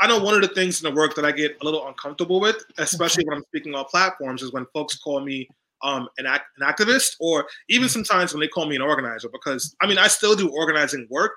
I 0.00 0.08
know 0.08 0.18
one 0.18 0.34
of 0.34 0.42
the 0.42 0.48
things 0.48 0.82
in 0.82 0.92
the 0.92 0.96
work 0.96 1.14
that 1.14 1.24
I 1.24 1.32
get 1.32 1.56
a 1.60 1.64
little 1.64 1.86
uncomfortable 1.86 2.40
with, 2.40 2.56
especially 2.78 3.24
when 3.26 3.38
I'm 3.38 3.44
speaking 3.44 3.74
on 3.74 3.84
platforms, 3.84 4.42
is 4.42 4.52
when 4.52 4.66
folks 4.72 4.96
call 4.96 5.20
me 5.20 5.48
um, 5.82 6.08
an, 6.18 6.26
act, 6.26 6.46
an 6.58 6.66
activist, 6.66 7.16
or 7.20 7.46
even 7.68 7.88
sometimes 7.88 8.32
when 8.32 8.40
they 8.40 8.48
call 8.48 8.66
me 8.66 8.76
an 8.76 8.82
organizer. 8.82 9.28
Because 9.28 9.76
I 9.80 9.86
mean, 9.86 9.98
I 9.98 10.08
still 10.08 10.34
do 10.34 10.48
organizing 10.50 11.06
work, 11.10 11.32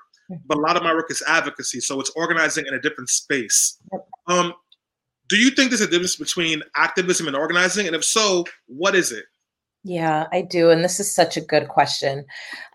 but 0.46 0.58
a 0.58 0.60
lot 0.60 0.76
of 0.76 0.82
my 0.82 0.92
work 0.92 1.10
is 1.10 1.22
advocacy, 1.26 1.80
so 1.80 2.00
it's 2.00 2.10
organizing 2.10 2.66
in 2.66 2.74
a 2.74 2.80
different 2.80 3.10
space. 3.10 3.78
Um, 4.26 4.54
do 5.28 5.36
you 5.36 5.50
think 5.50 5.70
there's 5.70 5.82
a 5.82 5.86
difference 5.86 6.16
between 6.16 6.62
activism 6.74 7.26
and 7.26 7.36
organizing? 7.36 7.86
And 7.86 7.94
if 7.94 8.04
so, 8.04 8.44
what 8.66 8.94
is 8.94 9.12
it? 9.12 9.26
Yeah, 9.88 10.26
I 10.32 10.42
do. 10.42 10.68
And 10.70 10.84
this 10.84 11.00
is 11.00 11.12
such 11.12 11.38
a 11.38 11.40
good 11.40 11.68
question. 11.68 12.26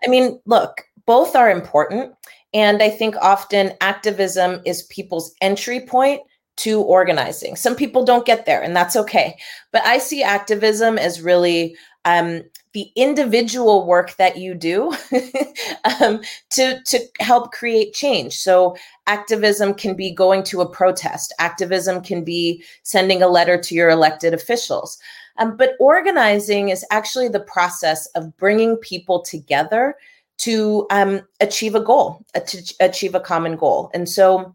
I 0.04 0.08
mean, 0.08 0.40
look, 0.46 0.82
both 1.06 1.36
are 1.36 1.48
important. 1.48 2.12
And 2.52 2.82
I 2.82 2.90
think 2.90 3.14
often 3.22 3.72
activism 3.80 4.60
is 4.66 4.82
people's 4.84 5.32
entry 5.40 5.80
point 5.80 6.22
to 6.56 6.80
organizing. 6.82 7.54
Some 7.54 7.76
people 7.76 8.04
don't 8.04 8.26
get 8.26 8.46
there, 8.46 8.62
and 8.62 8.74
that's 8.74 8.96
okay. 8.96 9.36
But 9.72 9.84
I 9.84 9.98
see 9.98 10.22
activism 10.24 10.98
as 10.98 11.20
really 11.20 11.76
um, 12.04 12.42
the 12.72 12.90
individual 12.96 13.86
work 13.86 14.16
that 14.16 14.36
you 14.38 14.54
do 14.54 14.92
um, 16.00 16.20
to 16.50 16.80
to 16.84 17.00
help 17.20 17.52
create 17.52 17.94
change. 17.94 18.34
So 18.34 18.76
activism 19.06 19.74
can 19.74 19.94
be 19.94 20.12
going 20.12 20.42
to 20.44 20.60
a 20.60 20.68
protest. 20.68 21.32
Activism 21.38 22.02
can 22.02 22.24
be 22.24 22.64
sending 22.82 23.22
a 23.22 23.28
letter 23.28 23.56
to 23.60 23.74
your 23.74 23.90
elected 23.90 24.34
officials. 24.34 24.98
Um, 25.38 25.56
but 25.56 25.74
organizing 25.80 26.68
is 26.68 26.84
actually 26.90 27.28
the 27.28 27.40
process 27.40 28.06
of 28.14 28.36
bringing 28.36 28.76
people 28.76 29.22
together 29.22 29.96
to 30.38 30.86
um, 30.90 31.22
achieve 31.40 31.74
a 31.74 31.80
goal, 31.80 32.24
to 32.46 32.74
achieve 32.80 33.14
a 33.14 33.20
common 33.20 33.56
goal. 33.56 33.90
And 33.94 34.08
so 34.08 34.54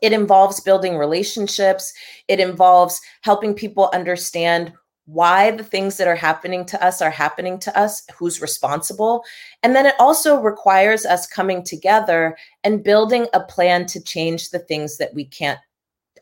it 0.00 0.12
involves 0.12 0.60
building 0.60 0.96
relationships. 0.96 1.92
It 2.28 2.40
involves 2.40 3.00
helping 3.22 3.54
people 3.54 3.90
understand 3.92 4.72
why 5.06 5.50
the 5.50 5.64
things 5.64 5.96
that 5.96 6.08
are 6.08 6.16
happening 6.16 6.64
to 6.64 6.82
us 6.84 7.02
are 7.02 7.10
happening 7.10 7.58
to 7.58 7.78
us, 7.78 8.02
who's 8.16 8.40
responsible. 8.40 9.24
And 9.62 9.74
then 9.74 9.84
it 9.84 9.94
also 9.98 10.40
requires 10.40 11.04
us 11.04 11.26
coming 11.26 11.64
together 11.64 12.36
and 12.62 12.84
building 12.84 13.26
a 13.34 13.40
plan 13.40 13.86
to 13.86 14.02
change 14.02 14.50
the 14.50 14.60
things 14.60 14.98
that 14.98 15.12
we 15.12 15.24
can't 15.24 15.58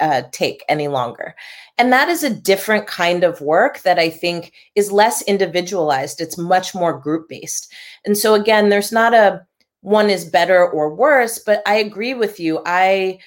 uh, 0.00 0.22
take 0.32 0.64
any 0.68 0.88
longer. 0.88 1.34
And 1.78 1.92
that 1.92 2.08
is 2.08 2.22
a 2.22 2.34
different 2.34 2.86
kind 2.86 3.24
of 3.24 3.40
work 3.40 3.80
that 3.82 3.98
I 3.98 4.10
think 4.10 4.52
is 4.74 4.92
less 4.92 5.22
individualized. 5.22 6.20
It's 6.20 6.38
much 6.38 6.74
more 6.74 6.98
group 6.98 7.28
based. 7.28 7.72
And 8.04 8.16
so, 8.16 8.34
again, 8.34 8.68
there's 8.68 8.92
not 8.92 9.14
a 9.14 9.46
one 9.82 10.10
is 10.10 10.24
better 10.24 10.68
or 10.68 10.94
worse, 10.94 11.38
but 11.38 11.62
I 11.66 11.76
agree 11.76 12.14
with 12.14 12.38
you. 12.38 12.60
I 12.66 13.18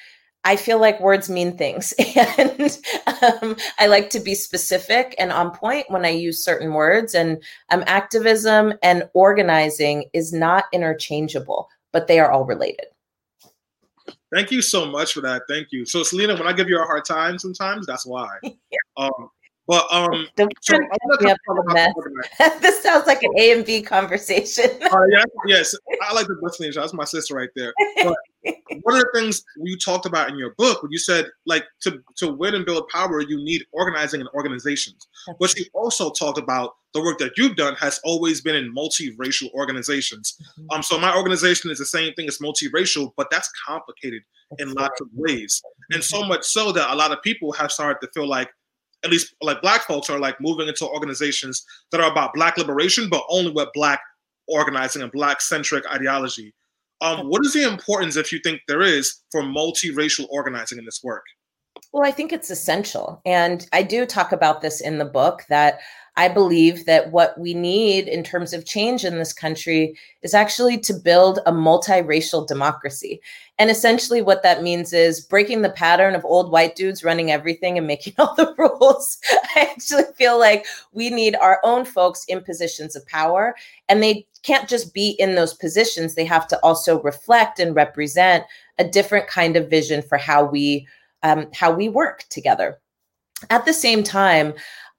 I 0.45 0.57
feel 0.57 0.79
like 0.79 0.99
words 0.99 1.29
mean 1.29 1.57
things. 1.57 1.93
And 2.37 2.79
um, 3.41 3.55
I 3.79 3.87
like 3.87 4.09
to 4.11 4.19
be 4.19 4.35
specific 4.35 5.15
and 5.17 5.31
on 5.31 5.51
point 5.51 5.85
when 5.89 6.05
I 6.05 6.09
use 6.09 6.43
certain 6.43 6.73
words. 6.73 7.15
And 7.15 7.41
um, 7.71 7.83
activism 7.87 8.73
and 8.83 9.03
organizing 9.13 10.05
is 10.13 10.33
not 10.33 10.65
interchangeable, 10.73 11.69
but 11.91 12.07
they 12.07 12.19
are 12.19 12.31
all 12.31 12.45
related. 12.45 12.87
Thank 14.33 14.51
you 14.51 14.61
so 14.61 14.85
much 14.85 15.13
for 15.13 15.21
that. 15.21 15.43
Thank 15.47 15.67
you. 15.71 15.85
So, 15.85 16.03
Selena, 16.03 16.35
when 16.35 16.47
I 16.47 16.53
give 16.53 16.69
you 16.69 16.79
a 16.81 16.85
hard 16.85 17.05
time 17.05 17.37
sometimes, 17.37 17.85
that's 17.85 18.05
why. 18.05 18.37
um, 18.97 19.29
but 19.67 19.85
um, 19.91 20.27
so 20.61 20.77
this 22.59 22.83
sounds 22.83 23.07
like 23.07 23.23
an 23.23 23.31
A 23.37 23.51
and 23.53 23.65
B 23.65 23.81
conversation. 23.81 24.69
uh, 24.81 25.05
yeah, 25.09 25.23
yes, 25.45 25.75
I 26.01 26.13
like 26.13 26.27
the 26.27 26.35
best 26.43 26.59
That's 26.75 26.93
my 26.93 27.05
sister 27.05 27.35
right 27.35 27.49
there. 27.55 27.73
But 28.03 28.15
one 28.43 28.95
of 28.95 29.01
the 29.01 29.09
things 29.13 29.43
you 29.57 29.77
talked 29.77 30.05
about 30.05 30.29
in 30.29 30.37
your 30.37 30.53
book, 30.57 30.83
when 30.83 30.91
you 30.91 30.97
said 30.97 31.27
like 31.45 31.65
to 31.81 31.99
to 32.17 32.31
win 32.31 32.55
and 32.55 32.65
build 32.65 32.87
power, 32.89 33.21
you 33.21 33.43
need 33.43 33.65
organizing 33.71 34.21
and 34.21 34.29
organizations. 34.33 35.07
But 35.39 35.57
you 35.57 35.65
also 35.73 36.11
talked 36.11 36.37
about 36.37 36.75
the 36.93 37.01
work 37.01 37.17
that 37.19 37.37
you've 37.37 37.55
done 37.55 37.75
has 37.75 37.99
always 38.03 38.41
been 38.41 38.55
in 38.55 38.73
multiracial 38.73 39.51
organizations. 39.53 40.37
Mm-hmm. 40.39 40.71
Um, 40.71 40.83
so 40.83 40.99
my 40.99 41.15
organization 41.15 41.71
is 41.71 41.79
the 41.79 41.85
same 41.85 42.13
thing 42.13 42.27
as 42.27 42.37
multiracial, 42.37 43.13
but 43.17 43.27
that's 43.31 43.49
complicated 43.65 44.21
that's 44.51 44.63
in 44.63 44.73
lots 44.73 44.99
of 45.01 45.07
ways, 45.13 45.61
and 45.91 46.03
so 46.03 46.19
mm-hmm. 46.19 46.29
much 46.29 46.43
so 46.43 46.71
that 46.71 46.93
a 46.93 46.95
lot 46.95 47.11
of 47.11 47.21
people 47.23 47.51
have 47.53 47.71
started 47.71 48.05
to 48.05 48.11
feel 48.13 48.27
like 48.27 48.49
at 49.03 49.11
least 49.11 49.35
like 49.41 49.61
black 49.61 49.81
folks 49.81 50.09
are 50.09 50.19
like 50.19 50.39
moving 50.39 50.67
into 50.67 50.87
organizations 50.87 51.65
that 51.91 52.01
are 52.01 52.11
about 52.11 52.33
black 52.33 52.57
liberation, 52.57 53.09
but 53.09 53.23
only 53.29 53.51
with 53.51 53.67
black 53.73 53.99
organizing 54.47 55.01
and 55.01 55.11
black 55.11 55.41
centric 55.41 55.85
ideology. 55.91 56.53
Um, 57.03 57.27
what 57.27 57.45
is 57.45 57.51
the 57.51 57.63
importance, 57.63 58.15
if 58.15 58.31
you 58.31 58.39
think 58.43 58.61
there 58.67 58.81
is, 58.81 59.21
for 59.29 59.43
multiracial 59.43 60.25
organizing 60.29 60.77
in 60.77 60.85
this 60.85 61.01
work? 61.03 61.25
Well, 61.91 62.07
I 62.07 62.11
think 62.11 62.31
it's 62.31 62.49
essential. 62.49 63.21
And 63.25 63.67
I 63.73 63.83
do 63.83 64.05
talk 64.05 64.31
about 64.31 64.61
this 64.61 64.79
in 64.79 64.99
the 64.99 65.05
book 65.05 65.43
that 65.49 65.79
I 66.15 66.27
believe 66.27 66.85
that 66.85 67.11
what 67.11 67.37
we 67.39 67.55
need 67.55 68.07
in 68.07 68.23
terms 68.23 68.53
of 68.53 68.65
change 68.65 69.03
in 69.03 69.17
this 69.17 69.33
country 69.33 69.97
is 70.21 70.35
actually 70.35 70.77
to 70.79 70.93
build 70.93 71.39
a 71.45 71.51
multiracial 71.51 72.47
democracy. 72.47 73.19
And 73.57 73.71
essentially, 73.71 74.21
what 74.21 74.43
that 74.43 74.61
means 74.61 74.93
is 74.93 75.21
breaking 75.21 75.63
the 75.63 75.71
pattern 75.71 76.13
of 76.13 76.23
old 76.23 76.51
white 76.51 76.75
dudes 76.75 77.03
running 77.03 77.31
everything 77.31 77.77
and 77.77 77.87
making 77.87 78.13
all 78.19 78.35
the 78.35 78.53
rules. 78.57 79.17
I 79.55 79.69
actually 79.71 80.03
feel 80.15 80.37
like 80.39 80.67
we 80.91 81.09
need 81.09 81.35
our 81.35 81.59
own 81.63 81.83
folks 81.83 82.25
in 82.25 82.43
positions 82.43 82.95
of 82.95 83.05
power, 83.07 83.55
and 83.89 84.03
they 84.03 84.27
can't 84.43 84.69
just 84.69 84.93
be 84.93 85.11
in 85.19 85.33
those 85.33 85.53
positions. 85.53 86.13
They 86.13 86.25
have 86.25 86.47
to 86.49 86.59
also 86.59 87.01
reflect 87.01 87.59
and 87.59 87.75
represent 87.75 88.43
a 88.77 88.83
different 88.83 89.27
kind 89.27 89.55
of 89.55 89.69
vision 89.69 90.03
for 90.03 90.17
how 90.17 90.45
we 90.45 90.87
um, 91.23 91.47
how 91.53 91.71
we 91.71 91.89
work 91.89 92.25
together. 92.29 92.79
At 93.49 93.65
the 93.65 93.73
same 93.73 94.03
time, 94.03 94.53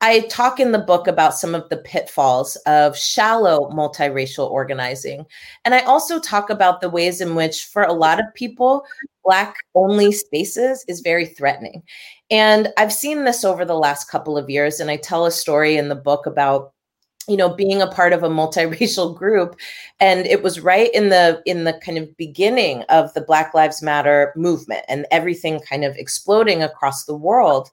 I 0.04 0.20
talk 0.28 0.60
in 0.60 0.72
the 0.72 0.78
book 0.78 1.06
about 1.06 1.32
some 1.32 1.54
of 1.54 1.66
the 1.70 1.78
pitfalls 1.78 2.56
of 2.66 2.94
shallow 2.94 3.70
multiracial 3.70 4.50
organizing. 4.50 5.24
And 5.64 5.74
I 5.74 5.80
also 5.80 6.20
talk 6.20 6.50
about 6.50 6.82
the 6.82 6.90
ways 6.90 7.22
in 7.22 7.34
which, 7.34 7.64
for 7.64 7.84
a 7.84 7.92
lot 7.94 8.20
of 8.20 8.26
people, 8.34 8.84
Black 9.24 9.56
only 9.74 10.12
spaces 10.12 10.84
is 10.88 11.00
very 11.00 11.24
threatening. 11.24 11.82
And 12.30 12.70
I've 12.76 12.92
seen 12.92 13.24
this 13.24 13.46
over 13.46 13.64
the 13.64 13.78
last 13.78 14.10
couple 14.10 14.36
of 14.36 14.50
years. 14.50 14.78
And 14.78 14.90
I 14.90 14.98
tell 14.98 15.24
a 15.24 15.30
story 15.30 15.78
in 15.78 15.88
the 15.88 15.94
book 15.94 16.26
about 16.26 16.74
you 17.26 17.38
know 17.38 17.48
being 17.48 17.80
a 17.80 17.86
part 17.86 18.12
of 18.12 18.22
a 18.22 18.28
multiracial 18.28 19.16
group 19.16 19.56
and 19.98 20.26
it 20.26 20.42
was 20.42 20.60
right 20.60 20.92
in 20.92 21.08
the 21.08 21.40
in 21.46 21.64
the 21.64 21.72
kind 21.82 21.96
of 21.96 22.14
beginning 22.18 22.82
of 22.90 23.14
the 23.14 23.22
black 23.22 23.54
lives 23.54 23.80
matter 23.80 24.30
movement 24.36 24.84
and 24.88 25.06
everything 25.10 25.58
kind 25.60 25.84
of 25.84 25.96
exploding 25.96 26.62
across 26.62 27.06
the 27.06 27.16
world 27.16 27.70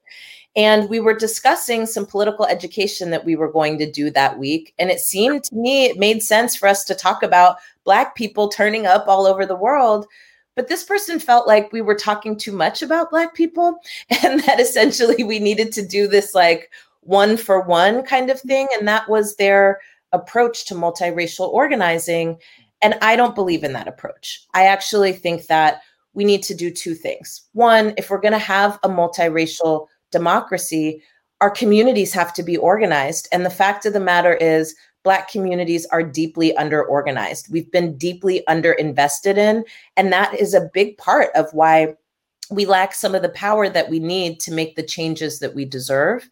and 0.55 0.89
we 0.89 0.99
were 0.99 1.13
discussing 1.13 1.85
some 1.85 2.05
political 2.05 2.45
education 2.45 3.09
that 3.11 3.23
we 3.23 3.35
were 3.35 3.51
going 3.51 3.77
to 3.77 3.89
do 3.89 4.09
that 4.11 4.37
week. 4.37 4.73
And 4.77 4.89
it 4.89 4.99
seemed 4.99 5.45
to 5.45 5.55
me 5.55 5.85
it 5.85 5.97
made 5.97 6.21
sense 6.21 6.55
for 6.55 6.67
us 6.67 6.83
to 6.85 6.95
talk 6.95 7.23
about 7.23 7.57
Black 7.85 8.15
people 8.15 8.49
turning 8.49 8.85
up 8.85 9.07
all 9.07 9.25
over 9.25 9.45
the 9.45 9.55
world. 9.55 10.07
But 10.55 10.67
this 10.67 10.83
person 10.83 11.19
felt 11.19 11.47
like 11.47 11.71
we 11.71 11.81
were 11.81 11.95
talking 11.95 12.35
too 12.35 12.51
much 12.51 12.81
about 12.81 13.11
Black 13.11 13.33
people 13.33 13.79
and 14.23 14.41
that 14.41 14.59
essentially 14.59 15.23
we 15.23 15.39
needed 15.39 15.71
to 15.73 15.85
do 15.85 16.07
this 16.07 16.35
like 16.35 16.69
one 17.01 17.37
for 17.37 17.61
one 17.61 18.03
kind 18.03 18.29
of 18.29 18.41
thing. 18.41 18.67
And 18.77 18.87
that 18.87 19.07
was 19.09 19.37
their 19.37 19.79
approach 20.11 20.65
to 20.65 20.75
multiracial 20.75 21.47
organizing. 21.47 22.37
And 22.81 22.95
I 23.01 23.15
don't 23.15 23.35
believe 23.35 23.63
in 23.63 23.71
that 23.73 23.87
approach. 23.87 24.45
I 24.53 24.65
actually 24.65 25.13
think 25.13 25.47
that 25.47 25.81
we 26.13 26.25
need 26.25 26.43
to 26.43 26.53
do 26.53 26.69
two 26.71 26.93
things. 26.93 27.43
One, 27.53 27.93
if 27.97 28.09
we're 28.09 28.19
going 28.19 28.33
to 28.33 28.37
have 28.37 28.77
a 28.83 28.89
multiracial 28.89 29.87
democracy, 30.11 31.01
our 31.39 31.49
communities 31.49 32.13
have 32.13 32.33
to 32.33 32.43
be 32.43 32.57
organized. 32.57 33.27
And 33.31 33.45
the 33.45 33.49
fact 33.49 33.85
of 33.85 33.93
the 33.93 33.99
matter 33.99 34.35
is, 34.35 34.75
Black 35.03 35.31
communities 35.31 35.87
are 35.87 36.03
deeply 36.03 36.53
underorganized. 36.59 37.49
We've 37.49 37.71
been 37.71 37.97
deeply 37.97 38.43
underinvested 38.47 39.35
in. 39.37 39.65
And 39.97 40.13
that 40.13 40.33
is 40.35 40.53
a 40.53 40.69
big 40.73 40.97
part 40.97 41.29
of 41.33 41.51
why 41.53 41.95
we 42.51 42.65
lack 42.65 42.93
some 42.93 43.15
of 43.15 43.21
the 43.21 43.29
power 43.29 43.67
that 43.67 43.89
we 43.89 43.99
need 43.99 44.39
to 44.41 44.53
make 44.53 44.75
the 44.75 44.83
changes 44.83 45.39
that 45.39 45.55
we 45.55 45.65
deserve. 45.65 46.29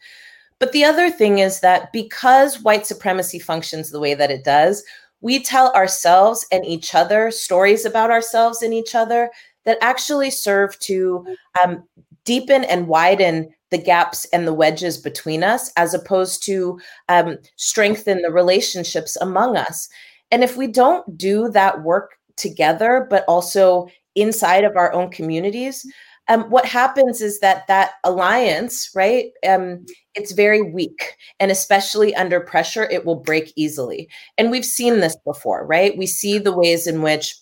But 0.59 0.71
the 0.71 0.83
other 0.83 1.09
thing 1.09 1.39
is 1.39 1.61
that 1.61 1.91
because 1.93 2.61
white 2.61 2.85
supremacy 2.85 3.39
functions 3.39 3.89
the 3.89 3.99
way 3.99 4.13
that 4.13 4.29
it 4.29 4.43
does, 4.43 4.83
we 5.21 5.41
tell 5.41 5.71
ourselves 5.73 6.45
and 6.51 6.65
each 6.65 6.93
other 6.93 7.31
stories 7.31 7.85
about 7.85 8.11
ourselves 8.11 8.61
and 8.61 8.73
each 8.73 8.93
other 8.93 9.31
that 9.65 9.77
actually 9.81 10.29
serve 10.29 10.77
to 10.79 11.25
um, 11.63 11.83
deepen 12.23 12.65
and 12.65 12.87
widen 12.87 13.53
the 13.71 13.77
gaps 13.77 14.25
and 14.33 14.47
the 14.47 14.53
wedges 14.53 14.97
between 14.97 15.43
us 15.43 15.71
as 15.77 15.93
opposed 15.93 16.43
to 16.43 16.79
um, 17.07 17.37
strengthen 17.55 18.21
the 18.21 18.31
relationships 18.31 19.15
among 19.21 19.57
us. 19.57 19.89
And 20.31 20.43
if 20.43 20.57
we 20.57 20.67
don't 20.67 21.17
do 21.17 21.49
that 21.49 21.83
work 21.83 22.11
together 22.35 23.05
but 23.09 23.25
also 23.27 23.87
inside 24.15 24.63
of 24.63 24.77
our 24.77 24.93
own 24.93 25.09
communities 25.11 25.85
um, 26.29 26.43
what 26.43 26.65
happens 26.65 27.21
is 27.21 27.39
that 27.39 27.67
that 27.67 27.93
alliance 28.03 28.89
right 28.95 29.31
um, 29.47 29.85
it's 30.15 30.31
very 30.31 30.61
weak 30.61 31.15
and 31.39 31.51
especially 31.51 32.15
under 32.15 32.39
pressure 32.39 32.83
it 32.83 33.05
will 33.05 33.15
break 33.15 33.51
easily. 33.55 34.07
And 34.37 34.51
we've 34.51 34.65
seen 34.65 34.99
this 34.99 35.17
before 35.25 35.65
right? 35.65 35.97
We 35.97 36.05
see 36.05 36.37
the 36.37 36.55
ways 36.55 36.87
in 36.87 37.01
which 37.01 37.35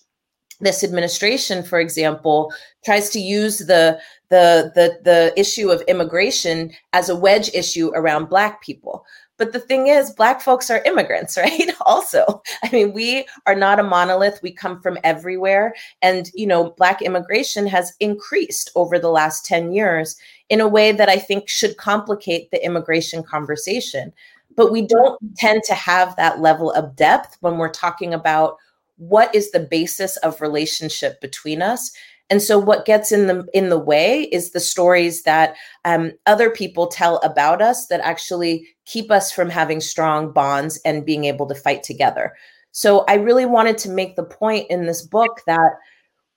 this 0.60 0.82
administration 0.82 1.62
for 1.62 1.78
example 1.78 2.52
tries 2.84 3.10
to 3.10 3.20
use 3.20 3.58
the 3.58 3.98
the 4.30 4.72
the 4.74 4.98
the 5.04 5.32
issue 5.36 5.70
of 5.70 5.82
immigration 5.82 6.70
as 6.92 7.08
a 7.08 7.16
wedge 7.16 7.50
issue 7.54 7.90
around 7.94 8.28
black 8.28 8.62
people. 8.62 9.04
But 9.36 9.52
the 9.52 9.60
thing 9.60 9.86
is 9.86 10.10
black 10.10 10.40
folks 10.40 10.68
are 10.68 10.82
immigrants 10.84 11.36
right 11.36 11.70
also. 11.86 12.42
I 12.62 12.70
mean 12.70 12.92
we 12.92 13.26
are 13.46 13.54
not 13.54 13.80
a 13.80 13.84
monolith. 13.84 14.40
We 14.42 14.52
come 14.52 14.80
from 14.80 14.98
everywhere. 15.04 15.74
And 16.02 16.30
you 16.34 16.46
know 16.46 16.70
black 16.76 17.02
immigration 17.02 17.66
has 17.68 17.92
increased 18.00 18.70
over 18.74 18.98
the 18.98 19.10
last 19.10 19.46
10 19.46 19.72
years 19.72 20.16
in 20.48 20.60
a 20.60 20.68
way 20.68 20.92
that 20.92 21.10
i 21.10 21.18
think 21.18 21.48
should 21.48 21.76
complicate 21.76 22.50
the 22.50 22.64
immigration 22.64 23.22
conversation. 23.22 24.12
But 24.56 24.72
we 24.72 24.82
don't 24.82 25.20
tend 25.36 25.62
to 25.64 25.74
have 25.74 26.16
that 26.16 26.40
level 26.40 26.72
of 26.72 26.96
depth 26.96 27.36
when 27.40 27.58
we're 27.58 27.68
talking 27.70 28.12
about 28.12 28.56
what 28.98 29.34
is 29.34 29.50
the 29.50 29.60
basis 29.60 30.16
of 30.18 30.40
relationship 30.40 31.20
between 31.20 31.62
us 31.62 31.90
And 32.30 32.42
so 32.42 32.58
what 32.58 32.84
gets 32.84 33.10
in 33.10 33.26
the 33.26 33.46
in 33.54 33.70
the 33.70 33.78
way 33.78 34.24
is 34.24 34.50
the 34.50 34.60
stories 34.60 35.22
that 35.22 35.54
um, 35.84 36.12
other 36.26 36.50
people 36.50 36.86
tell 36.86 37.16
about 37.18 37.62
us 37.62 37.86
that 37.86 38.00
actually 38.00 38.68
keep 38.84 39.10
us 39.10 39.32
from 39.32 39.48
having 39.48 39.80
strong 39.80 40.32
bonds 40.32 40.80
and 40.84 41.06
being 41.06 41.24
able 41.24 41.46
to 41.46 41.54
fight 41.54 41.82
together. 41.82 42.34
So 42.72 43.04
I 43.08 43.14
really 43.14 43.46
wanted 43.46 43.78
to 43.78 43.90
make 43.90 44.16
the 44.16 44.24
point 44.24 44.66
in 44.70 44.86
this 44.86 45.02
book 45.02 45.40
that 45.46 45.72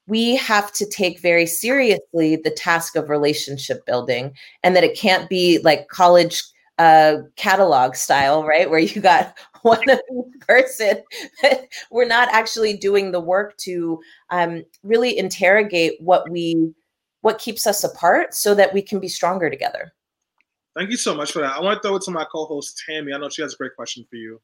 we 0.06 0.36
have 0.36 0.72
to 0.72 0.86
take 0.88 1.20
very 1.20 1.46
seriously 1.46 2.36
the 2.36 2.50
task 2.50 2.96
of 2.96 3.08
relationship 3.10 3.84
building 3.86 4.34
and 4.62 4.74
that 4.74 4.84
it 4.84 4.96
can't 4.96 5.28
be 5.28 5.58
like 5.62 5.88
college 5.88 6.42
uh, 6.78 7.18
catalog 7.36 7.94
style, 7.94 8.44
right? 8.44 8.68
Where 8.68 8.80
you 8.80 9.00
got 9.00 9.36
one 9.62 9.84
person. 10.40 11.02
We're 11.90 12.06
not 12.06 12.28
actually 12.32 12.76
doing 12.76 13.12
the 13.12 13.20
work 13.20 13.56
to 13.58 14.00
um, 14.30 14.64
really 14.82 15.16
interrogate 15.16 15.94
what 16.00 16.28
we 16.30 16.74
what 17.20 17.38
keeps 17.38 17.68
us 17.68 17.84
apart 17.84 18.34
so 18.34 18.52
that 18.52 18.74
we 18.74 18.82
can 18.82 18.98
be 18.98 19.06
stronger 19.06 19.48
together. 19.48 19.92
Thank 20.76 20.90
you 20.90 20.96
so 20.96 21.14
much 21.14 21.30
for 21.30 21.40
that. 21.40 21.56
I 21.56 21.60
want 21.60 21.80
to 21.80 21.88
throw 21.88 21.96
it 21.96 22.02
to 22.02 22.10
my 22.10 22.24
co-host 22.24 22.82
Tammy. 22.84 23.12
I 23.12 23.18
know 23.18 23.28
she 23.28 23.42
has 23.42 23.54
a 23.54 23.56
great 23.56 23.76
question 23.76 24.04
for 24.10 24.16
you. 24.16 24.40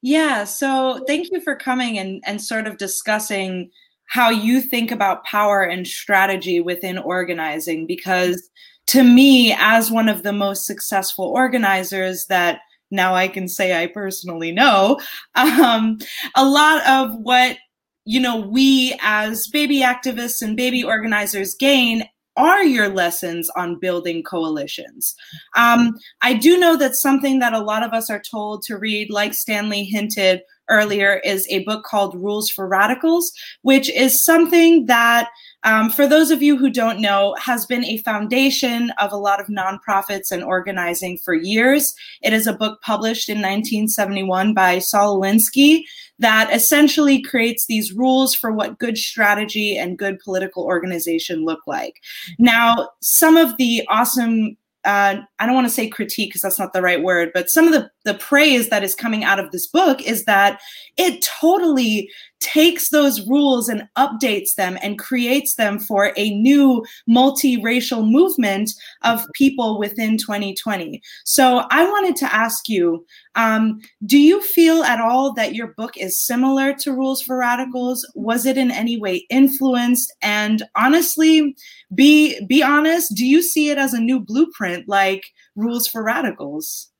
Yeah, 0.00 0.44
so 0.44 1.04
thank 1.06 1.30
you 1.30 1.40
for 1.40 1.56
coming 1.56 1.98
and 1.98 2.22
and 2.26 2.40
sort 2.40 2.66
of 2.66 2.78
discussing 2.78 3.70
how 4.06 4.30
you 4.30 4.60
think 4.60 4.90
about 4.90 5.24
power 5.24 5.62
and 5.62 5.86
strategy 5.86 6.60
within 6.60 6.98
organizing 6.98 7.86
because 7.86 8.50
to 8.86 9.02
me 9.02 9.54
as 9.58 9.90
one 9.90 10.08
of 10.08 10.22
the 10.22 10.32
most 10.32 10.66
successful 10.66 11.24
organizers 11.26 12.26
that 12.26 12.60
now 12.94 13.14
I 13.14 13.28
can 13.28 13.48
say 13.48 13.82
I 13.82 13.86
personally 13.86 14.52
know 14.52 14.98
um, 15.34 15.98
a 16.34 16.44
lot 16.44 16.86
of 16.86 17.16
what 17.20 17.58
you 18.04 18.20
know 18.20 18.38
we 18.38 18.98
as 19.02 19.46
baby 19.48 19.80
activists 19.80 20.42
and 20.42 20.56
baby 20.56 20.84
organizers 20.84 21.54
gain 21.54 22.08
are 22.36 22.64
your 22.64 22.88
lessons 22.88 23.48
on 23.50 23.78
building 23.78 24.22
coalitions. 24.22 25.14
Um, 25.56 25.94
I 26.22 26.34
do 26.34 26.58
know 26.58 26.76
that 26.76 26.96
something 26.96 27.38
that 27.38 27.52
a 27.52 27.60
lot 27.60 27.82
of 27.82 27.92
us 27.92 28.10
are 28.10 28.22
told 28.28 28.62
to 28.62 28.76
read, 28.76 29.10
like 29.10 29.34
Stanley 29.34 29.84
hinted 29.84 30.42
earlier, 30.68 31.20
is 31.24 31.46
a 31.48 31.64
book 31.64 31.84
called 31.84 32.16
Rules 32.16 32.50
for 32.50 32.66
Radicals, 32.66 33.30
which 33.62 33.88
is 33.90 34.24
something 34.24 34.86
that 34.86 35.28
um, 35.64 35.90
for 35.90 36.06
those 36.06 36.30
of 36.30 36.42
you 36.42 36.56
who 36.56 36.70
don't 36.70 37.00
know, 37.00 37.34
has 37.40 37.66
been 37.66 37.84
a 37.84 37.98
foundation 37.98 38.90
of 39.00 39.12
a 39.12 39.16
lot 39.16 39.40
of 39.40 39.46
nonprofits 39.46 40.30
and 40.30 40.44
organizing 40.44 41.18
for 41.18 41.34
years. 41.34 41.94
It 42.22 42.32
is 42.32 42.46
a 42.46 42.52
book 42.52 42.80
published 42.82 43.28
in 43.28 43.38
1971 43.38 44.54
by 44.54 44.78
Saul 44.78 45.20
Alinsky 45.20 45.82
that 46.18 46.52
essentially 46.54 47.20
creates 47.20 47.66
these 47.66 47.92
rules 47.92 48.34
for 48.34 48.52
what 48.52 48.78
good 48.78 48.96
strategy 48.96 49.76
and 49.76 49.98
good 49.98 50.18
political 50.20 50.64
organization 50.64 51.44
look 51.44 51.60
like. 51.66 52.00
Now, 52.38 52.90
some 53.00 53.36
of 53.36 53.56
the 53.56 53.82
awesome 53.88 54.56
uh, 54.84 55.16
I 55.38 55.46
don't 55.46 55.54
want 55.54 55.66
to 55.66 55.72
say 55.72 55.88
critique 55.88 56.28
because 56.30 56.42
that's 56.42 56.58
not 56.58 56.74
the 56.74 56.82
right 56.82 57.02
word, 57.02 57.30
but 57.32 57.48
some 57.48 57.66
of 57.66 57.72
the, 57.72 57.90
the 58.04 58.14
praise 58.14 58.68
that 58.68 58.84
is 58.84 58.94
coming 58.94 59.24
out 59.24 59.40
of 59.40 59.50
this 59.50 59.66
book 59.66 60.02
is 60.02 60.26
that 60.26 60.60
it 60.98 61.26
totally 61.40 62.10
takes 62.44 62.90
those 62.90 63.26
rules 63.26 63.70
and 63.70 63.88
updates 63.96 64.54
them 64.56 64.76
and 64.82 64.98
creates 64.98 65.54
them 65.54 65.80
for 65.80 66.12
a 66.16 66.30
new 66.30 66.84
multiracial 67.08 68.08
movement 68.08 68.70
of 69.02 69.24
people 69.34 69.78
within 69.78 70.18
2020. 70.18 71.00
So 71.24 71.64
I 71.70 71.84
wanted 71.84 72.16
to 72.16 72.34
ask 72.34 72.68
you 72.68 73.04
um, 73.34 73.80
do 74.04 74.18
you 74.18 74.42
feel 74.42 74.84
at 74.84 75.00
all 75.00 75.32
that 75.34 75.54
your 75.54 75.68
book 75.76 75.96
is 75.96 76.24
similar 76.24 76.74
to 76.74 76.92
Rules 76.92 77.22
for 77.22 77.38
Radicals? 77.38 78.06
Was 78.14 78.46
it 78.46 78.58
in 78.58 78.70
any 78.70 79.00
way 79.00 79.26
influenced? 79.30 80.12
And 80.22 80.62
honestly, 80.76 81.56
be 81.94 82.44
be 82.46 82.62
honest, 82.62 83.14
do 83.16 83.24
you 83.26 83.42
see 83.42 83.70
it 83.70 83.78
as 83.78 83.94
a 83.94 84.00
new 84.00 84.20
blueprint 84.20 84.86
like 84.86 85.24
Rules 85.56 85.88
for 85.88 86.04
Radicals? 86.04 86.90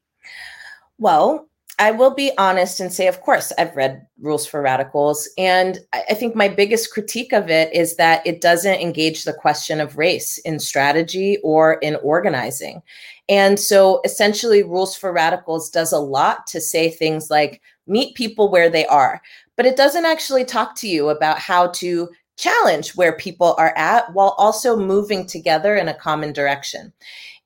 Well, 0.99 1.49
I 1.79 1.91
will 1.91 2.15
be 2.15 2.31
honest 2.39 2.79
and 2.79 2.93
say, 2.93 3.09
of 3.09 3.21
course, 3.21 3.53
I've 3.59 3.75
read 3.75 4.07
Rules 4.21 4.47
for 4.47 4.63
Radicals. 4.63 5.29
And 5.37 5.79
I 5.93 6.15
think 6.15 6.37
my 6.37 6.49
biggest 6.49 6.93
critique 6.93 7.33
of 7.33 7.51
it 7.51 7.75
is 7.75 7.97
that 7.97 8.25
it 8.27 8.41
doesn't 8.41 8.81
engage 8.81 9.25
the 9.25 9.33
question 9.33 9.81
of 9.81 9.99
race 9.99 10.39
in 10.39 10.61
strategy 10.61 11.39
or 11.43 11.75
in 11.75 11.97
organizing. 11.97 12.83
And 13.29 13.59
so 13.59 14.01
essentially, 14.05 14.63
Rules 14.63 14.97
for 14.97 15.13
Radicals 15.13 15.71
does 15.71 15.93
a 15.93 15.99
lot 15.99 16.47
to 16.49 16.61
say 16.61 16.91
things 16.91 17.31
like 17.31 17.61
meet 17.87 18.15
people 18.15 18.51
where 18.51 18.71
they 18.71 18.87
are, 18.87 19.21
but 19.57 19.67
it 19.67 19.77
doesn't 19.77 20.07
actually 20.07 20.45
talk 20.45 20.77
to 20.77 20.89
you 20.89 21.09
about 21.09 21.39
how 21.39 21.69
to 21.69 22.09
challenge 22.37 22.95
where 22.95 23.17
people 23.17 23.55
are 23.59 23.73
at 23.77 24.13
while 24.13 24.35
also 24.39 24.77
moving 24.77 25.27
together 25.27 25.77
in 25.77 25.89
a 25.89 25.95
common 25.95 26.33
direction. 26.33 26.93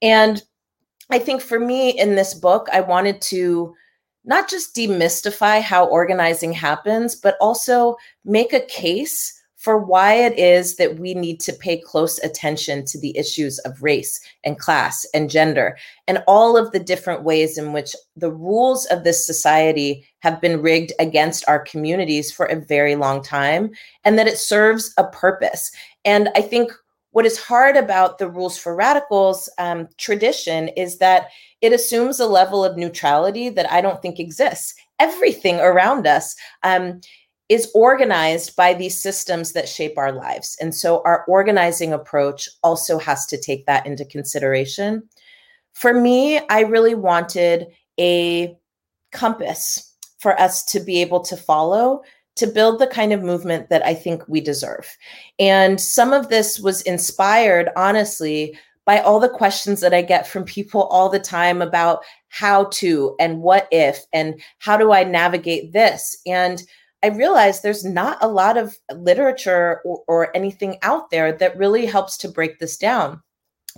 And 0.03 0.43
I 1.11 1.19
think 1.19 1.41
for 1.41 1.59
me 1.59 1.91
in 1.91 2.15
this 2.15 2.35
book, 2.35 2.69
I 2.73 2.81
wanted 2.81 3.21
to 3.23 3.75
not 4.29 4.49
just 4.49 4.77
demystify 4.77 5.61
how 5.61 5.87
organizing 5.87 6.53
happens, 6.53 7.17
but 7.17 7.37
also 7.41 7.97
make 8.25 8.53
a 8.53 8.61
case 8.61 9.35
for 9.57 9.77
why 9.77 10.15
it 10.15 10.39
is 10.39 10.77
that 10.77 11.01
we 11.01 11.15
need 11.15 11.41
to 11.41 11.53
pay 11.53 11.81
close 11.81 12.19
attention 12.21 12.85
to 12.85 12.99
the 13.01 13.17
issues 13.19 13.59
of 13.61 13.83
race 13.83 14.21
and 14.45 14.59
class 14.59 15.05
and 15.13 15.29
gender 15.29 15.77
and 16.07 16.23
all 16.29 16.57
of 16.57 16.71
the 16.71 16.79
different 16.79 17.25
ways 17.25 17.59
in 17.59 17.73
which 17.73 17.97
the 18.17 18.31
rules 18.31 18.85
of 18.87 19.03
this 19.03 19.27
society 19.27 20.07
have 20.21 20.41
been 20.41 20.63
rigged 20.63 20.93
against 21.01 21.45
our 21.49 21.59
communities 21.59 22.31
for 22.31 22.47
a 22.47 22.61
very 22.61 22.95
long 22.95 23.21
time 23.21 23.71
and 24.05 24.17
that 24.17 24.29
it 24.29 24.39
serves 24.39 24.95
a 24.97 25.05
purpose. 25.09 25.73
And 26.05 26.29
I 26.37 26.43
think 26.43 26.71
what 27.13 27.27
is 27.27 27.39
hard 27.39 27.77
about 27.77 28.19
the 28.19 28.29
rules 28.29 28.59
for 28.59 28.75
radicals 28.75 29.49
um, 29.59 29.89
tradition 29.97 30.69
is 30.69 30.99
that 30.99 31.29
it 31.61 31.73
assumes 31.73 32.21
a 32.21 32.27
level 32.27 32.65
of 32.65 32.77
neutrality 32.77 33.49
that 33.49 33.71
I 33.73 33.81
don't 33.81 34.01
think 34.03 34.21
exists. 34.21 34.75
Everything 34.99 35.59
around 35.59 36.07
us 36.07 36.37
um, 36.63 37.01
is 37.49 37.71
organized 37.75 38.55
by 38.57 38.75
these 38.75 39.01
systems 39.01 39.53
that 39.53 39.69
shape 39.69 39.97
our 39.97 40.13
lives. 40.13 40.57
And 40.61 40.75
so 40.75 41.03
our 41.05 41.25
organizing 41.27 41.93
approach 41.93 42.49
also 42.63 42.99
has 42.99 43.25
to 43.27 43.41
take 43.41 43.65
that 43.67 43.87
into 43.87 44.05
consideration. 44.05 45.09
For 45.73 45.95
me, 45.95 46.41
I 46.51 46.61
really 46.61 46.95
wanted 46.95 47.69
a 47.99 48.57
compass 49.13 49.95
for 50.19 50.39
us 50.39 50.65
to 50.65 50.81
be 50.81 51.01
able 51.01 51.21
to 51.21 51.37
follow 51.37 52.03
to 52.39 52.47
build 52.47 52.79
the 52.79 52.87
kind 52.87 53.13
of 53.13 53.23
movement 53.23 53.69
that 53.69 53.85
I 53.85 53.95
think 53.95 54.27
we 54.29 54.41
deserve. 54.41 54.97
And 55.39 55.81
some 55.81 56.13
of 56.13 56.29
this 56.29 56.59
was 56.59 56.83
inspired, 56.83 57.69
honestly, 57.77 58.59
by 58.85 59.01
all 59.01 59.21
the 59.21 59.29
questions 59.29 59.81
that 59.81 59.93
I 59.93 60.01
get 60.01 60.27
from 60.27 60.45
people 60.45 60.85
all 60.85 61.11
the 61.11 61.19
time 61.19 61.61
about 61.61 62.03
how 62.31 62.65
to 62.65 63.15
and 63.21 63.43
what 63.43 63.69
if 63.71 64.07
and 64.15 64.41
how 64.61 64.79
do 64.79 64.93
I 64.93 65.05
navigate 65.05 65.73
this. 65.73 66.17
And 66.27 66.63
I 67.03 67.09
realized 67.09 67.63
there's 67.63 67.85
not 67.85 68.17
a 68.23 68.29
lot 68.29 68.57
of 68.57 68.79
literature 68.95 69.81
or, 69.85 70.03
or 70.09 70.37
anything 70.37 70.79
out 70.83 71.11
there 71.11 71.33
that 71.33 71.57
really 71.57 71.87
helps 71.87 72.17
to 72.19 72.29
break 72.29 72.59
this 72.59 72.77
down. 72.77 73.23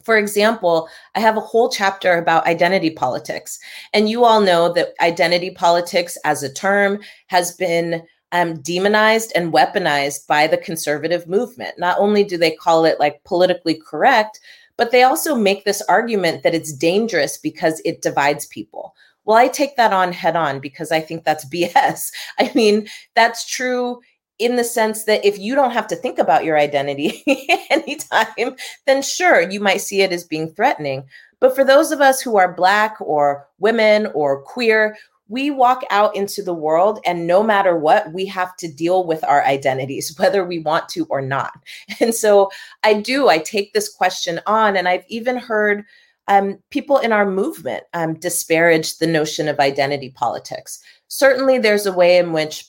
For 0.04 0.16
example, 0.16 0.88
I 1.14 1.20
have 1.20 1.36
a 1.36 1.40
whole 1.40 1.68
chapter 1.68 2.16
about 2.16 2.46
identity 2.46 2.90
politics. 2.90 3.58
And 3.92 4.08
you 4.08 4.24
all 4.24 4.40
know 4.40 4.72
that 4.72 4.94
identity 5.00 5.50
politics 5.50 6.16
as 6.24 6.42
a 6.42 6.52
term 6.52 7.00
has 7.26 7.52
been 7.52 8.02
um, 8.32 8.60
demonized 8.60 9.32
and 9.34 9.52
weaponized 9.52 10.26
by 10.26 10.46
the 10.46 10.56
conservative 10.56 11.26
movement. 11.26 11.78
Not 11.78 11.98
only 11.98 12.24
do 12.24 12.36
they 12.36 12.52
call 12.52 12.84
it 12.84 13.00
like 13.00 13.22
politically 13.24 13.74
correct, 13.74 14.40
but 14.76 14.92
they 14.92 15.02
also 15.02 15.34
make 15.34 15.64
this 15.64 15.82
argument 15.82 16.42
that 16.42 16.54
it's 16.54 16.72
dangerous 16.72 17.36
because 17.36 17.82
it 17.84 18.02
divides 18.02 18.46
people. 18.46 18.94
Well, 19.24 19.36
I 19.36 19.48
take 19.48 19.76
that 19.76 19.92
on 19.92 20.12
head 20.12 20.36
on 20.36 20.60
because 20.60 20.90
I 20.90 21.00
think 21.00 21.24
that's 21.24 21.44
BS. 21.50 22.10
I 22.38 22.50
mean, 22.54 22.88
that's 23.14 23.48
true 23.48 24.00
in 24.38 24.56
the 24.56 24.64
sense 24.64 25.04
that 25.04 25.22
if 25.24 25.38
you 25.38 25.54
don't 25.54 25.72
have 25.72 25.86
to 25.88 25.96
think 25.96 26.18
about 26.18 26.44
your 26.44 26.58
identity 26.58 27.22
anytime, 27.70 28.56
then 28.86 29.02
sure, 29.02 29.42
you 29.42 29.60
might 29.60 29.82
see 29.82 30.00
it 30.00 30.12
as 30.12 30.24
being 30.24 30.48
threatening. 30.48 31.04
But 31.40 31.54
for 31.54 31.62
those 31.62 31.92
of 31.92 32.00
us 32.00 32.22
who 32.22 32.38
are 32.38 32.54
Black 32.54 32.96
or 33.00 33.46
women 33.58 34.06
or 34.14 34.40
queer, 34.42 34.96
we 35.30 35.50
walk 35.50 35.82
out 35.90 36.14
into 36.14 36.42
the 36.42 36.52
world 36.52 37.00
and 37.06 37.26
no 37.26 37.42
matter 37.42 37.76
what 37.76 38.12
we 38.12 38.26
have 38.26 38.54
to 38.56 38.66
deal 38.66 39.06
with 39.06 39.24
our 39.24 39.44
identities 39.44 40.14
whether 40.18 40.44
we 40.44 40.58
want 40.58 40.88
to 40.88 41.06
or 41.06 41.22
not 41.22 41.52
and 42.00 42.14
so 42.14 42.50
i 42.82 42.92
do 42.92 43.28
i 43.28 43.38
take 43.38 43.72
this 43.72 43.88
question 43.88 44.40
on 44.46 44.76
and 44.76 44.88
i've 44.88 45.04
even 45.08 45.36
heard 45.36 45.84
um, 46.30 46.58
people 46.70 46.98
in 46.98 47.12
our 47.12 47.28
movement 47.28 47.82
um, 47.92 48.14
disparage 48.14 48.98
the 48.98 49.06
notion 49.06 49.48
of 49.48 49.58
identity 49.58 50.10
politics. 50.10 50.80
Certainly, 51.08 51.58
there's 51.58 51.86
a 51.86 51.92
way 51.92 52.18
in 52.18 52.32
which 52.32 52.66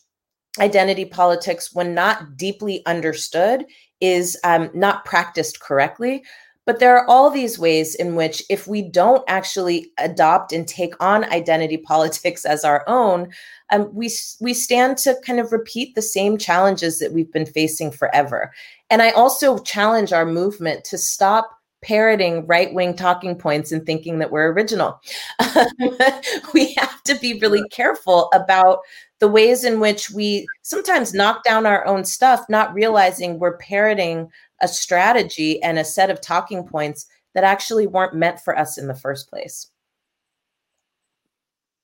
identity 0.59 1.05
politics, 1.05 1.71
when 1.71 1.93
not 1.93 2.35
deeply 2.35 2.83
understood, 2.87 3.65
is 4.01 4.35
um, 4.43 4.71
not 4.73 5.05
practiced 5.05 5.61
correctly. 5.61 6.23
But 6.71 6.79
there 6.79 6.95
are 6.95 7.05
all 7.09 7.29
these 7.29 7.59
ways 7.59 7.95
in 7.95 8.15
which, 8.15 8.41
if 8.49 8.65
we 8.65 8.81
don't 8.81 9.25
actually 9.27 9.91
adopt 9.97 10.53
and 10.53 10.65
take 10.65 10.93
on 11.03 11.25
identity 11.25 11.75
politics 11.85 12.45
as 12.45 12.63
our 12.63 12.85
own, 12.87 13.27
um, 13.71 13.93
we 13.93 14.09
we 14.39 14.53
stand 14.53 14.97
to 14.99 15.17
kind 15.25 15.41
of 15.41 15.51
repeat 15.51 15.95
the 15.95 16.01
same 16.01 16.37
challenges 16.37 16.99
that 16.99 17.11
we've 17.11 17.29
been 17.33 17.45
facing 17.45 17.91
forever. 17.91 18.53
And 18.89 19.01
I 19.01 19.09
also 19.09 19.57
challenge 19.57 20.13
our 20.13 20.25
movement 20.25 20.85
to 20.85 20.97
stop 20.97 21.51
parroting 21.83 22.47
right 22.47 22.73
wing 22.73 22.95
talking 22.95 23.35
points 23.35 23.73
and 23.73 23.85
thinking 23.85 24.19
that 24.19 24.31
we're 24.31 24.53
original. 24.53 25.01
we 26.53 26.73
have 26.75 27.03
to 27.03 27.15
be 27.15 27.37
really 27.39 27.67
careful 27.67 28.29
about 28.33 28.79
the 29.21 29.27
ways 29.27 29.63
in 29.63 29.79
which 29.79 30.09
we 30.09 30.47
sometimes 30.63 31.13
knock 31.13 31.43
down 31.43 31.67
our 31.67 31.85
own 31.85 32.03
stuff, 32.03 32.43
not 32.49 32.73
realizing 32.73 33.37
we're 33.37 33.57
parroting 33.57 34.29
a 34.61 34.67
strategy 34.67 35.61
and 35.61 35.77
a 35.77 35.85
set 35.85 36.09
of 36.09 36.19
talking 36.19 36.67
points 36.67 37.05
that 37.35 37.43
actually 37.43 37.85
weren't 37.85 38.15
meant 38.15 38.39
for 38.39 38.57
us 38.57 38.79
in 38.79 38.87
the 38.87 38.95
first 38.95 39.29
place. 39.29 39.69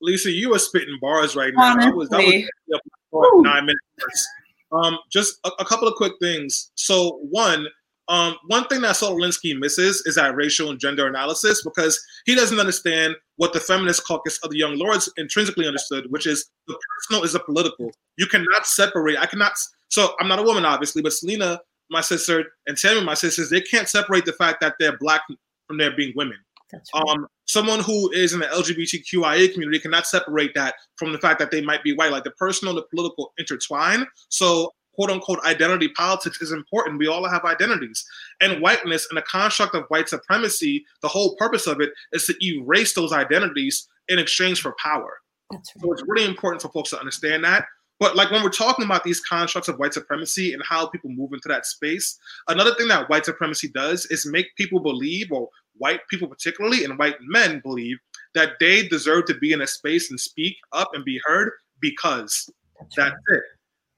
Lisa, 0.02 0.32
you 0.32 0.54
are 0.54 0.60
spitting 0.60 0.98
bars 1.00 1.36
right 1.36 1.54
now. 1.56 1.74
Honestly. 1.74 1.92
I 1.92 1.94
was, 1.94 2.10
I 2.12 2.80
was 3.12 3.44
nine 3.44 3.66
minutes. 3.68 4.28
Um, 4.72 4.98
just 5.12 5.40
a, 5.46 5.52
a, 5.60 5.66
couple 5.66 5.88
of 5.88 5.94
quick 5.96 6.14
things. 6.20 6.72
So, 6.76 7.20
one, 7.30 7.68
um, 8.10 8.36
one 8.48 8.66
thing 8.66 8.82
that 8.82 8.96
Saul 8.98 9.16
Alinsky 9.16 9.58
misses 9.58 10.04
is 10.06 10.16
that 10.16 10.36
racial 10.36 10.72
and 10.72 10.80
gender 10.80 11.08
analysis 11.08 11.64
because 11.64 12.00
he 12.26 12.36
doesn't 12.36 12.60
understand 12.60 13.16
what 13.38 13.54
the 13.54 13.60
feminist 13.60 14.06
caucus 14.06 14.38
of 14.40 14.52
the 14.52 14.58
Young 14.58 14.78
Lords 14.78 15.12
intrinsically 15.18 15.68
understood, 15.68 16.06
which 16.10 16.28
is 16.28 16.50
the 16.68 16.78
personal 17.00 17.24
is 17.24 17.36
a 17.36 17.40
political. 17.40 17.92
You 18.18 18.28
cannot 18.28 18.68
separate. 18.68 19.18
I 19.18 19.26
cannot. 19.26 19.54
So 19.90 20.16
I'm 20.20 20.28
not 20.28 20.40
a 20.40 20.44
woman, 20.44 20.66
obviously, 20.66 21.02
but 21.02 21.14
Selena, 21.14 21.62
my 21.90 22.02
sister, 22.02 22.44
and 22.66 22.78
Tammy, 22.78 23.04
my 23.04 23.14
sisters, 23.14 23.50
they 23.50 23.62
can't 23.62 23.88
separate 23.88 24.26
the 24.26 24.34
fact 24.34 24.60
that 24.62 24.76
they're 24.80 24.98
black 24.98 25.22
from 25.68 25.78
their 25.78 25.96
being 25.96 26.14
women. 26.16 26.38
Right. 26.74 26.82
Um, 27.08 27.28
someone 27.46 27.80
who 27.80 28.12
is 28.12 28.34
in 28.34 28.40
the 28.40 28.48
LGBTQIA 28.48 29.54
community 29.54 29.80
cannot 29.80 30.06
separate 30.06 30.54
that 30.56 30.76
from 30.98 31.14
the 31.14 31.20
fact 31.20 31.40
that 31.40 31.52
they 31.52 31.62
might 31.62 31.84
be 31.84 31.94
white. 31.94 32.12
Like 32.12 32.26
the 32.26 32.32
personal 32.32 32.76
and 32.76 32.84
the 32.84 32.88
political 32.94 33.34
intertwine. 33.38 34.06
So 34.30 34.74
quote 34.98 35.12
unquote 35.12 35.40
identity 35.46 35.90
politics 35.90 36.42
is 36.42 36.52
important. 36.52 37.00
We 37.00 37.08
all 37.08 37.28
have 37.30 37.46
identities. 37.46 38.06
And 38.42 38.62
whiteness 38.62 39.08
and 39.10 39.18
the 39.18 39.22
construct 39.22 39.76
of 39.76 39.86
white 39.90 40.10
supremacy, 40.10 40.86
the 41.02 41.08
whole 41.08 41.36
purpose 41.36 41.68
of 41.68 41.80
it 41.82 41.92
is 42.14 42.26
to 42.26 42.36
erase 42.44 42.94
those 42.94 43.14
identities 43.14 43.88
in 44.08 44.20
exchange 44.20 44.62
for 44.62 44.76
power. 44.82 45.20
Right. 45.52 45.62
So 45.80 45.92
it's 45.92 46.04
really 46.08 46.26
important 46.26 46.62
for 46.62 46.70
folks 46.70 46.90
to 46.92 47.00
understand 47.00 47.44
that. 47.44 47.66
But 48.00 48.16
like 48.16 48.32
when 48.32 48.44
we're 48.44 48.50
talking 48.50 48.86
about 48.86 49.04
these 49.04 49.22
constructs 49.22 49.70
of 49.70 49.80
white 49.80 49.94
supremacy 49.94 50.54
and 50.54 50.62
how 50.64 50.88
people 50.88 51.10
move 51.10 51.34
into 51.34 51.48
that 51.48 51.66
space, 51.66 52.18
another 52.48 52.76
thing 52.76 52.88
that 52.90 53.10
white 53.10 53.26
supremacy 53.26 53.70
does 53.70 54.06
is 54.08 54.26
make 54.26 54.56
people 54.56 54.80
believe, 54.80 55.32
or 55.32 55.50
white 55.78 56.02
people 56.10 56.28
particularly, 56.28 56.84
and 56.84 57.00
white 57.00 57.16
men 57.22 57.60
believe 57.64 57.98
that 58.36 58.54
they 58.60 58.88
deserve 58.88 59.26
to 59.26 59.36
be 59.36 59.52
in 59.52 59.62
a 59.62 59.68
space 59.68 60.12
and 60.12 60.20
speak 60.20 60.58
up 60.74 60.90
and 60.94 61.04
be 61.06 61.20
heard 61.26 61.52
because 61.82 62.50
that's, 62.80 62.96
that's 62.96 63.16
right. 63.30 63.38
it. 63.38 63.44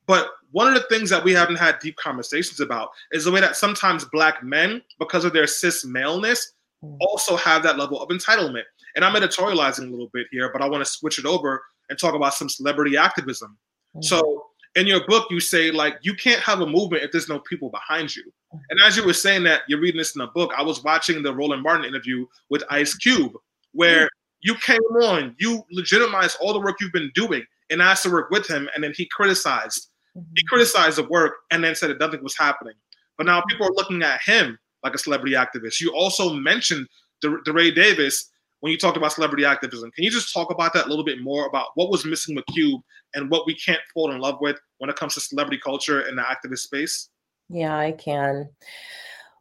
But 0.10 0.32
one 0.49 0.68
of 0.68 0.74
the 0.74 0.88
things 0.89 1.12
that 1.12 1.24
we 1.24 1.34
haven't 1.34 1.57
had 1.57 1.78
deep 1.78 1.95
conversations 1.97 2.60
about 2.60 2.89
is 3.12 3.26
the 3.26 3.32
way 3.32 3.41
that 3.41 3.55
sometimes 3.55 4.05
black 4.05 4.43
men, 4.43 4.82
because 4.97 5.24
of 5.24 5.34
their 5.34 5.45
cis 5.45 5.86
maleness, 5.86 6.53
mm. 6.84 6.97
also 6.99 7.36
have 7.36 7.62
that 7.62 7.78
level 7.78 8.01
of 8.01 8.10
entitlement. 8.10 8.64
And 8.95 9.05
I'm 9.05 9.14
editorializing 9.14 9.88
a 9.88 9.91
little 9.91 10.10
bit 10.12 10.26
here, 10.32 10.49
but 10.51 10.64
I 10.64 10.68
want 10.68 10.84
to 10.84 10.91
switch 10.91 11.20
it 11.20 11.28
over 11.28 11.62
and 11.91 11.99
talk 11.99 12.16
about 12.16 12.34
some 12.34 12.49
celebrity 12.49 12.97
activism. 12.97 13.55
Mm-hmm. 13.95 14.01
So 14.01 14.47
in 14.74 14.88
your 14.88 15.05
book, 15.05 15.28
you 15.30 15.39
say 15.39 15.70
like 15.70 15.99
you 16.01 16.16
can't 16.16 16.41
have 16.41 16.62
a 16.62 16.66
movement 16.66 17.03
if 17.03 17.12
there's 17.12 17.30
no 17.30 17.41
people 17.41 17.70
behind 17.70 18.16
you. 18.16 18.24
Mm-hmm. 18.24 18.64
And 18.72 18.80
as 18.82 18.97
you 18.97 19.05
were 19.05 19.14
saying 19.14 19.43
that, 19.43 19.62
you're 19.68 19.80
reading 19.80 19.99
this 19.99 20.16
in 20.16 20.22
the 20.22 20.28
book. 20.34 20.51
I 20.57 20.64
was 20.64 20.84
watching 20.84 21.22
the 21.22 21.36
Roland 21.36 21.62
Martin 21.62 21.86
interview 21.86 22.26
with 22.49 22.64
Ice 22.72 22.95
Cube, 22.95 23.34
where 23.74 24.05
mm-hmm. 24.05 24.39
you 24.39 24.55
came 24.55 24.80
on, 25.03 25.36
you 25.38 25.62
legitimized 25.72 26.38
all 26.41 26.53
the 26.53 26.60
work 26.60 26.78
you've 26.82 26.91
been 26.91 27.12
doing, 27.14 27.45
and 27.70 27.80
asked 27.80 28.01
to 28.01 28.10
work 28.10 28.32
with 28.32 28.47
him, 28.47 28.68
and 28.74 28.84
then 28.84 28.93
he 28.95 29.05
criticized 29.05 29.88
Mm-hmm. 30.18 30.32
he 30.36 30.43
criticized 30.45 30.97
the 30.97 31.03
work 31.03 31.34
and 31.51 31.64
then 31.64 31.76
said 31.76 31.89
that 31.91 31.99
nothing 31.99 32.24
was 32.24 32.38
happening. 32.38 32.74
But 33.18 33.28
now 33.28 33.43
people 33.47 33.68
are 33.68 33.74
looking 33.74 34.01
at 34.01 34.22
him 34.22 34.57
like 34.84 34.95
a 34.95 34.97
celebrity 34.97 35.36
activist. 35.36 35.82
You 35.82 35.93
also 35.93 36.34
mentioned 36.34 36.88
the 37.22 37.53
Ray 37.53 37.70
Davis 37.70 38.30
when 38.62 38.72
you 38.72 38.78
talked 38.78 38.97
about 38.97 39.12
celebrity 39.12 39.45
activism. 39.45 39.91
Can 39.91 40.03
you 40.03 40.12
just 40.12 40.34
talk 40.34 40.51
about 40.51 40.74
that 40.74 40.86
a 40.86 40.89
little 40.89 41.03
bit 41.03 41.22
more 41.22 41.47
about 41.47 41.68
what 41.76 41.89
was 41.89 42.05
missing 42.05 42.36
with 42.36 42.45
Cube 42.47 42.82
and 43.14 43.30
what 43.30 43.45
we 43.45 43.55
can't 43.55 43.82
fall 43.93 44.12
in 44.12 44.20
love 44.20 44.38
with 44.41 44.57
when 44.78 44.89
it 44.89 44.95
comes 44.95 45.14
to 45.16 45.20
celebrity 45.20 45.60
culture 45.64 46.01
and 46.01 46.18
the 46.18 46.22
activist 46.22 46.60
space? 46.60 47.10
Yeah, 47.49 47.76
I 47.76 47.91
can. 47.93 48.49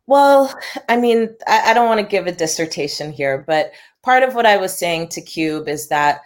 Well, 0.06 0.58
I 0.88 0.96
mean, 0.96 1.34
I, 1.46 1.70
I 1.70 1.74
don't 1.74 1.86
want 1.86 2.00
to 2.00 2.06
give 2.06 2.26
a 2.26 2.32
dissertation 2.32 3.12
here, 3.12 3.44
but 3.46 3.72
part 4.02 4.22
of 4.22 4.34
what 4.34 4.46
I 4.46 4.56
was 4.56 4.76
saying 4.76 5.08
to 5.10 5.20
Cube 5.20 5.68
is 5.68 5.88
that 5.88 6.22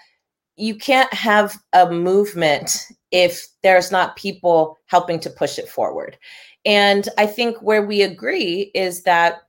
you 0.57 0.77
can't 0.77 1.13
have 1.13 1.57
a 1.73 1.91
movement 1.91 2.87
if 3.13 3.47
there's 3.63 3.93
not 3.93 4.17
people 4.17 4.79
helping 4.87 5.21
to 5.21 5.31
push 5.31 5.59
it 5.59 5.69
forward. 5.69 6.19
And 6.65 7.09
I 7.19 7.27
think 7.27 7.61
where 7.61 7.85
we 7.85 8.03
agree 8.03 8.71
is 8.75 9.03
that 9.03 9.43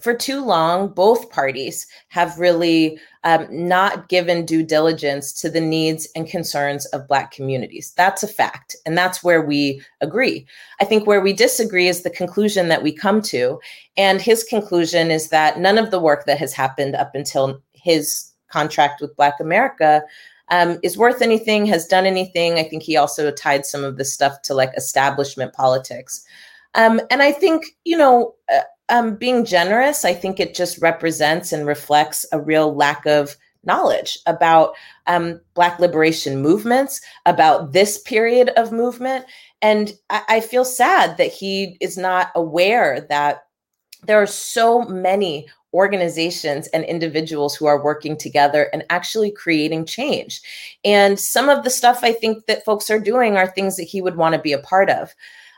for 0.00 0.12
too 0.14 0.44
long, 0.44 0.88
both 0.88 1.30
parties 1.30 1.86
have 2.08 2.38
really 2.38 2.98
um, 3.24 3.46
not 3.50 4.08
given 4.08 4.44
due 4.44 4.62
diligence 4.62 5.32
to 5.40 5.48
the 5.48 5.60
needs 5.60 6.06
and 6.14 6.28
concerns 6.28 6.84
of 6.86 7.08
Black 7.08 7.30
communities. 7.30 7.94
That's 7.96 8.22
a 8.22 8.28
fact. 8.28 8.76
And 8.84 8.98
that's 8.98 9.24
where 9.24 9.42
we 9.42 9.80
agree. 10.00 10.46
I 10.80 10.84
think 10.84 11.06
where 11.06 11.22
we 11.22 11.32
disagree 11.32 11.88
is 11.88 12.02
the 12.02 12.10
conclusion 12.10 12.68
that 12.68 12.82
we 12.82 12.92
come 12.92 13.22
to. 13.22 13.58
And 13.96 14.20
his 14.20 14.44
conclusion 14.44 15.10
is 15.10 15.30
that 15.30 15.58
none 15.58 15.78
of 15.78 15.90
the 15.90 16.00
work 16.00 16.26
that 16.26 16.38
has 16.38 16.52
happened 16.52 16.94
up 16.94 17.14
until 17.14 17.62
his 17.72 18.30
contract 18.50 19.00
with 19.00 19.16
Black 19.16 19.40
America 19.40 20.02
um, 20.50 20.78
is 20.82 20.96
worth 20.96 21.22
anything, 21.22 21.66
has 21.66 21.86
done 21.86 22.06
anything. 22.06 22.54
I 22.54 22.62
think 22.62 22.82
he 22.82 22.96
also 22.96 23.30
tied 23.30 23.66
some 23.66 23.84
of 23.84 23.96
this 23.96 24.12
stuff 24.12 24.42
to 24.42 24.54
like 24.54 24.72
establishment 24.76 25.52
politics. 25.52 26.24
Um, 26.74 27.00
and 27.10 27.22
I 27.22 27.32
think, 27.32 27.66
you 27.84 27.96
know, 27.96 28.34
uh, 28.52 28.60
um, 28.88 29.16
being 29.16 29.44
generous, 29.44 30.04
I 30.04 30.14
think 30.14 30.40
it 30.40 30.54
just 30.54 30.80
represents 30.80 31.52
and 31.52 31.66
reflects 31.66 32.24
a 32.32 32.40
real 32.40 32.74
lack 32.74 33.04
of 33.06 33.36
knowledge 33.64 34.18
about 34.26 34.74
um, 35.06 35.40
Black 35.54 35.78
liberation 35.78 36.40
movements, 36.40 37.00
about 37.26 37.72
this 37.72 37.98
period 37.98 38.50
of 38.56 38.72
movement. 38.72 39.26
And 39.60 39.92
I, 40.08 40.22
I 40.28 40.40
feel 40.40 40.64
sad 40.64 41.16
that 41.18 41.32
he 41.32 41.76
is 41.80 41.98
not 41.98 42.30
aware 42.34 43.00
that 43.10 43.44
there 44.06 44.22
are 44.22 44.26
so 44.26 44.82
many 44.82 45.48
organizations 45.74 46.66
and 46.68 46.84
individuals 46.84 47.54
who 47.54 47.66
are 47.66 47.82
working 47.82 48.16
together 48.16 48.70
and 48.72 48.84
actually 48.90 49.30
creating 49.30 49.84
change. 49.84 50.40
And 50.84 51.18
some 51.18 51.48
of 51.48 51.64
the 51.64 51.70
stuff 51.70 52.00
I 52.02 52.12
think 52.12 52.46
that 52.46 52.64
folks 52.64 52.90
are 52.90 53.00
doing 53.00 53.36
are 53.36 53.46
things 53.46 53.76
that 53.76 53.84
he 53.84 54.00
would 54.00 54.16
want 54.16 54.34
to 54.34 54.40
be 54.40 54.52
a 54.52 54.58
part 54.58 54.90
of. 54.90 55.14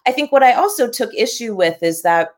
I 0.07 0.13
think 0.13 0.33
what 0.33 0.43
I 0.43 0.55
also 0.55 0.89
took 0.89 1.15
issue 1.15 1.55
with 1.55 1.83
is 1.83 2.03
that 2.03 2.35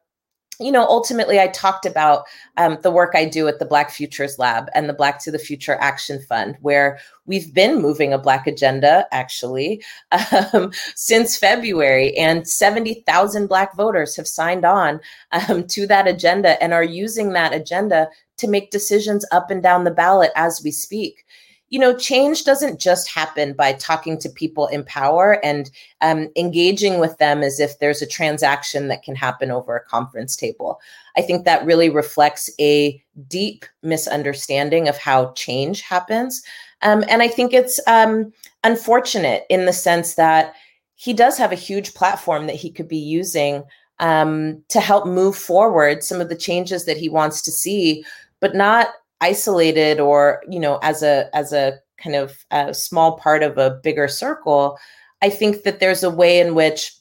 you 0.61 0.71
know, 0.71 0.85
ultimately, 0.85 1.41
I 1.41 1.49
talked 1.49 1.87
about 1.87 2.25
um, 2.57 2.79
the 2.83 2.91
work 2.91 3.13
I 3.15 3.25
do 3.25 3.49
at 3.49 3.59
the 3.59 3.65
Black 3.65 3.91
Futures 3.91 4.39
Lab 4.39 4.69
and 4.75 4.89
the 4.89 4.95
Black 4.95 5.19
to 5.21 5.31
the 5.31 5.39
Future 5.39 5.77
Action 5.81 6.21
Fund, 6.29 6.57
where 6.61 6.99
we've 7.27 7.53
been 7.53 7.81
moving 7.81 8.13
a 8.13 8.19
Black 8.19 8.47
agenda 8.47 9.07
actually 9.13 9.83
um, 10.53 10.71
since 10.95 11.37
February, 11.37 12.17
and 12.17 12.47
70,000 12.47 13.47
Black 13.47 13.75
voters 13.77 14.15
have 14.17 14.29
signed 14.29 14.65
on 14.65 15.01
um, 15.49 15.67
to 15.69 15.87
that 15.87 16.07
agenda 16.07 16.63
and 16.63 16.73
are 16.73 16.85
using 16.85 17.33
that 17.33 17.55
agenda 17.55 18.09
to 18.37 18.49
make 18.49 18.71
decisions 18.71 19.25
up 19.33 19.51
and 19.51 19.63
down 19.63 19.85
the 19.85 19.91
ballot 19.91 20.33
as 20.37 20.63
we 20.63 20.71
speak 20.71 21.25
you 21.73 21.79
know, 21.79 21.97
change 21.97 22.45
doesn't 22.45 22.79
just 22.79 23.11
happen 23.11 23.55
by 23.55 23.73
talking 23.73 24.19
to 24.19 24.29
people 24.29 24.67
in 24.67 24.85
power 24.85 25.43
and 25.43 25.71
um, 26.03 26.29
engaging 26.37 27.01
with 27.01 27.17
them 27.17 27.43
as 27.43 27.59
if 27.59 27.79
there's 27.79 28.03
a 28.03 28.07
transaction 28.07 28.89
that 28.89 29.03
can 29.03 29.15
happen 29.15 29.51
over 29.51 29.75
a 29.75 29.85
conference 29.87 30.37
table. 30.37 30.79
I 31.17 31.23
think 31.23 31.47
that 31.47 31.65
really 31.65 31.89
reflects 31.89 32.51
a 32.61 33.03
deep 33.27 33.65
misunderstanding 33.83 34.87
of 34.87 34.99
how 34.99 35.33
change 35.33 35.81
happens. 35.81 36.43
Um, 36.83 37.05
and 37.09 37.23
I 37.23 37.29
think 37.29 37.55
it's 37.55 37.81
um, 37.87 38.35
unfortunate 38.65 39.45
in 39.49 39.65
the 39.65 39.73
sense 39.73 40.17
that 40.17 40.53
he 40.97 41.15
does 41.15 41.39
have 41.39 41.53
a 41.53 41.57
huge 41.57 41.95
platform 41.95 42.49
that 42.49 42.57
he 42.57 42.71
could 42.71 42.87
be 42.87 42.99
using 42.99 43.65
um, 43.99 44.63
to 44.69 44.79
help 44.79 45.07
move 45.07 45.37
forward 45.37 46.05
some 46.05 46.21
of 46.21 46.29
the 46.29 46.37
changes 46.37 46.85
that 46.85 46.99
he 46.99 47.09
wants 47.09 47.41
to 47.41 47.51
see, 47.51 48.05
but 48.41 48.55
not 48.55 48.89
isolated 49.23 50.01
or 50.01 50.43
you 50.49 50.59
know 50.59 50.79
as 50.83 51.03
a 51.03 51.35
as 51.35 51.53
a 51.53 51.79
kind 51.97 52.17
of 52.17 52.45
a 52.51 52.75
small 52.75 53.17
part 53.17 53.43
of 53.43 53.57
a 53.57 53.79
bigger 53.83 54.09
circle 54.09 54.77
i 55.23 55.31
think 55.31 55.63
that 55.63 55.79
there's 55.79 56.03
a 56.03 56.11
way 56.11 56.41
in 56.41 56.55
which 56.55 56.93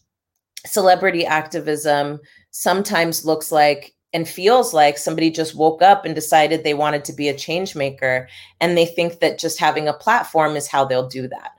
celebrity 0.66 1.26
activism 1.26 2.20
sometimes 2.52 3.26
looks 3.26 3.52
like 3.52 3.94
and 4.14 4.28
feels 4.28 4.74
like 4.74 4.98
somebody 4.98 5.32
just 5.32 5.56
woke 5.56 5.82
up 5.82 6.06
and 6.06 6.14
decided 6.14 6.64
they 6.64 6.74
wanted 6.76 7.04
to 7.04 7.14
be 7.14 7.28
a 7.28 7.38
change 7.38 7.76
maker 7.76 8.28
and 8.60 8.78
they 8.78 8.86
think 8.86 9.20
that 9.20 9.40
just 9.40 9.60
having 9.60 9.88
a 9.88 9.94
platform 9.94 10.56
is 10.56 10.68
how 10.68 10.86
they'll 10.86 11.08
do 11.08 11.28
that 11.28 11.52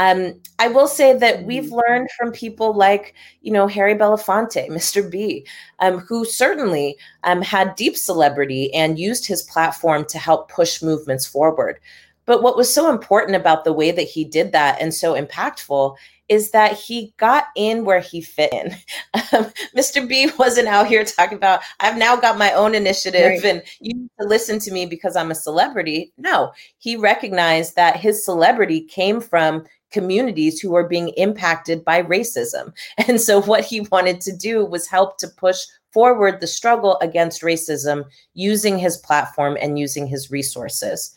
um, 0.00 0.40
I 0.58 0.68
will 0.68 0.88
say 0.88 1.16
that 1.16 1.44
we've 1.44 1.64
mm-hmm. 1.64 1.80
learned 1.86 2.08
from 2.18 2.32
people 2.32 2.72
like, 2.72 3.14
you 3.42 3.52
know, 3.52 3.66
Harry 3.66 3.94
Belafonte, 3.94 4.68
Mr. 4.70 5.08
B, 5.08 5.46
um, 5.78 5.98
who 5.98 6.24
certainly 6.24 6.96
um, 7.22 7.42
had 7.42 7.76
deep 7.76 7.96
celebrity 7.96 8.72
and 8.74 8.98
used 8.98 9.26
his 9.26 9.42
platform 9.42 10.06
to 10.06 10.18
help 10.18 10.50
push 10.50 10.82
movements 10.82 11.26
forward. 11.26 11.78
But 12.24 12.42
what 12.42 12.56
was 12.56 12.72
so 12.72 12.90
important 12.90 13.36
about 13.36 13.64
the 13.64 13.72
way 13.72 13.90
that 13.90 14.02
he 14.02 14.24
did 14.24 14.52
that 14.52 14.80
and 14.80 14.94
so 14.94 15.20
impactful 15.20 15.96
is 16.30 16.52
that 16.52 16.74
he 16.74 17.12
got 17.16 17.46
in 17.56 17.84
where 17.84 18.00
he 18.00 18.22
fit 18.22 18.52
in. 18.52 18.74
Um, 19.32 19.52
Mr. 19.76 20.08
B 20.08 20.30
wasn't 20.38 20.66
out 20.66 20.86
here 20.88 21.04
talking 21.04 21.36
about, 21.36 21.60
I've 21.78 21.96
now 21.96 22.16
got 22.16 22.38
my 22.38 22.52
own 22.52 22.74
initiative 22.74 23.22
right. 23.22 23.44
and 23.44 23.62
you 23.80 23.94
need 23.94 24.10
to 24.20 24.26
listen 24.26 24.58
to 24.60 24.72
me 24.72 24.86
because 24.86 25.14
I'm 25.14 25.30
a 25.30 25.36
celebrity. 25.36 26.12
No, 26.16 26.52
he 26.78 26.96
recognized 26.96 27.76
that 27.76 27.96
his 27.96 28.24
celebrity 28.24 28.80
came 28.80 29.20
from 29.20 29.64
communities 29.90 30.60
who 30.60 30.74
are 30.74 30.86
being 30.86 31.08
impacted 31.10 31.84
by 31.84 32.02
racism. 32.02 32.72
And 33.08 33.20
so 33.20 33.42
what 33.42 33.64
he 33.64 33.80
wanted 33.92 34.20
to 34.22 34.36
do 34.36 34.64
was 34.64 34.86
help 34.86 35.18
to 35.18 35.28
push 35.28 35.64
forward 35.92 36.40
the 36.40 36.46
struggle 36.46 36.98
against 37.00 37.42
racism 37.42 38.04
using 38.34 38.78
his 38.78 38.96
platform 38.96 39.56
and 39.60 39.78
using 39.78 40.06
his 40.06 40.30
resources. 40.30 41.14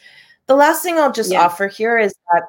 The 0.48 0.56
last 0.56 0.82
thing 0.82 0.98
I'll 0.98 1.12
just 1.12 1.32
yeah. 1.32 1.42
offer 1.42 1.68
here 1.68 1.98
is 1.98 2.14
that 2.32 2.44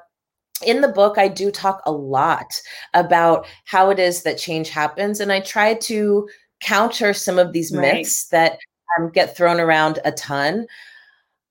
in 0.64 0.80
the 0.80 0.88
book, 0.88 1.18
I 1.18 1.28
do 1.28 1.50
talk 1.50 1.82
a 1.84 1.92
lot 1.92 2.60
about 2.94 3.46
how 3.64 3.90
it 3.90 3.98
is 3.98 4.22
that 4.22 4.38
change 4.38 4.70
happens. 4.70 5.20
And 5.20 5.32
I 5.32 5.40
try 5.40 5.74
to 5.74 6.28
counter 6.60 7.12
some 7.12 7.38
of 7.38 7.52
these 7.52 7.74
right. 7.74 7.96
myths 7.96 8.28
that 8.28 8.58
um, 8.98 9.10
get 9.10 9.36
thrown 9.36 9.60
around 9.60 9.98
a 10.04 10.12
ton. 10.12 10.66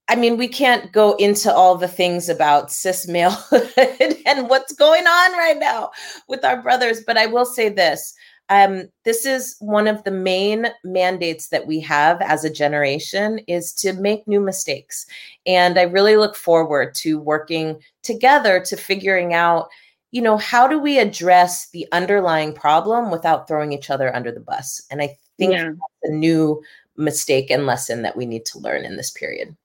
I 0.10 0.16
mean, 0.16 0.38
we 0.38 0.50
can't 0.50 0.92
go 0.92 1.16
into 1.16 1.54
all 1.54 1.76
the 1.76 1.88
things 1.88 2.28
about 2.28 2.72
cis 2.72 3.06
malehood 3.06 4.22
and 4.26 4.50
what's 4.50 4.74
going 4.74 5.08
on 5.08 5.32
right 5.34 5.58
now 5.58 5.92
with 6.28 6.44
our 6.44 6.62
brothers, 6.62 7.02
but 7.06 7.18
I 7.18 7.26
will 7.26 7.46
say 7.46 7.70
this 7.70 8.14
um, 8.50 8.90
this 9.06 9.26
is 9.26 9.56
one 9.60 9.88
of 9.88 10.04
the 10.04 10.12
main 10.12 10.68
mandates 10.84 11.48
that 11.48 11.66
we 11.66 11.80
have 11.80 12.22
as 12.22 12.44
a 12.44 12.50
generation 12.50 13.40
is 13.48 13.74
to 13.76 13.94
make 13.94 14.28
new 14.28 14.40
mistakes. 14.40 15.06
And 15.46 15.80
i 15.80 15.84
really 15.84 16.18
look 16.18 16.36
forward 16.36 16.94
to 16.96 17.20
working 17.20 17.80
together 18.02 18.60
to 18.68 18.78
figuring 18.78 19.34
out 19.34 19.70
you 20.12 20.22
know 20.22 20.38
how 20.38 20.68
do 20.68 20.78
we 20.78 21.00
address 21.00 21.70
the 21.72 21.88
underlying 21.92 22.54
problem 22.54 23.10
without 23.10 23.48
throwing 23.48 23.74
each 23.74 23.90
other 23.90 24.16
under 24.16 24.32
the 24.32 24.40
bus? 24.40 24.82
And 24.92 25.02
i 25.02 25.16
think 25.38 25.54
yeah. 25.54 25.70
that's 25.70 26.12
a 26.12 26.12
new 26.12 26.62
mistake 26.98 27.50
and 27.50 27.66
lesson 27.66 28.04
that 28.04 28.16
we 28.16 28.26
need 28.26 28.46
to 28.46 28.60
learn 28.60 28.86
in 28.86 28.98
this 28.98 29.10
period 29.10 29.56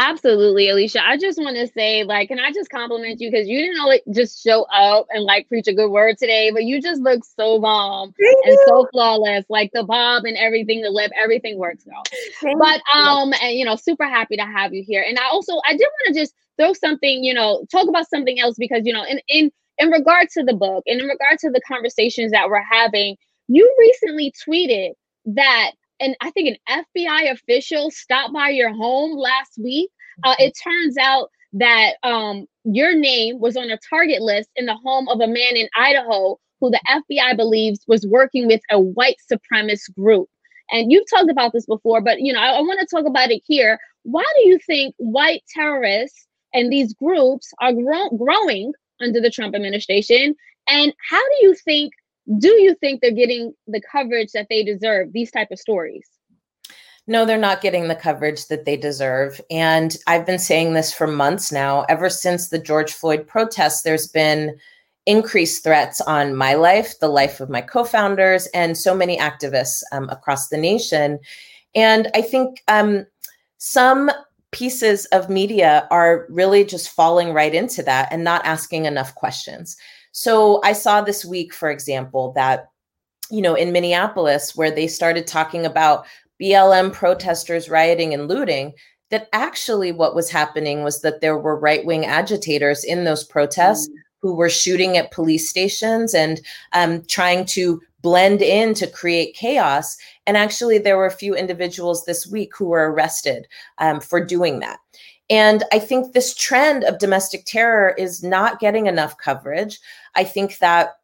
Absolutely, 0.00 0.70
Alicia. 0.70 1.04
I 1.04 1.18
just 1.18 1.38
want 1.38 1.56
to 1.56 1.66
say, 1.68 2.04
like, 2.04 2.28
can 2.28 2.40
I 2.40 2.52
just 2.52 2.70
compliment 2.70 3.20
you 3.20 3.30
because 3.30 3.46
you 3.46 3.60
didn't 3.60 3.78
only 3.80 4.00
just 4.12 4.42
show 4.42 4.62
up 4.62 5.06
and 5.10 5.24
like 5.24 5.46
preach 5.46 5.68
a 5.68 5.74
good 5.74 5.90
word 5.90 6.16
today, 6.16 6.50
but 6.50 6.64
you 6.64 6.80
just 6.80 7.02
look 7.02 7.22
so 7.22 7.60
bomb 7.60 8.14
and 8.18 8.58
so 8.66 8.88
flawless, 8.92 9.44
like 9.50 9.70
the 9.74 9.84
bob 9.84 10.24
and 10.24 10.38
everything, 10.38 10.80
the 10.80 10.88
lip, 10.88 11.12
everything 11.22 11.58
works, 11.58 11.84
girl. 11.84 12.02
Thank 12.40 12.58
but 12.58 12.80
um, 12.94 13.34
and 13.42 13.52
you 13.52 13.66
know, 13.66 13.76
super 13.76 14.04
happy 14.08 14.36
to 14.36 14.42
have 14.42 14.72
you 14.72 14.82
here. 14.86 15.04
And 15.06 15.18
I 15.18 15.24
also 15.24 15.60
I 15.68 15.72
did 15.72 15.80
want 15.80 16.14
to 16.14 16.20
just 16.20 16.34
throw 16.56 16.72
something, 16.72 17.22
you 17.22 17.34
know, 17.34 17.66
talk 17.70 17.86
about 17.86 18.08
something 18.08 18.40
else 18.40 18.56
because 18.58 18.86
you 18.86 18.94
know, 18.94 19.04
in 19.04 19.20
in 19.28 19.52
in 19.76 19.90
regard 19.90 20.30
to 20.30 20.42
the 20.42 20.54
book 20.54 20.82
and 20.86 20.98
in 20.98 21.08
regard 21.08 21.38
to 21.40 21.50
the 21.50 21.60
conversations 21.68 22.32
that 22.32 22.48
we're 22.48 22.62
having, 22.62 23.16
you 23.48 23.70
recently 23.78 24.32
tweeted 24.48 24.92
that 25.26 25.72
and 26.00 26.16
I 26.20 26.30
think 26.30 26.56
an 26.66 26.84
FBI 26.96 27.30
official 27.30 27.90
stopped 27.90 28.32
by 28.32 28.48
your 28.48 28.72
home 28.72 29.16
last 29.16 29.52
week. 29.58 29.90
Uh, 30.24 30.34
it 30.38 30.52
turns 30.62 30.96
out 30.96 31.30
that 31.52 31.94
um, 32.02 32.46
your 32.64 32.94
name 32.94 33.38
was 33.40 33.56
on 33.56 33.70
a 33.70 33.78
target 33.88 34.22
list 34.22 34.48
in 34.56 34.66
the 34.66 34.74
home 34.74 35.08
of 35.08 35.20
a 35.20 35.26
man 35.26 35.56
in 35.56 35.68
Idaho 35.76 36.38
who 36.60 36.70
the 36.70 36.80
FBI 36.88 37.36
believes 37.36 37.80
was 37.86 38.06
working 38.06 38.46
with 38.46 38.60
a 38.70 38.78
white 38.78 39.16
supremacist 39.30 39.94
group. 39.94 40.28
And 40.70 40.92
you've 40.92 41.08
talked 41.10 41.30
about 41.30 41.52
this 41.52 41.66
before, 41.66 42.00
but 42.00 42.20
you 42.20 42.32
know, 42.32 42.40
I, 42.40 42.58
I 42.58 42.60
want 42.60 42.80
to 42.80 42.86
talk 42.86 43.06
about 43.06 43.30
it 43.30 43.42
here. 43.46 43.78
Why 44.04 44.24
do 44.36 44.48
you 44.48 44.58
think 44.66 44.94
white 44.98 45.42
terrorists 45.54 46.26
and 46.54 46.72
these 46.72 46.94
groups 46.94 47.52
are 47.60 47.72
grow- 47.72 48.10
growing 48.10 48.72
under 49.00 49.20
the 49.20 49.30
Trump 49.30 49.54
administration? 49.54 50.34
And 50.68 50.92
how 51.10 51.18
do 51.18 51.46
you 51.46 51.54
think 51.54 51.92
do 52.38 52.48
you 52.60 52.74
think 52.76 53.00
they're 53.00 53.10
getting 53.10 53.54
the 53.66 53.80
coverage 53.80 54.32
that 54.32 54.46
they 54.48 54.62
deserve 54.62 55.12
these 55.12 55.30
type 55.30 55.48
of 55.50 55.58
stories? 55.58 56.08
No 57.06 57.24
they're 57.24 57.38
not 57.38 57.60
getting 57.60 57.88
the 57.88 57.96
coverage 57.96 58.46
that 58.46 58.64
they 58.64 58.76
deserve. 58.76 59.40
And 59.50 59.96
i've 60.06 60.26
been 60.26 60.38
saying 60.38 60.74
this 60.74 60.92
for 60.92 61.06
months 61.06 61.50
now. 61.50 61.82
Ever 61.88 62.08
since 62.08 62.48
the 62.48 62.58
george 62.58 62.92
floyd 62.92 63.26
protests 63.26 63.82
there's 63.82 64.06
been 64.06 64.56
increased 65.06 65.64
threats 65.64 66.00
on 66.02 66.36
my 66.36 66.54
life 66.54 66.98
the 67.00 67.08
life 67.08 67.40
of 67.40 67.48
my 67.48 67.62
co-founders 67.62 68.46
and 68.48 68.76
so 68.76 68.94
many 68.94 69.16
activists 69.16 69.82
um, 69.92 70.08
across 70.10 70.48
the 70.48 70.58
nation. 70.58 71.18
And 71.74 72.08
i 72.14 72.22
think 72.22 72.62
um, 72.68 73.06
some 73.58 74.10
pieces 74.52 75.06
of 75.06 75.30
media 75.30 75.86
are 75.90 76.26
really 76.28 76.64
just 76.64 76.90
falling 76.90 77.32
right 77.32 77.54
into 77.54 77.82
that 77.84 78.08
and 78.12 78.24
not 78.24 78.44
asking 78.44 78.84
enough 78.84 79.14
questions 79.14 79.76
so 80.12 80.60
I 80.64 80.72
saw 80.72 81.00
this 81.00 81.24
week, 81.24 81.54
for 81.54 81.70
example, 81.70 82.32
that, 82.32 82.70
you 83.30 83.42
know, 83.42 83.54
in 83.54 83.72
Minneapolis, 83.72 84.56
where 84.56 84.70
they 84.70 84.86
started 84.86 85.26
talking 85.26 85.64
about 85.64 86.06
BLM 86.40 86.92
protesters 86.92 87.68
rioting 87.68 88.14
and 88.14 88.28
looting, 88.28 88.72
that 89.10 89.28
actually 89.32 89.92
what 89.92 90.14
was 90.14 90.30
happening 90.30 90.82
was 90.82 91.02
that 91.02 91.20
there 91.20 91.38
were 91.38 91.58
right 91.58 91.84
wing 91.84 92.06
agitators 92.06 92.84
in 92.84 93.04
those 93.04 93.24
protests 93.24 93.88
mm. 93.88 93.94
who 94.20 94.34
were 94.34 94.48
shooting 94.48 94.96
at 94.96 95.10
police 95.10 95.48
stations 95.48 96.14
and 96.14 96.40
um, 96.72 97.02
trying 97.06 97.44
to 97.44 97.80
blend 98.02 98.40
in 98.40 98.72
to 98.74 98.86
create 98.86 99.34
chaos. 99.34 99.96
And 100.26 100.36
actually, 100.36 100.78
there 100.78 100.96
were 100.96 101.06
a 101.06 101.10
few 101.10 101.34
individuals 101.34 102.04
this 102.04 102.26
week 102.26 102.56
who 102.56 102.66
were 102.66 102.90
arrested 102.92 103.46
um, 103.78 104.00
for 104.00 104.24
doing 104.24 104.60
that. 104.60 104.78
And 105.30 105.62
I 105.72 105.78
think 105.78 106.12
this 106.12 106.34
trend 106.34 106.82
of 106.84 106.98
domestic 106.98 107.44
terror 107.46 107.94
is 107.96 108.22
not 108.22 108.58
getting 108.58 108.86
enough 108.86 109.16
coverage. 109.16 109.78
I 110.16 110.24
think 110.24 110.58
that 110.58 110.96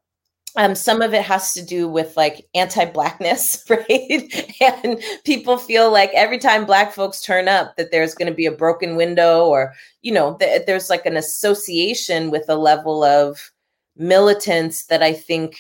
um, 0.57 0.75
some 0.75 1.03
of 1.03 1.13
it 1.15 1.23
has 1.23 1.53
to 1.53 1.65
do 1.65 1.87
with 1.87 2.17
like 2.17 2.47
anti-blackness, 2.55 3.65
right? 3.71 4.57
and 4.61 5.01
people 5.25 5.59
feel 5.59 5.93
like 5.93 6.11
every 6.15 6.39
time 6.39 6.65
black 6.65 6.93
folks 6.93 7.21
turn 7.21 7.47
up, 7.47 7.77
that 7.77 7.93
there's 7.93 8.15
going 8.15 8.31
to 8.31 8.35
be 8.35 8.47
a 8.47 8.53
broken 8.53 8.97
window, 8.97 9.45
or 9.45 9.75
you 10.03 10.13
know, 10.13 10.35
th- 10.37 10.65
there's 10.67 10.91
like 10.91 11.07
an 11.07 11.17
association 11.17 12.31
with 12.31 12.47
a 12.49 12.57
level 12.57 13.05
of 13.05 13.53
militance 13.97 14.87
that 14.87 15.03
I 15.03 15.13
think 15.13 15.59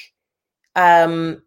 um, 0.76 1.42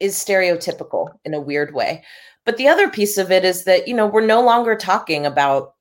is 0.00 0.16
stereotypical 0.16 1.10
in 1.24 1.34
a 1.34 1.40
weird 1.40 1.72
way. 1.72 2.04
But 2.44 2.56
the 2.56 2.68
other 2.68 2.88
piece 2.88 3.16
of 3.16 3.30
it 3.30 3.44
is 3.44 3.64
that 3.64 3.86
you 3.86 3.94
know 3.94 4.06
we're 4.08 4.26
no 4.26 4.42
longer 4.42 4.74
talking 4.74 5.24
about 5.24 5.75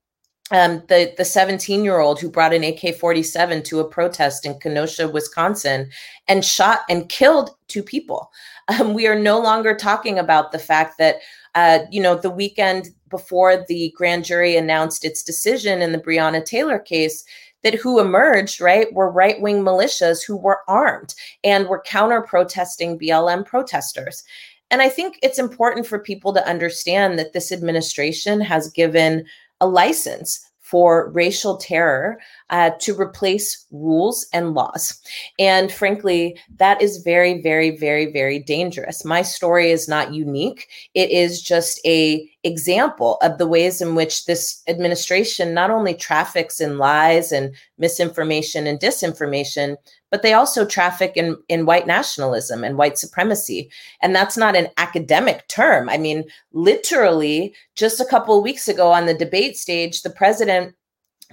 um, 0.52 0.84
the 0.88 1.14
the 1.18 1.26
17 1.26 1.84
year 1.84 2.00
old 2.00 2.20
who 2.20 2.30
brought 2.30 2.54
an 2.54 2.64
AK 2.64 2.96
47 2.96 3.64
to 3.64 3.80
a 3.80 3.90
protest 3.90 4.46
in 4.46 4.60
Kenosha, 4.60 5.08
Wisconsin, 5.08 5.90
and 6.28 6.46
shot 6.46 6.82
and 6.90 7.10
killed 7.10 7.52
two 7.68 7.84
people. 7.84 8.32
Um, 8.68 8.96
we 8.96 9.06
are 9.06 9.20
no 9.20 9.40
longer 9.40 9.76
talking 9.76 10.18
about 10.18 10.52
the 10.52 10.58
fact 10.58 10.98
that 10.98 11.18
uh, 11.54 11.82
you 11.92 12.02
know 12.02 12.16
the 12.16 12.32
weekend 12.32 12.90
before 13.12 13.64
the 13.68 13.94
grand 13.96 14.26
jury 14.26 14.58
announced 14.58 15.06
its 15.06 15.22
decision 15.22 15.84
in 15.84 15.92
the 15.92 16.00
Breonna 16.00 16.44
Taylor 16.44 16.80
case. 16.80 17.24
That 17.62 17.76
who 17.76 18.00
emerged, 18.00 18.60
right, 18.60 18.92
were 18.92 19.12
right 19.12 19.40
wing 19.40 19.62
militias 19.62 20.26
who 20.26 20.36
were 20.36 20.62
armed 20.68 21.14
and 21.44 21.68
were 21.68 21.82
counter 21.82 22.24
protesting 22.24 22.98
BLM 22.98 23.46
protesters. 23.46 24.24
And 24.72 24.82
I 24.82 24.90
think 24.90 25.20
it's 25.22 25.40
important 25.40 25.86
for 25.86 26.00
people 26.00 26.34
to 26.34 26.48
understand 26.48 27.20
that 27.20 27.34
this 27.34 27.52
administration 27.52 28.42
has 28.42 28.72
given 28.72 29.26
a 29.62 29.68
license 29.68 30.40
for 30.66 31.12
racial 31.12 31.58
terror 31.58 32.18
uh, 32.50 32.72
to 32.80 33.00
replace 33.00 33.68
rules 33.70 34.26
and 34.34 34.56
laws. 34.56 35.00
And 35.38 35.72
frankly, 35.72 36.40
that 36.58 36.82
is 36.82 37.04
very, 37.04 37.40
very, 37.40 37.78
very, 37.78 38.12
very 38.12 38.40
dangerous. 38.40 39.06
My 39.06 39.22
story 39.22 39.70
is 39.70 39.88
not 39.88 40.16
unique. 40.16 40.68
It 40.96 41.12
is 41.12 41.40
just 41.40 41.80
a 41.86 42.28
example 42.44 43.18
of 43.22 43.38
the 43.38 43.46
ways 43.46 43.80
in 43.80 43.94
which 43.94 44.26
this 44.26 44.64
administration 44.68 45.54
not 45.54 45.70
only 45.70 45.94
traffics 45.94 46.60
in 46.60 46.80
lies 46.80 47.32
and 47.32 47.54
misinformation 47.78 48.66
and 48.66 48.80
disinformation, 48.80 49.78
but 50.16 50.22
they 50.22 50.32
also 50.32 50.66
traffic 50.66 51.12
in, 51.18 51.36
in 51.50 51.66
white 51.66 51.88
nationalism 51.88 52.64
and 52.64 52.78
white 52.78 52.98
supremacy. 52.98 53.70
And 54.02 54.16
that's 54.16 54.38
not 54.38 54.56
an 54.56 54.70
academic 54.78 55.46
term. 55.50 55.90
I 55.90 55.98
mean, 55.98 56.24
literally, 56.54 57.54
just 57.76 58.00
a 58.00 58.06
couple 58.06 58.42
weeks 58.42 58.70
ago 58.70 58.94
on 58.94 59.08
the 59.08 59.14
debate 59.14 59.58
stage, 59.58 60.04
the 60.04 60.10
president 60.10 60.74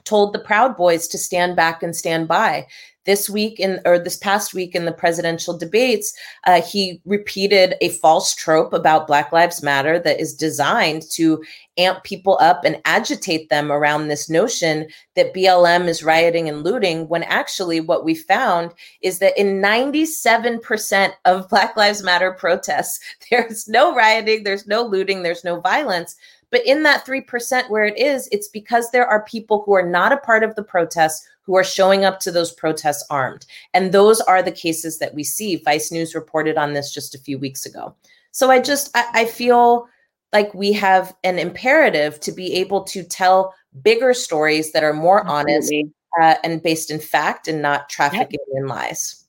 told 0.03 0.33
the 0.33 0.41
Proud 0.41 0.77
Boys 0.77 1.07
to 1.07 1.17
stand 1.17 1.55
back 1.55 1.85
and 1.85 1.95
stand 1.95 2.27
by 2.27 2.67
this 3.05 3.29
week 3.29 3.59
in 3.59 3.81
or 3.85 3.99
this 3.99 4.17
past 4.17 4.55
week 4.55 4.75
in 4.75 4.85
the 4.85 4.93
presidential 4.93 5.57
debates 5.57 6.13
uh, 6.45 6.61
he 6.61 7.01
repeated 7.05 7.75
a 7.81 7.91
false 7.91 8.35
trope 8.35 8.73
about 8.73 9.07
black 9.07 9.33
lives 9.33 9.63
matter 9.63 9.99
that 9.99 10.21
is 10.21 10.35
designed 10.35 11.03
to 11.11 11.43
amp 11.79 12.03
people 12.05 12.39
up 12.41 12.65
and 12.65 12.81
agitate 12.85 13.49
them 13.49 13.73
around 13.73 14.09
this 14.09 14.29
notion 14.29 14.87
that 15.17 15.35
blm 15.35 15.89
is 15.89 16.03
rioting 16.03 16.49
and 16.49 16.63
looting 16.63 17.09
when 17.09 17.23
actually 17.25 17.81
what 17.81 18.05
we 18.05 18.15
found 18.15 18.73
is 19.03 19.19
that 19.19 19.37
in 19.39 19.61
97% 19.61 21.13
of 21.25 21.49
black 21.51 21.77
lives 21.77 22.03
matter 22.03 22.33
protests 22.33 23.01
there's 23.31 23.69
no 23.69 23.95
rioting 23.95 24.45
there's 24.45 24.67
no 24.67 24.83
looting 24.83 25.23
there's 25.23 25.45
no 25.45 25.61
violence 25.61 26.17
But 26.53 26.65
in 26.65 26.85
that 26.85 27.05
3% 27.05 27.71
where 27.71 27.87
it 27.87 27.99
is, 27.99 28.29
it's 28.31 28.47
because 28.47 28.91
there 28.91 29.07
are 29.07 29.25
people 29.25 29.63
who 29.65 29.73
are 29.73 29.89
not 29.89 30.13
a 30.13 30.19
part 30.19 30.45
of 30.45 30.55
the 30.55 30.63
protests 30.63 31.27
who 31.41 31.57
are 31.57 31.65
showing 31.65 32.05
up 32.05 32.21
to 32.21 32.31
those 32.31 32.53
protests 32.53 33.05
armed. 33.11 33.47
And 33.75 33.91
those 33.91 34.21
are 34.21 34.43
the 34.43 34.53
cases 34.53 34.99
that 34.99 35.15
we 35.15 35.25
see. 35.25 35.57
Vice 35.57 35.91
News 35.91 36.15
reported 36.15 36.57
on 36.57 36.75
this 36.75 36.93
just 36.93 37.15
a 37.15 37.19
few 37.19 37.39
weeks 37.39 37.67
ago. 37.67 37.97
So 38.31 38.51
I 38.51 38.61
just, 38.61 38.91
I, 38.95 39.07
I 39.13 39.25
feel 39.25 39.89
like 40.33 40.55
we 40.55 40.73
have 40.75 41.17
an 41.25 41.39
imperative 41.39 42.21
to 42.21 42.33
be 42.33 42.55
able 42.55 42.85
to 42.85 43.03
tell 43.03 43.55
bigger 43.83 44.15
stories 44.15 44.73
that 44.73 44.85
are 44.85 44.93
more 44.93 45.27
Absolutely. 45.27 45.81
honest 45.81 45.93
uh, 46.21 46.35
and 46.45 46.63
based 46.63 46.91
in 46.91 47.01
fact 47.01 47.49
and 47.49 47.63
not 47.63 47.89
trafficking 47.89 48.41
yep. 48.49 48.63
in 48.63 48.67
lies. 48.67 49.25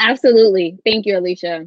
Absolutely. 0.00 0.78
Thank 0.84 1.06
you, 1.06 1.18
Alicia. 1.18 1.66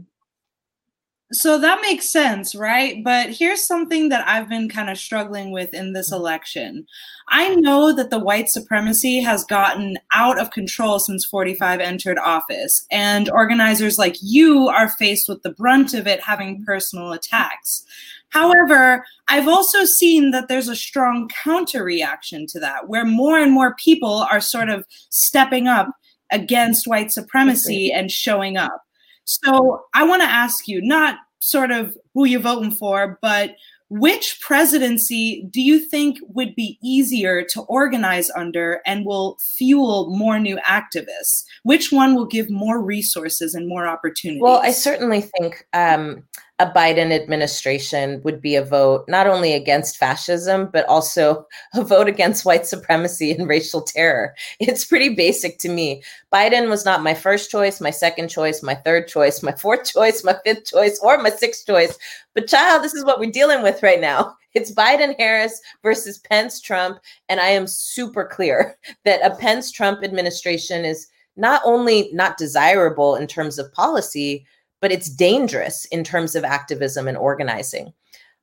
So 1.31 1.57
that 1.57 1.81
makes 1.81 2.11
sense, 2.11 2.53
right? 2.53 3.03
But 3.03 3.31
here's 3.31 3.65
something 3.65 4.09
that 4.09 4.27
I've 4.27 4.47
been 4.47 4.69
kind 4.69 4.91
of 4.91 4.97
struggling 4.97 5.51
with 5.51 5.73
in 5.73 5.93
this 5.93 6.11
mm-hmm. 6.11 6.21
election. 6.21 6.85
I 7.29 7.55
know 7.55 7.91
that 7.93 8.11
the 8.11 8.19
white 8.19 8.49
supremacy 8.49 9.21
has 9.21 9.43
gotten 9.43 9.97
out 10.13 10.39
of 10.39 10.51
control 10.51 10.99
since 10.99 11.25
45 11.25 11.79
entered 11.79 12.19
office, 12.19 12.85
and 12.91 13.27
organizers 13.29 13.97
like 13.97 14.17
you 14.21 14.67
are 14.67 14.89
faced 14.89 15.27
with 15.27 15.41
the 15.41 15.49
brunt 15.53 15.95
of 15.95 16.05
it 16.05 16.21
having 16.21 16.57
mm-hmm. 16.57 16.65
personal 16.65 17.11
attacks. 17.11 17.83
However, 18.29 19.03
I've 19.27 19.47
also 19.47 19.85
seen 19.85 20.29
that 20.31 20.47
there's 20.47 20.67
a 20.67 20.75
strong 20.75 21.29
counter 21.43 21.83
reaction 21.83 22.45
to 22.47 22.59
that, 22.59 22.87
where 22.87 23.05
more 23.05 23.39
and 23.39 23.51
more 23.51 23.75
people 23.75 24.27
are 24.29 24.41
sort 24.41 24.69
of 24.69 24.85
stepping 25.09 25.67
up 25.67 25.89
against 26.31 26.87
white 26.87 27.11
supremacy 27.11 27.91
and 27.91 28.11
showing 28.11 28.57
up. 28.57 28.84
So 29.25 29.83
I 29.93 30.03
want 30.03 30.21
to 30.21 30.27
ask 30.27 30.67
you, 30.67 30.81
not 30.81 31.17
sort 31.39 31.71
of 31.71 31.95
who 32.13 32.25
you're 32.25 32.39
voting 32.39 32.71
for, 32.71 33.19
but 33.21 33.55
which 33.89 34.39
presidency 34.41 35.47
do 35.51 35.61
you 35.61 35.79
think 35.79 36.17
would 36.29 36.55
be 36.55 36.79
easier 36.83 37.43
to 37.43 37.61
organize 37.63 38.31
under 38.31 38.81
and 38.85 39.05
will 39.05 39.37
fuel 39.57 40.09
more 40.15 40.39
new 40.39 40.57
activists? 40.57 41.43
Which 41.63 41.91
one 41.91 42.15
will 42.15 42.25
give 42.25 42.49
more 42.49 42.81
resources 42.81 43.53
and 43.53 43.67
more 43.67 43.87
opportunities? 43.87 44.41
Well, 44.41 44.59
I 44.59 44.71
certainly 44.71 45.21
think 45.21 45.67
um, 45.73 46.23
a 46.59 46.65
Biden 46.65 47.11
administration 47.11 48.21
would 48.23 48.41
be 48.41 48.55
a 48.55 48.63
vote 48.63 49.03
not 49.09 49.27
only 49.27 49.53
against 49.53 49.97
fascism, 49.97 50.69
but 50.71 50.85
also 50.87 51.45
a 51.73 51.83
vote 51.83 52.07
against 52.07 52.45
white 52.45 52.65
supremacy 52.65 53.31
and 53.31 53.47
racial 53.47 53.81
terror. 53.81 54.33
It's 54.59 54.85
pretty 54.85 55.09
basic 55.09 55.59
to 55.59 55.69
me. 55.69 56.01
Biden 56.33 56.69
was 56.69 56.85
not 56.85 57.03
my 57.03 57.13
first 57.13 57.51
choice, 57.51 57.81
my 57.81 57.89
second 57.89 58.29
choice, 58.29 58.63
my 58.63 58.75
third 58.75 59.07
choice, 59.07 59.43
my 59.43 59.51
fourth 59.51 59.85
choice, 59.93 60.23
my 60.23 60.35
fifth 60.45 60.65
choice, 60.65 60.99
or 61.01 61.17
my 61.17 61.29
sixth 61.29 61.65
choice. 61.65 61.97
But, 62.33 62.47
child, 62.47 62.83
this 62.83 62.93
is 62.93 63.03
what 63.03 63.19
we're 63.19 63.31
dealing 63.31 63.61
with 63.61 63.83
right 63.83 64.01
now. 64.01 64.35
It's 64.55 64.71
Biden 64.71 65.15
Harris 65.19 65.59
versus 65.83 66.19
Pence 66.19 66.61
Trump. 66.61 66.99
And 67.27 67.41
I 67.41 67.47
am 67.47 67.67
super 67.67 68.23
clear 68.23 68.77
that 69.03 69.19
a 69.21 69.35
Pence 69.35 69.69
Trump 69.69 70.01
administration 70.01 70.85
is 70.85 71.07
not 71.35 71.61
only 71.65 72.09
not 72.13 72.37
desirable 72.37 73.15
in 73.15 73.27
terms 73.27 73.59
of 73.59 73.73
policy, 73.73 74.45
but 74.85 74.91
it's 74.91 75.09
dangerous 75.09 75.85
in 75.85 76.03
terms 76.03 76.35
of 76.35 76.43
activism 76.43 77.07
and 77.07 77.17
organizing. 77.17 77.91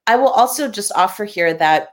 I 0.08 0.16
will 0.16 0.30
also 0.30 0.68
just 0.68 0.90
offer 0.96 1.24
here 1.24 1.54
that 1.54 1.90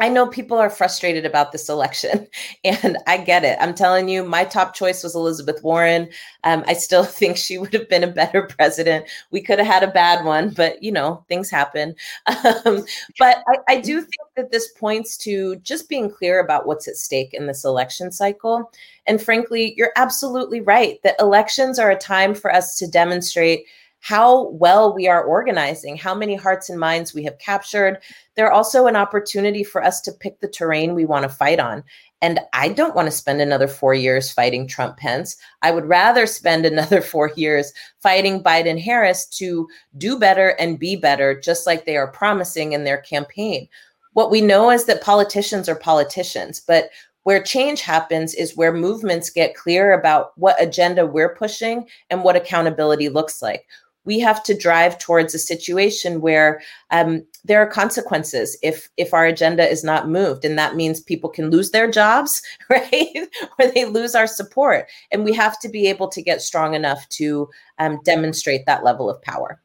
I 0.00 0.08
know 0.08 0.26
people 0.26 0.58
are 0.58 0.68
frustrated 0.68 1.24
about 1.24 1.52
this 1.52 1.68
election, 1.68 2.26
and 2.64 2.98
I 3.06 3.18
get 3.18 3.44
it. 3.44 3.56
I'm 3.60 3.74
telling 3.74 4.08
you, 4.08 4.24
my 4.24 4.42
top 4.42 4.74
choice 4.74 5.04
was 5.04 5.14
Elizabeth 5.14 5.62
Warren. 5.62 6.08
Um, 6.42 6.64
I 6.66 6.72
still 6.72 7.04
think 7.18 7.36
she 7.36 7.58
would 7.58 7.72
have 7.74 7.88
been 7.88 8.02
a 8.02 8.08
better 8.08 8.42
president. 8.42 9.06
We 9.30 9.40
could 9.40 9.60
have 9.60 9.68
had 9.68 9.84
a 9.84 9.92
bad 9.92 10.24
one, 10.24 10.50
but 10.50 10.82
you 10.82 10.90
know, 10.90 11.24
things 11.28 11.48
happen. 11.48 11.94
Um, 12.64 12.84
but 13.20 13.44
I, 13.46 13.58
I 13.68 13.80
do 13.80 14.00
think 14.00 14.25
that 14.36 14.52
this 14.52 14.68
points 14.72 15.16
to 15.16 15.56
just 15.56 15.88
being 15.88 16.10
clear 16.10 16.40
about 16.40 16.66
what's 16.66 16.86
at 16.86 16.96
stake 16.96 17.32
in 17.32 17.46
this 17.46 17.64
election 17.64 18.12
cycle. 18.12 18.70
And 19.06 19.20
frankly, 19.20 19.74
you're 19.76 19.92
absolutely 19.96 20.60
right 20.60 21.02
that 21.02 21.16
elections 21.18 21.78
are 21.78 21.90
a 21.90 21.98
time 21.98 22.34
for 22.34 22.52
us 22.52 22.76
to 22.78 22.86
demonstrate 22.86 23.64
how 24.00 24.50
well 24.50 24.94
we 24.94 25.08
are 25.08 25.24
organizing, 25.24 25.96
how 25.96 26.14
many 26.14 26.36
hearts 26.36 26.68
and 26.68 26.78
minds 26.78 27.12
we 27.12 27.24
have 27.24 27.38
captured. 27.38 27.98
They're 28.36 28.52
also 28.52 28.86
an 28.86 28.94
opportunity 28.94 29.64
for 29.64 29.82
us 29.82 30.00
to 30.02 30.12
pick 30.12 30.38
the 30.38 30.48
terrain 30.48 30.94
we 30.94 31.06
want 31.06 31.24
to 31.24 31.28
fight 31.28 31.58
on. 31.58 31.82
And 32.22 32.40
I 32.52 32.68
don't 32.68 32.94
want 32.94 33.06
to 33.06 33.12
spend 33.12 33.40
another 33.40 33.68
four 33.68 33.94
years 33.94 34.30
fighting 34.30 34.66
Trump 34.66 34.96
Pence. 34.96 35.36
I 35.62 35.70
would 35.70 35.86
rather 35.86 36.26
spend 36.26 36.64
another 36.66 37.00
four 37.00 37.32
years 37.36 37.72
fighting 38.00 38.42
Biden 38.42 38.80
Harris 38.80 39.26
to 39.38 39.66
do 39.98 40.18
better 40.18 40.50
and 40.60 40.78
be 40.78 40.94
better, 40.96 41.40
just 41.40 41.66
like 41.66 41.84
they 41.84 41.96
are 41.96 42.10
promising 42.12 42.72
in 42.72 42.84
their 42.84 42.98
campaign. 42.98 43.68
What 44.16 44.30
we 44.30 44.40
know 44.40 44.70
is 44.70 44.86
that 44.86 45.02
politicians 45.02 45.68
are 45.68 45.74
politicians, 45.74 46.58
but 46.58 46.88
where 47.24 47.42
change 47.42 47.82
happens 47.82 48.32
is 48.32 48.56
where 48.56 48.72
movements 48.72 49.28
get 49.28 49.54
clear 49.54 49.92
about 49.92 50.32
what 50.38 50.56
agenda 50.58 51.04
we're 51.04 51.34
pushing 51.34 51.86
and 52.08 52.24
what 52.24 52.34
accountability 52.34 53.10
looks 53.10 53.42
like. 53.42 53.66
We 54.06 54.18
have 54.20 54.42
to 54.44 54.56
drive 54.56 54.96
towards 54.98 55.34
a 55.34 55.38
situation 55.38 56.22
where 56.22 56.62
um, 56.90 57.26
there 57.44 57.60
are 57.60 57.66
consequences 57.66 58.56
if 58.62 58.88
if 58.96 59.12
our 59.12 59.26
agenda 59.26 59.68
is 59.68 59.84
not 59.84 60.08
moved 60.08 60.46
and 60.46 60.58
that 60.58 60.76
means 60.76 61.00
people 61.00 61.28
can 61.28 61.50
lose 61.50 61.72
their 61.72 61.90
jobs 61.90 62.40
right? 62.70 63.28
Or 63.58 63.70
they 63.70 63.84
lose 63.84 64.14
our 64.14 64.26
support 64.26 64.86
and 65.12 65.26
we 65.26 65.34
have 65.34 65.60
to 65.60 65.68
be 65.68 65.88
able 65.88 66.08
to 66.08 66.22
get 66.22 66.40
strong 66.40 66.72
enough 66.72 67.06
to 67.10 67.50
um, 67.78 68.00
demonstrate 68.02 68.64
that 68.64 68.82
level 68.82 69.10
of 69.10 69.20
power. 69.20 69.60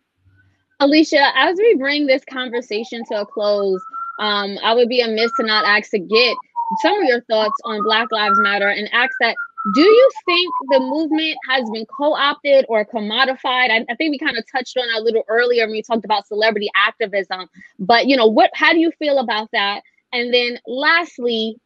Alicia 0.81 1.31
as 1.37 1.57
we 1.57 1.75
bring 1.75 2.05
this 2.05 2.25
conversation 2.25 3.03
to 3.11 3.21
a 3.21 3.25
close 3.25 3.81
um, 4.22 4.57
i 4.63 4.74
would 4.74 4.88
be 4.88 5.01
amiss 5.01 5.32
to 5.38 5.45
not 5.45 5.65
ask 5.65 5.91
to 5.91 5.99
get 5.99 6.36
some 6.82 6.97
of 6.97 7.03
your 7.03 7.22
thoughts 7.22 7.55
on 7.65 7.84
black 7.84 8.07
lives 8.11 8.39
matter 8.39 8.69
and 8.69 8.89
ask 8.93 9.11
that 9.19 9.36
do 9.76 9.82
you 9.82 10.11
think 10.26 10.53
the 10.72 10.80
movement 10.80 11.38
has 11.47 11.69
been 11.69 11.86
co-opted 11.86 12.65
or 12.67 12.84
commodified? 12.84 13.69
I, 13.69 13.86
I, 13.89 13.95
think 13.95 14.09
we 14.09 14.17
kind 14.17 14.36
of 14.36 14.43
touched 14.51 14.76
on 14.76 14.88
that 14.88 15.01
a 15.01 15.03
little 15.03 15.24
earlier 15.28 15.65
when 15.65 15.74
we 15.74 15.84
talked 15.84 16.03
about 16.03 16.26
celebrity 16.26 16.67
activism 16.76 17.47
but 17.78 18.07
you 18.07 18.17
know 18.17 18.26
what 18.26 18.49
how 18.55 18.74
do 18.74 18.80
you 18.80 18.91
feel 18.97 19.19
about 19.19 19.49
that? 19.53 19.82
And 20.13 20.34
then 20.34 20.57
lastly 20.65 21.57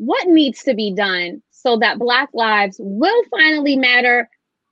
what 0.00 0.28
needs 0.28 0.62
to 0.62 0.74
be 0.74 0.94
done 0.94 1.42
so 1.50 1.76
that 1.76 1.98
black 1.98 2.30
lives 2.32 2.76
will 2.80 3.22
finally 3.30 3.76
matter 3.76 4.30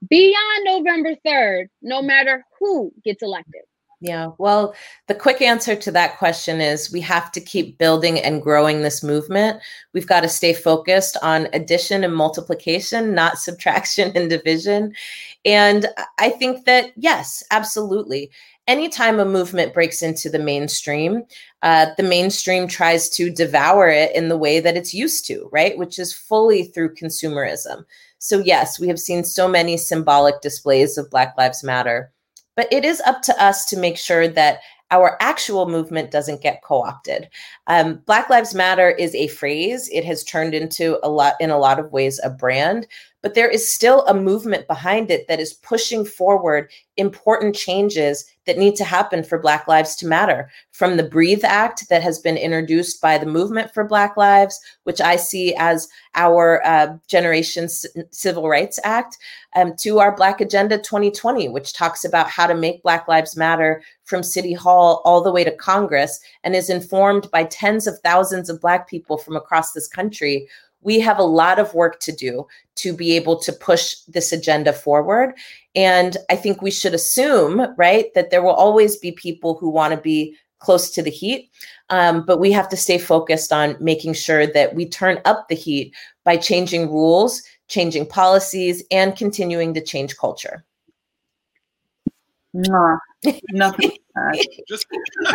beyond 0.08 0.64
november 0.64 1.14
3rd 1.26 1.66
no 1.82 2.00
matter 2.00 2.46
who 2.58 2.90
gets 3.04 3.22
elected 3.22 3.60
yeah. 4.00 4.30
Well, 4.38 4.74
the 5.08 5.14
quick 5.14 5.42
answer 5.42 5.74
to 5.74 5.90
that 5.90 6.18
question 6.18 6.60
is 6.60 6.92
we 6.92 7.00
have 7.00 7.32
to 7.32 7.40
keep 7.40 7.78
building 7.78 8.20
and 8.20 8.40
growing 8.40 8.82
this 8.82 9.02
movement. 9.02 9.60
We've 9.92 10.06
got 10.06 10.20
to 10.20 10.28
stay 10.28 10.52
focused 10.52 11.16
on 11.20 11.48
addition 11.52 12.04
and 12.04 12.14
multiplication, 12.14 13.12
not 13.12 13.38
subtraction 13.38 14.12
and 14.14 14.30
division. 14.30 14.94
And 15.44 15.86
I 16.18 16.30
think 16.30 16.64
that, 16.66 16.92
yes, 16.96 17.42
absolutely. 17.50 18.30
Anytime 18.68 19.18
a 19.18 19.24
movement 19.24 19.74
breaks 19.74 20.02
into 20.02 20.30
the 20.30 20.38
mainstream, 20.38 21.24
uh, 21.62 21.86
the 21.96 22.02
mainstream 22.02 22.68
tries 22.68 23.08
to 23.10 23.30
devour 23.30 23.88
it 23.88 24.14
in 24.14 24.28
the 24.28 24.36
way 24.36 24.60
that 24.60 24.76
it's 24.76 24.94
used 24.94 25.26
to, 25.26 25.48
right? 25.50 25.76
Which 25.76 25.98
is 25.98 26.12
fully 26.12 26.64
through 26.64 26.94
consumerism. 26.94 27.84
So, 28.18 28.38
yes, 28.40 28.78
we 28.78 28.86
have 28.88 29.00
seen 29.00 29.24
so 29.24 29.48
many 29.48 29.76
symbolic 29.76 30.40
displays 30.40 30.98
of 30.98 31.10
Black 31.10 31.34
Lives 31.38 31.64
Matter 31.64 32.12
but 32.58 32.66
it 32.72 32.84
is 32.84 33.00
up 33.02 33.22
to 33.22 33.40
us 33.40 33.64
to 33.66 33.78
make 33.78 33.96
sure 33.96 34.26
that 34.26 34.58
our 34.90 35.16
actual 35.20 35.68
movement 35.68 36.10
doesn't 36.10 36.42
get 36.42 36.60
co-opted. 36.64 37.28
Um, 37.68 38.02
Black 38.04 38.28
Lives 38.28 38.52
Matter 38.52 38.90
is 38.90 39.14
a 39.14 39.28
phrase. 39.28 39.88
It 39.92 40.04
has 40.04 40.24
turned 40.24 40.54
into 40.54 40.98
a 41.04 41.08
lot, 41.08 41.34
in 41.38 41.50
a 41.50 41.58
lot 41.58 41.78
of 41.78 41.92
ways, 41.92 42.18
a 42.24 42.30
brand 42.30 42.88
but 43.22 43.34
there 43.34 43.48
is 43.48 43.72
still 43.72 44.04
a 44.06 44.14
movement 44.14 44.66
behind 44.66 45.10
it 45.10 45.26
that 45.28 45.40
is 45.40 45.54
pushing 45.54 46.04
forward 46.04 46.70
important 46.96 47.54
changes 47.54 48.24
that 48.46 48.58
need 48.58 48.74
to 48.74 48.84
happen 48.84 49.22
for 49.22 49.38
Black 49.38 49.68
Lives 49.68 49.94
to 49.96 50.06
matter. 50.06 50.50
From 50.72 50.96
the 50.96 51.02
Breathe 51.02 51.44
Act 51.44 51.88
that 51.90 52.02
has 52.02 52.18
been 52.18 52.36
introduced 52.36 53.00
by 53.00 53.18
the 53.18 53.26
Movement 53.26 53.72
for 53.72 53.84
Black 53.84 54.16
Lives, 54.16 54.58
which 54.84 55.00
I 55.00 55.16
see 55.16 55.54
as 55.56 55.88
our 56.14 56.64
uh, 56.64 56.96
generation's 57.06 57.84
Civil 58.10 58.48
Rights 58.48 58.80
Act, 58.84 59.18
um, 59.54 59.74
to 59.76 59.98
our 59.98 60.16
Black 60.16 60.40
Agenda 60.40 60.78
2020, 60.78 61.48
which 61.48 61.72
talks 61.72 62.04
about 62.04 62.28
how 62.28 62.46
to 62.46 62.54
make 62.54 62.82
Black 62.82 63.06
Lives 63.06 63.36
Matter 63.36 63.82
from 64.04 64.22
City 64.22 64.54
Hall 64.54 65.02
all 65.04 65.22
the 65.22 65.32
way 65.32 65.44
to 65.44 65.54
Congress 65.54 66.18
and 66.42 66.56
is 66.56 66.70
informed 66.70 67.30
by 67.30 67.44
tens 67.44 67.86
of 67.86 67.98
thousands 68.00 68.48
of 68.48 68.60
Black 68.60 68.88
people 68.88 69.18
from 69.18 69.36
across 69.36 69.72
this 69.72 69.88
country 69.88 70.48
we 70.82 71.00
have 71.00 71.18
a 71.18 71.24
lot 71.24 71.58
of 71.58 71.74
work 71.74 72.00
to 72.00 72.12
do 72.12 72.46
to 72.76 72.92
be 72.92 73.16
able 73.16 73.38
to 73.40 73.52
push 73.52 73.96
this 74.06 74.32
agenda 74.32 74.72
forward. 74.72 75.34
And 75.74 76.16
I 76.30 76.36
think 76.36 76.62
we 76.62 76.70
should 76.70 76.94
assume, 76.94 77.74
right, 77.76 78.06
that 78.14 78.30
there 78.30 78.42
will 78.42 78.54
always 78.54 78.96
be 78.96 79.12
people 79.12 79.54
who 79.54 79.68
want 79.68 79.94
to 79.94 80.00
be 80.00 80.36
close 80.60 80.90
to 80.90 81.02
the 81.02 81.10
heat. 81.10 81.50
Um, 81.90 82.24
but 82.24 82.38
we 82.38 82.52
have 82.52 82.68
to 82.70 82.76
stay 82.76 82.98
focused 82.98 83.52
on 83.52 83.76
making 83.80 84.14
sure 84.14 84.46
that 84.46 84.74
we 84.74 84.88
turn 84.88 85.20
up 85.24 85.48
the 85.48 85.54
heat 85.54 85.94
by 86.24 86.36
changing 86.36 86.90
rules, 86.90 87.42
changing 87.68 88.06
policies, 88.06 88.82
and 88.90 89.16
continuing 89.16 89.74
to 89.74 89.80
change 89.80 90.16
culture. 90.16 90.64
Nah, 92.52 92.96
nothing. 93.50 93.92
Just 94.68 94.86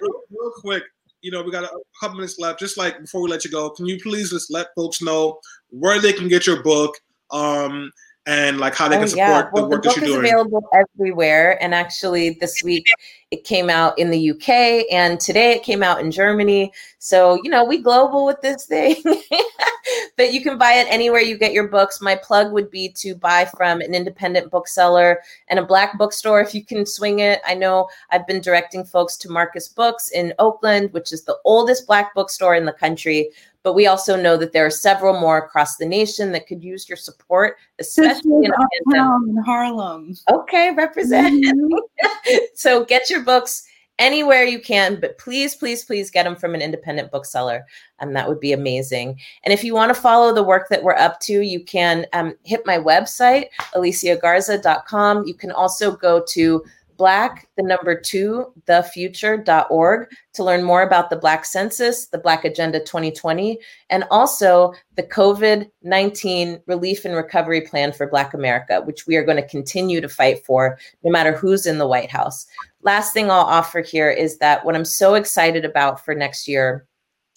real, 0.00 0.12
real 0.30 0.52
quick, 0.60 0.84
you 1.22 1.30
know, 1.30 1.42
we 1.42 1.50
got 1.50 1.64
a 1.64 1.70
couple 2.00 2.16
minutes 2.16 2.38
left. 2.38 2.60
Just 2.60 2.76
like 2.76 3.00
before 3.00 3.22
we 3.22 3.30
let 3.30 3.44
you 3.44 3.50
go, 3.50 3.70
can 3.70 3.86
you 3.86 3.98
please 4.00 4.30
just 4.30 4.52
let 4.52 4.68
folks 4.76 5.02
know 5.02 5.38
where 5.70 6.00
they 6.00 6.12
can 6.12 6.28
get 6.28 6.46
your 6.46 6.62
book? 6.62 6.94
Um, 7.30 7.90
and 8.28 8.58
like 8.58 8.74
how 8.74 8.88
they 8.88 8.96
oh, 8.96 9.00
can 9.00 9.08
support 9.08 9.18
yeah. 9.28 9.50
well, 9.52 9.62
the 9.64 9.68
work 9.70 9.82
the 9.82 9.88
book 9.88 9.96
that 9.96 9.96
you're 9.96 10.04
is 10.04 10.12
doing. 10.12 10.26
available 10.26 10.68
everywhere. 10.74 11.60
And 11.62 11.74
actually, 11.74 12.30
this 12.30 12.62
week 12.62 12.86
it 13.30 13.44
came 13.44 13.70
out 13.70 13.98
in 13.98 14.10
the 14.10 14.30
UK, 14.30 14.84
and 14.92 15.18
today 15.18 15.52
it 15.52 15.62
came 15.62 15.82
out 15.82 16.00
in 16.00 16.10
Germany. 16.10 16.70
So 16.98 17.40
you 17.42 17.50
know 17.50 17.64
we 17.64 17.78
global 17.78 18.26
with 18.26 18.40
this 18.42 18.66
thing, 18.66 18.96
but 20.18 20.34
you 20.34 20.42
can 20.42 20.58
buy 20.58 20.74
it 20.74 20.86
anywhere 20.90 21.20
you 21.20 21.38
get 21.38 21.54
your 21.54 21.68
books. 21.68 22.02
My 22.02 22.16
plug 22.16 22.52
would 22.52 22.70
be 22.70 22.90
to 22.96 23.14
buy 23.14 23.46
from 23.46 23.80
an 23.80 23.94
independent 23.94 24.50
bookseller 24.50 25.20
and 25.48 25.58
a 25.58 25.64
black 25.64 25.96
bookstore 25.96 26.42
if 26.42 26.54
you 26.54 26.62
can 26.62 26.84
swing 26.84 27.20
it. 27.20 27.40
I 27.46 27.54
know 27.54 27.88
I've 28.10 28.26
been 28.26 28.42
directing 28.42 28.84
folks 28.84 29.16
to 29.18 29.30
Marcus 29.30 29.68
Books 29.68 30.10
in 30.10 30.34
Oakland, 30.38 30.92
which 30.92 31.14
is 31.14 31.24
the 31.24 31.38
oldest 31.46 31.86
black 31.86 32.14
bookstore 32.14 32.54
in 32.54 32.66
the 32.66 32.72
country. 32.72 33.30
But 33.68 33.74
we 33.74 33.86
also 33.86 34.16
know 34.16 34.38
that 34.38 34.54
there 34.54 34.64
are 34.64 34.70
several 34.70 35.20
more 35.20 35.36
across 35.36 35.76
the 35.76 35.84
nation 35.84 36.32
that 36.32 36.46
could 36.46 36.64
use 36.64 36.88
your 36.88 36.96
support, 36.96 37.58
especially 37.78 38.46
in, 38.46 38.52
in 38.94 39.42
Harlem. 39.44 40.14
Okay, 40.32 40.72
represent. 40.74 41.44
Mm-hmm. 41.44 42.36
so 42.54 42.86
get 42.86 43.10
your 43.10 43.22
books 43.22 43.68
anywhere 43.98 44.44
you 44.44 44.58
can, 44.58 44.98
but 44.98 45.18
please, 45.18 45.54
please, 45.54 45.84
please 45.84 46.10
get 46.10 46.22
them 46.22 46.34
from 46.34 46.54
an 46.54 46.62
independent 46.62 47.10
bookseller. 47.10 47.66
And 48.00 48.08
um, 48.08 48.14
that 48.14 48.26
would 48.26 48.40
be 48.40 48.54
amazing. 48.54 49.18
And 49.44 49.52
if 49.52 49.62
you 49.62 49.74
want 49.74 49.94
to 49.94 50.00
follow 50.00 50.32
the 50.32 50.42
work 50.42 50.70
that 50.70 50.82
we're 50.82 50.96
up 50.96 51.20
to, 51.20 51.42
you 51.42 51.62
can 51.62 52.06
um, 52.14 52.34
hit 52.44 52.64
my 52.64 52.78
website, 52.78 53.48
aliciagarza.com. 53.74 55.26
You 55.26 55.34
can 55.34 55.52
also 55.52 55.94
go 55.94 56.24
to 56.30 56.64
black, 56.98 57.48
the 57.56 57.62
number 57.62 57.98
two, 57.98 58.52
thefuture.org 58.66 60.10
to 60.34 60.44
learn 60.44 60.62
more 60.62 60.82
about 60.82 61.08
the 61.08 61.16
Black 61.16 61.44
Census, 61.46 62.08
the 62.08 62.18
Black 62.18 62.44
Agenda 62.44 62.80
2020, 62.80 63.58
and 63.88 64.04
also 64.10 64.74
the 64.96 65.02
COVID 65.02 65.70
19 65.82 66.60
Relief 66.66 67.04
and 67.06 67.14
Recovery 67.14 67.62
Plan 67.62 67.92
for 67.92 68.06
Black 68.06 68.34
America, 68.34 68.82
which 68.82 69.06
we 69.06 69.16
are 69.16 69.24
going 69.24 69.40
to 69.40 69.48
continue 69.48 70.00
to 70.00 70.08
fight 70.08 70.44
for 70.44 70.78
no 71.02 71.10
matter 71.10 71.32
who's 71.32 71.64
in 71.64 71.78
the 71.78 71.86
White 71.86 72.10
House. 72.10 72.46
Last 72.82 73.14
thing 73.14 73.30
I'll 73.30 73.40
offer 73.40 73.80
here 73.80 74.10
is 74.10 74.38
that 74.38 74.64
what 74.64 74.74
I'm 74.74 74.84
so 74.84 75.14
excited 75.14 75.64
about 75.64 76.04
for 76.04 76.14
next 76.14 76.46
year 76.46 76.86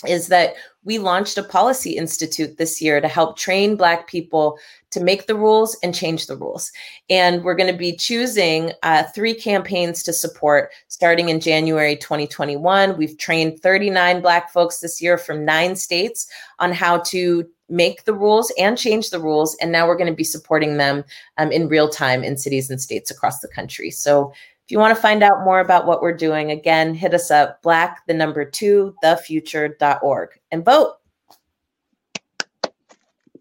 is 0.08 0.28
that 0.28 0.56
we 0.84 0.98
launched 0.98 1.38
a 1.38 1.44
policy 1.44 1.92
institute 1.92 2.58
this 2.58 2.82
year 2.82 3.00
to 3.00 3.08
help 3.08 3.38
train 3.38 3.76
Black 3.76 4.08
people 4.08 4.58
to 4.90 5.00
make 5.00 5.28
the 5.28 5.36
rules 5.36 5.78
and 5.84 5.94
change 5.94 6.28
the 6.28 6.36
rules. 6.36 6.72
And 7.10 7.44
we're 7.44 7.56
going 7.56 7.72
to 7.72 7.78
be 7.78 7.96
choosing 7.96 8.74
uh, 8.84 9.04
three 9.04 9.34
campaigns 9.34 10.04
to 10.04 10.14
support 10.14 10.72
starting 10.88 11.30
in 11.30 11.40
January 11.40 11.96
2021. 11.96 12.98
We've 12.98 13.18
trained 13.18 13.60
39 13.62 14.22
Black 14.22 14.52
folks 14.52 14.80
this 14.80 15.02
year 15.02 15.18
from 15.18 15.46
nine 15.46 15.76
states 15.76 16.28
on 16.60 16.72
how 16.72 17.00
to 17.08 17.48
make 17.70 18.04
the 18.04 18.14
rules 18.14 18.52
and 18.60 18.78
change 18.78 19.12
the 19.12 19.20
rules. 19.20 19.56
And 19.62 19.72
now 19.72 19.88
we're 19.88 19.96
going 19.96 20.12
to 20.12 20.16
be 20.16 20.26
supporting 20.26 20.78
them 20.78 21.06
um, 21.38 21.52
in 21.52 21.70
real 21.70 21.88
time 21.88 22.24
in 22.24 22.38
cities 22.38 22.70
and 22.70 22.82
states 22.82 23.10
across 23.10 23.40
the 23.40 23.48
country. 23.48 23.92
So 23.92 24.34
if 24.72 24.74
you 24.74 24.80
want 24.80 24.96
to 24.96 25.02
find 25.02 25.22
out 25.22 25.44
more 25.44 25.60
about 25.60 25.86
what 25.86 26.02
we're 26.02 26.16
doing, 26.16 26.52
again, 26.52 26.94
hit 26.94 27.14
us 27.14 27.30
up, 27.30 27.62
black, 27.62 28.08
the 28.08 28.14
number 28.14 28.46
two, 28.46 28.96
thefuture.org, 29.04 30.30
and 30.50 30.64
vote. 30.64 30.96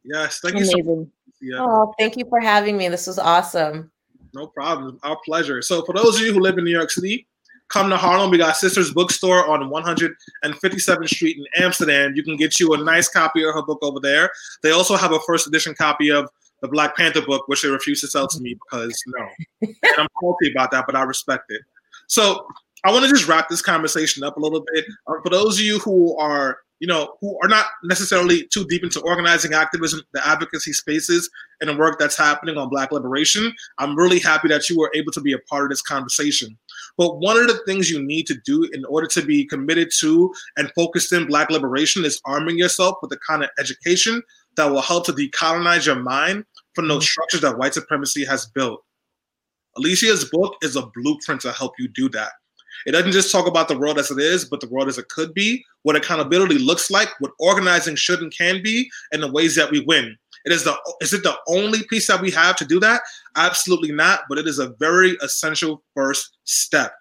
Yes, 0.03 0.41
thank 0.41 0.57
Amazing. 0.57 0.79
you 0.79 0.85
so 0.85 0.97
much. 0.97 1.09
Yeah. 1.41 1.59
Oh, 1.61 1.95
thank 2.01 2.17
you 2.17 2.25
for 2.29 2.41
having 2.41 2.77
me. 2.77 2.89
This 2.89 3.07
was 3.07 3.21
awesome. 3.21 3.93
No 4.35 4.49
problem. 4.49 4.99
Our 5.05 5.21
pleasure. 5.25 5.63
So, 5.63 5.85
for 5.85 5.93
those 5.93 6.17
of 6.17 6.23
you 6.23 6.33
who 6.33 6.41
live 6.41 6.59
in 6.59 6.65
New 6.65 6.73
York 6.73 6.91
City, 6.91 7.29
come 7.69 7.91
to 7.91 7.97
Harlem. 7.97 8.33
We 8.33 8.39
got 8.39 8.57
Sisters 8.57 8.93
Bookstore 8.93 9.49
on 9.49 9.71
157th 9.71 11.09
Street 11.09 11.37
in 11.37 11.63
Amsterdam. 11.63 12.15
You 12.17 12.25
can 12.25 12.35
get 12.35 12.59
you 12.59 12.75
a 12.75 12.79
nice 12.79 13.09
copy 13.09 13.45
of 13.45 13.55
her 13.55 13.63
book 13.63 13.79
over 13.83 14.01
there. 14.01 14.33
They 14.65 14.73
also 14.73 14.97
have 14.97 15.13
a 15.13 15.21
first 15.21 15.47
edition 15.47 15.77
copy 15.77 16.11
of 16.11 16.29
the 16.63 16.69
Black 16.69 16.97
Panther 16.97 17.23
book, 17.23 17.49
which 17.49 17.63
they 17.63 17.69
refused 17.69 18.03
to 18.03 18.09
sell 18.09 18.29
to 18.29 18.41
me 18.41 18.55
because 18.55 19.03
no. 19.07 19.29
and 19.63 19.77
I'm 19.99 20.09
salty 20.21 20.51
about 20.51 20.71
that, 20.73 20.85
but 20.87 20.97
I 20.97 21.03
respect 21.03 21.45
it. 21.49 21.63
So 22.07 22.47
I 22.85 22.93
want 22.93 23.05
to 23.05 23.11
just 23.11 23.29
wrap 23.29 23.49
this 23.49 23.63
conversation 23.63 24.23
up 24.23 24.37
a 24.37 24.41
little 24.41 24.65
bit. 24.73 24.85
Um, 25.07 25.21
for 25.23 25.31
those 25.31 25.59
of 25.59 25.65
you 25.65 25.79
who 25.81 26.17
are, 26.17 26.59
you 26.79 26.87
know, 26.87 27.15
who 27.21 27.39
are 27.43 27.49
not 27.49 27.67
necessarily 27.85 28.47
too 28.47 28.65
deep 28.67 28.83
into 28.83 29.01
organizing 29.03 29.53
activism, 29.53 30.01
the 30.13 30.27
advocacy 30.27 30.73
spaces, 30.73 31.29
and 31.61 31.69
the 31.69 31.77
work 31.77 31.99
that's 31.99 32.17
happening 32.17 32.57
on 32.57 32.71
Black 32.71 32.91
liberation, 32.91 33.53
I'm 33.77 33.97
really 33.97 34.19
happy 34.19 34.49
that 34.49 34.71
you 34.71 34.79
were 34.79 34.91
able 34.95 35.13
to 35.13 35.21
be 35.21 35.35
a 35.35 35.39
part 35.41 35.65
of 35.65 35.71
this 35.71 35.83
conversation. 35.83 36.57
But 36.97 37.19
one 37.19 37.37
of 37.37 37.49
the 37.49 37.61
things 37.67 37.91
you 37.91 38.03
need 38.03 38.27
to 38.29 38.35
do 38.47 38.67
in 38.73 38.85
order 38.87 39.07
to 39.09 39.23
be 39.23 39.45
committed 39.45 39.91
to 40.01 40.33
and 40.57 40.73
focused 40.75 41.13
in 41.13 41.27
Black 41.27 41.51
liberation 41.51 42.05
is 42.07 42.21
arming 42.25 42.57
yourself 42.57 42.97
with 43.03 43.11
the 43.11 43.19
kind 43.29 43.45
of 43.45 43.51
education 43.59 44.23
that 44.57 44.71
will 44.71 44.81
help 44.81 45.07
to 45.07 45.13
decolonize 45.13 45.87
your 45.87 45.97
mind 45.97 46.45
from 46.75 46.89
those 46.89 47.03
mm-hmm. 47.03 47.11
structures 47.11 47.41
that 47.43 47.59
white 47.59 47.75
supremacy 47.75 48.25
has 48.25 48.47
built. 48.47 48.83
Alicia's 49.77 50.25
book 50.27 50.57
is 50.63 50.77
a 50.77 50.91
blueprint 50.95 51.41
to 51.43 51.53
help 51.53 51.75
you 51.79 51.89
do 51.89 52.09
that. 52.11 52.33
It 52.87 52.93
doesn't 52.93 53.13
just 53.13 53.31
talk 53.31 53.47
about 53.47 53.69
the 53.69 53.79
world 53.79 53.99
as 53.99 54.11
it 54.11 54.19
is, 54.19 54.45
but 54.45 54.61
the 54.61 54.69
world 54.69 54.89
as 54.89 54.99
it 54.99 55.09
could 55.09 55.35
be, 55.35 55.65
what 55.83 55.97
accountability 55.97 56.59
looks 56.59 56.91
like, 56.91 57.09
what 57.19 57.33
organizing 57.39 57.97
should 57.97 58.21
and 58.21 58.35
can 58.37 58.63
be, 58.63 58.91
and 59.13 59.23
the 59.23 59.31
ways 59.31 59.55
that 59.57 59.71
we 59.71 59.81
win. 59.81 60.17
It 60.45 60.53
is 60.53 60.65
the 60.65 60.75
is 61.03 61.13
it 61.13 61.23
the 61.23 61.37
only 61.49 61.83
piece 61.85 62.07
that 62.07 62.23
we 62.23 62.31
have 62.31 62.57
to 62.57 62.65
do 62.65 62.81
that? 62.81 63.03
Absolutely 63.37 63.93
not, 63.93 64.21
but 64.29 64.39
it 64.39 64.47
is 64.47 64.59
a 64.59 64.71
very 64.79 65.19
essential 65.23 65.83
first 65.95 66.39
step. 66.45 66.95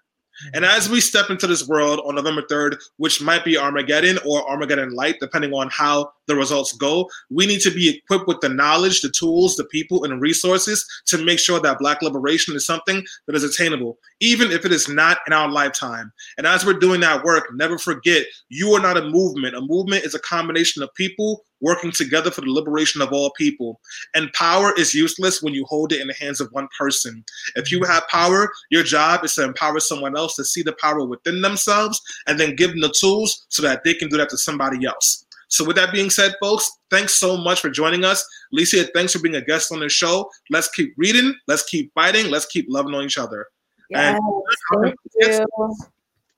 And 0.54 0.66
as 0.66 0.90
we 0.90 1.02
step 1.02 1.30
into 1.30 1.48
this 1.48 1.68
world 1.68 2.02
on 2.06 2.16
November 2.16 2.44
3rd, 2.44 2.78
which 2.98 3.22
might 3.22 3.44
be 3.44 3.58
Armageddon 3.58 4.20
or 4.26 4.48
Armageddon 4.50 4.94
Light, 4.94 5.16
depending 5.20 5.54
on 5.54 5.70
how 5.70 6.12
the 6.28 6.36
results 6.36 6.74
go, 6.74 7.10
we 7.30 7.46
need 7.46 7.62
to 7.62 7.72
be 7.72 7.90
equipped 7.90 8.28
with 8.28 8.40
the 8.42 8.50
knowledge, 8.50 9.02
the 9.02 9.10
tools, 9.10 9.56
the 9.56 9.66
people, 9.66 10.04
and 10.04 10.22
resources 10.22 10.86
to 11.08 11.24
make 11.24 11.40
sure 11.40 11.60
that 11.60 11.80
Black 11.80 12.02
liberation 12.02 12.56
is 12.56 12.66
something 12.66 13.04
that 13.28 13.36
is 13.36 13.44
attainable, 13.44 13.98
even 14.20 14.52
if 14.52 14.66
it 14.66 14.72
is 14.72 14.88
not 14.88 15.20
in 15.28 15.34
our 15.34 15.50
lifetime. 15.50 16.12
And 16.38 16.46
as 16.46 16.66
we're 16.66 16.74
doing 16.74 17.02
that 17.02 17.24
work, 17.24 17.50
never 17.54 17.78
forget 17.78 18.26
you 18.50 18.72
are 18.74 18.82
not 18.82 18.98
a 18.98 19.10
movement. 19.10 19.56
A 19.56 19.62
movement 19.62 20.06
is 20.06 20.16
a 20.16 20.20
combination 20.20 20.84
of 20.84 20.94
people 20.94 21.46
working 21.62 21.92
together 21.92 22.32
for 22.32 22.42
the 22.42 22.52
liberation 22.52 23.02
of 23.02 23.12
all 23.12 23.32
people. 23.32 23.80
And 24.16 24.32
power 24.34 24.74
is 24.78 24.94
useless 24.94 25.42
when 25.42 25.54
you 25.54 25.66
hold 25.66 25.92
it 25.92 26.02
in 26.02 26.08
the 26.08 26.14
hands 26.14 26.40
of 26.40 26.50
one 26.52 26.68
person. 26.78 27.24
If 27.56 27.72
you 27.72 27.84
have 27.84 28.08
power, 28.08 28.52
your 28.70 28.84
job 28.84 29.24
is 29.24 29.36
to 29.36 29.44
empower 29.44 29.80
someone 29.80 30.18
else 30.18 30.36
to 30.36 30.46
see 30.46 30.62
the 30.62 30.76
power 30.82 31.06
within 31.06 31.42
themselves 31.42 32.02
and 32.28 32.40
then 32.40 32.56
give 32.56 32.72
them 32.72 32.82
the 32.82 32.94
tools 32.98 33.46
so 33.50 33.62
that 33.64 33.84
they 33.84 33.94
can 33.94 34.10
do 34.10 34.18
that 34.18 34.30
to 34.30 34.38
somebody 34.38 34.86
else. 34.86 35.26
So, 35.52 35.66
with 35.66 35.78
that 35.78 35.92
being 35.92 36.12
said, 36.12 36.36
folks, 36.40 36.70
thanks 36.92 37.20
so 37.20 37.36
much 37.36 37.60
for 37.60 37.72
joining 37.72 38.06
us. 38.06 38.24
Alicia, 38.54 38.86
thanks 38.94 39.14
for 39.14 39.20
being 39.20 39.36
a 39.36 39.42
guest 39.42 39.72
on 39.72 39.80
the 39.80 39.90
show. 39.90 40.30
Let's 40.52 40.70
keep 40.70 40.94
reading, 40.96 41.34
let's 41.48 41.64
keep 41.64 41.92
fighting, 41.96 42.30
let's 42.30 42.46
keep 42.46 42.68
loving 42.70 42.94
on 42.94 43.04
each 43.04 43.18
other. 43.18 43.48
Yes, 43.90 44.20
and- 44.20 44.84
thank 44.84 44.96
you. 45.16 45.76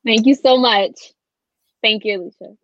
Thank 0.05 0.26
you 0.26 0.36
so 0.36 0.57
much. 0.57 1.13
Thank 1.82 2.05
you, 2.05 2.22
Alicia. 2.22 2.55